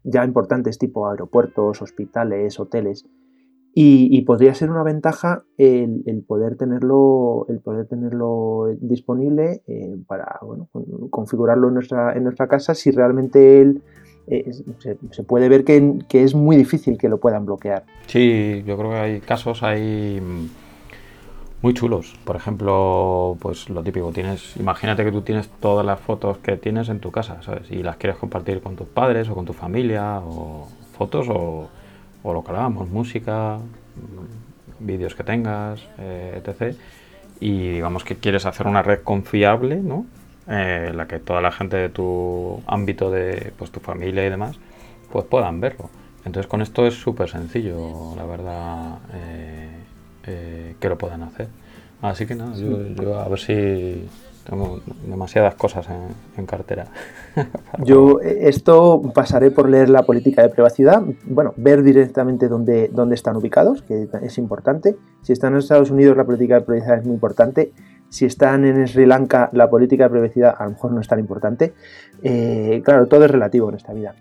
ya 0.05 0.25
importantes 0.25 0.79
tipo 0.79 1.09
aeropuertos, 1.09 1.83
hospitales, 1.83 2.61
hoteles. 2.61 3.05
Y, 3.79 4.23
podría 4.23 4.55
ser 4.55 4.71
una 4.71 4.83
ventaja 4.83 5.45
el, 5.59 6.25
poder 6.27 6.57
tenerlo, 6.57 7.45
el 7.51 7.61
poder 7.61 7.87
tenerlo 7.87 8.75
disponible 8.81 9.61
eh, 9.67 9.99
para 10.07 10.41
configurarlo 11.11 11.69
en 11.69 11.75
nuestra, 11.75 12.15
en 12.15 12.25
nuestra 12.25 12.49
casa 12.49 12.75
si 12.75 12.91
realmente 12.91 13.61
él 13.61 13.83
eh, 14.29 14.51
se, 15.11 15.23
puede 15.25 15.51
ver 15.51 15.65
que, 15.65 16.01
es 16.11 16.35
muy 16.35 16.57
difícil 16.57 16.97
que 16.97 17.11
lo 17.11 17.21
puedan 17.21 17.45
bloquear. 17.45 17.85
Sí, 18.07 18.65
yo 18.67 18.79
creo 18.79 18.93
que 18.93 18.97
hay 18.97 19.21
casos 19.21 19.63
hay 19.63 20.23
muy 21.61 21.75
chulos. 21.75 22.19
Por 22.25 22.37
ejemplo, 22.37 23.37
pues 23.41 23.69
lo 23.69 23.83
típico, 23.83 24.11
tienes, 24.11 24.57
imagínate 24.57 25.05
que 25.05 25.13
tú 25.13 25.21
tienes 25.21 25.51
todas 25.61 25.85
las 25.85 26.01
fotos 26.01 26.39
que 26.39 26.57
tienes 26.57 26.89
en 26.89 27.01
tu 27.01 27.11
casa, 27.11 27.43
¿sabes? 27.43 27.71
Y 27.71 27.83
las 27.83 27.99
quieres 27.99 28.19
compartir 28.19 28.63
con 28.63 28.75
tus 28.75 28.87
padres 28.89 29.29
o 29.29 29.35
con 29.35 29.45
tu 29.45 29.53
familia, 29.53 30.23
o 30.25 30.67
fotos 30.97 31.27
o, 31.29 31.69
lo 32.35 32.43
que 32.43 32.51
hablábamos, 32.51 32.89
música, 32.89 33.59
vídeos 34.79 35.15
que 35.15 35.25
tengas, 35.25 35.87
eh, 35.99 36.43
etc. 36.45 36.77
Y 37.41 37.73
digamos 37.73 38.05
que 38.05 38.17
quieres 38.17 38.47
hacer 38.47 38.67
una 38.67 38.83
red 38.83 39.01
confiable, 39.03 39.77
¿no? 39.77 40.07
eh, 40.49 40.93
la 40.95 41.07
que 41.07 41.19
toda 41.19 41.41
la 41.41 41.51
gente 41.53 41.77
de 41.77 41.89
tu 41.89 42.63
ámbito, 42.67 43.11
de 43.11 43.53
pues, 43.59 43.71
tu 43.71 43.81
familia 43.81 44.27
y 44.27 44.31
demás, 44.31 44.57
pues 45.11 45.25
puedan 45.27 45.61
verlo. 45.61 45.91
Entonces 46.25 46.49
con 46.49 46.63
esto 46.63 46.87
es 46.87 46.95
súper 46.95 47.29
sencillo, 47.29 48.15
la 48.17 48.25
verdad, 48.25 48.99
eh, 50.25 50.75
que 50.81 50.89
lo 50.89 50.99
puedan 50.99 51.23
hacer. 51.23 51.49
Así 52.03 52.27
que 52.27 52.35
nada, 52.35 52.55
yo, 52.57 53.19
a 53.19 53.29
ver 53.29 53.39
si 53.39 54.09
tengo 54.49 54.81
demasiadas 55.07 55.55
cosas 55.55 55.87
en, 56.37 56.47
cartera. 56.47 56.87
yo 57.85 58.21
eh, 58.21 58.49
esto 58.49 59.03
pasaré 59.15 59.51
por 59.51 59.69
leer 59.69 59.89
la 59.89 60.03
política 60.03 60.43
de 60.43 60.49
privacidad, 60.49 61.03
bueno, 61.25 61.53
ver 61.57 61.83
directamente 61.83 62.49
dónde, 62.49 62.89
dónde 62.93 63.15
están 63.15 63.37
ubicados, 63.37 63.83
que 63.83 64.09
es 64.23 64.39
importante. 64.39 64.97
Si 65.23 65.33
están 65.33 65.53
en 65.53 65.59
Estados 65.59 65.91
Unidos 65.91 66.17
la 66.17 66.25
política 66.25 66.57
de 66.57 66.61
privacidad 66.63 66.99
es 66.99 67.05
muy 67.05 67.15
importante 67.15 67.73
si 68.09 68.25
están 68.25 68.65
en 68.65 68.87
Sri 68.87 69.07
Lanka, 69.07 69.51
la 69.53 69.69
política 69.69 70.05
de 70.05 70.11
privacidad 70.11 70.55
a 70.57 70.65
lo 70.65 70.71
mejor 70.71 70.93
no 70.93 71.01
es 71.01 71.09
tan 71.09 71.19
importante. 71.19 71.75
Eh, 72.23 72.81
claro, 72.85 73.07
todo 73.07 73.25
es 73.25 73.31
relativo 73.31 73.69
en 73.69 73.77
esta 73.77 73.93
vida. 73.93 74.15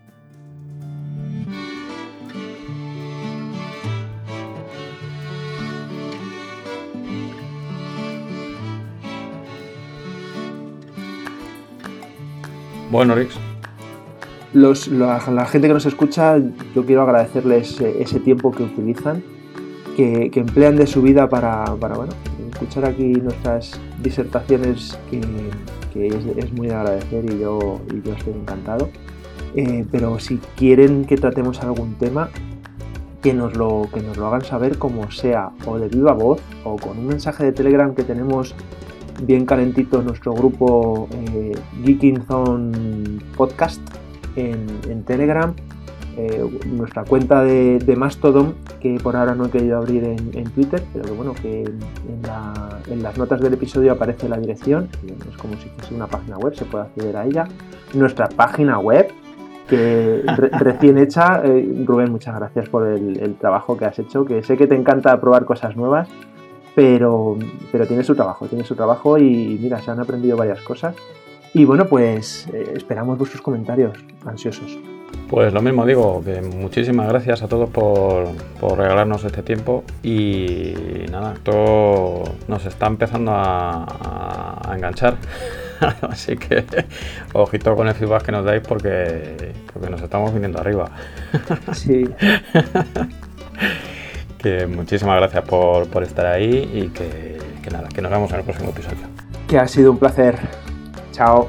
Bueno, 12.91 13.15
Rix. 13.15 13.39
la, 14.53 15.45
gente 15.47 15.67
que 15.67 15.73
nos 15.73 15.85
escucha, 15.85 16.37
yo 16.75 16.85
quiero 16.85 17.01
agradecerles 17.01 17.81
eh, 17.81 17.97
ese 17.99 18.19
tiempo 18.19 18.51
que 18.51 18.63
utilizan, 18.63 19.23
que, 19.97 20.31
emplean 20.35 20.75
de 20.75 20.85
su 20.85 21.01
vida 21.01 21.27
para, 21.27 21.65
para 21.77 21.95
bueno, 21.95 22.13
escuchar 22.51 22.85
aquí 22.85 23.13
nuestras 23.13 23.79
disertaciones 24.01 24.97
que, 25.09 25.19
es, 26.07 26.53
muy 26.53 26.67
de 26.67 26.75
agradecer 26.75 27.25
y 27.25 27.39
yo, 27.39 27.81
yo 28.03 28.13
estoy 28.13 28.33
encantado. 28.33 28.89
Eh, 29.55 29.85
pero 29.91 30.19
si 30.19 30.37
quieren 30.55 31.05
que 31.05 31.15
tratemos 31.17 31.61
algún 31.61 31.95
tema, 31.95 32.29
que 33.23 33.33
nos, 33.33 33.55
lo, 33.57 33.89
que 33.91 34.01
nos 34.01 34.17
lo 34.17 34.27
hagan 34.27 34.43
saber 34.43 34.77
como 34.77 35.09
sea, 35.09 35.49
o 35.65 35.79
de 35.79 35.87
viva 35.87 36.13
voz, 36.13 36.41
o 36.63 36.75
con 36.75 36.99
un 36.99 37.07
mensaje 37.07 37.43
de 37.43 37.51
Telegram 37.51 37.95
que 37.95 38.03
tenemos 38.03 38.53
bien 39.23 39.45
calentito 39.45 39.99
en 39.99 40.05
nuestro 40.07 40.33
grupo 40.33 41.07
eh, 41.11 41.53
Geeking 41.83 42.23
Zone 42.25 43.19
Podcast 43.35 43.81
en, 44.35 44.65
en 44.89 45.03
Telegram 45.03 45.53
eh, 46.17 46.49
nuestra 46.67 47.03
cuenta 47.03 47.43
de, 47.43 47.95
Mastodon, 47.97 48.55
que 48.79 48.97
por 49.03 49.17
ahora 49.17 49.35
no 49.35 49.47
he 49.47 49.49
querido 49.49 49.77
abrir 49.77 50.05
en, 50.05 50.45
Twitter, 50.51 50.81
pero 50.93 51.05
que 51.05 51.11
bueno, 51.11 51.33
que 51.33 51.63
en, 51.63 53.03
las 53.03 53.17
notas 53.17 53.41
del 53.41 53.53
episodio 53.53 53.91
aparece 53.91 54.29
la 54.29 54.37
dirección, 54.37 54.87
es 55.29 55.37
como 55.37 55.55
si 55.55 55.67
fuese 55.69 55.93
una 55.93 56.07
página 56.07 56.37
web, 56.37 56.55
se 56.55 56.63
puede 56.63 56.85
acceder 56.85 57.17
a 57.17 57.25
ella. 57.25 57.47
Nuestra 57.93 58.29
página 58.29 58.79
web, 58.79 59.09
que 59.67 60.23
recién 60.59 60.97
hecha, 60.99 61.41
eh, 61.43 61.83
Rubén, 61.85 62.11
muchas 62.11 62.35
gracias 62.35 62.69
por 62.69 62.87
el, 62.87 63.35
trabajo 63.35 63.75
que 63.75 63.83
has 63.83 63.99
hecho, 63.99 64.23
que 64.23 64.41
sé 64.41 64.55
que 64.55 64.67
te 64.67 64.75
encanta 64.75 65.19
probar 65.19 65.43
cosas 65.43 65.75
nuevas, 65.75 66.07
pero, 66.75 67.37
pero 67.71 67.87
tiene 67.87 68.03
su 68.03 68.13
trabajo, 68.13 68.47
tiene 68.47 68.65
su 68.65 68.75
trabajo 68.75 69.17
y 69.17 69.57
mira, 69.61 69.81
se 69.81 69.91
han 69.91 69.99
aprendido 69.99 70.37
varias 70.37 70.61
cosas. 70.61 70.95
Y 71.53 71.63
bueno, 71.63 71.85
pues 71.85 72.47
eh, 72.53 72.73
esperamos 72.75 73.17
vuestros 73.17 73.41
comentarios 73.41 73.97
ansiosos. 74.25 74.77
Pues 75.29 75.53
lo 75.53 75.61
mismo 75.61 75.85
digo, 75.85 76.21
que 76.23 76.41
muchísimas 76.41 77.07
gracias 77.07 77.41
a 77.41 77.47
todos 77.47 77.69
por, 77.69 78.27
regalarnos 78.77 79.23
este 79.23 79.41
tiempo 79.41 79.85
y 80.03 80.73
nada, 81.09 81.33
esto 81.33 82.23
nos 82.47 82.65
está 82.65 82.87
empezando 82.87 83.31
a, 83.33 84.71
enganchar. 84.75 85.15
Así 86.01 86.35
que 86.35 86.65
ojito 87.33 87.75
con 87.75 87.87
el 87.87 87.95
feedback 87.95 88.23
que 88.23 88.31
nos 88.33 88.43
dais 88.43 88.61
porque, 88.67 89.53
porque 89.71 89.89
nos 89.89 90.01
estamos 90.01 90.33
viniendo 90.33 90.59
arriba. 90.59 90.91
Sí. 91.71 92.03
muchísimas 94.67 95.17
gracias 95.17 95.43
por, 95.43 96.03
estar 96.03 96.25
ahí 96.25 96.69
y 96.73 96.89
que, 96.89 97.37
que 97.63 97.69
nada, 97.69 97.89
que 97.89 98.01
nos 98.01 98.11
vemos 98.11 98.31
en 98.31 98.37
el 98.37 98.43
próximo 98.43 98.69
episodio. 98.69 99.07
Que 99.47 99.59
ha 99.59 99.67
sido 99.67 99.91
un 99.91 99.97
placer. 99.97 100.37
Chao. 101.11 101.45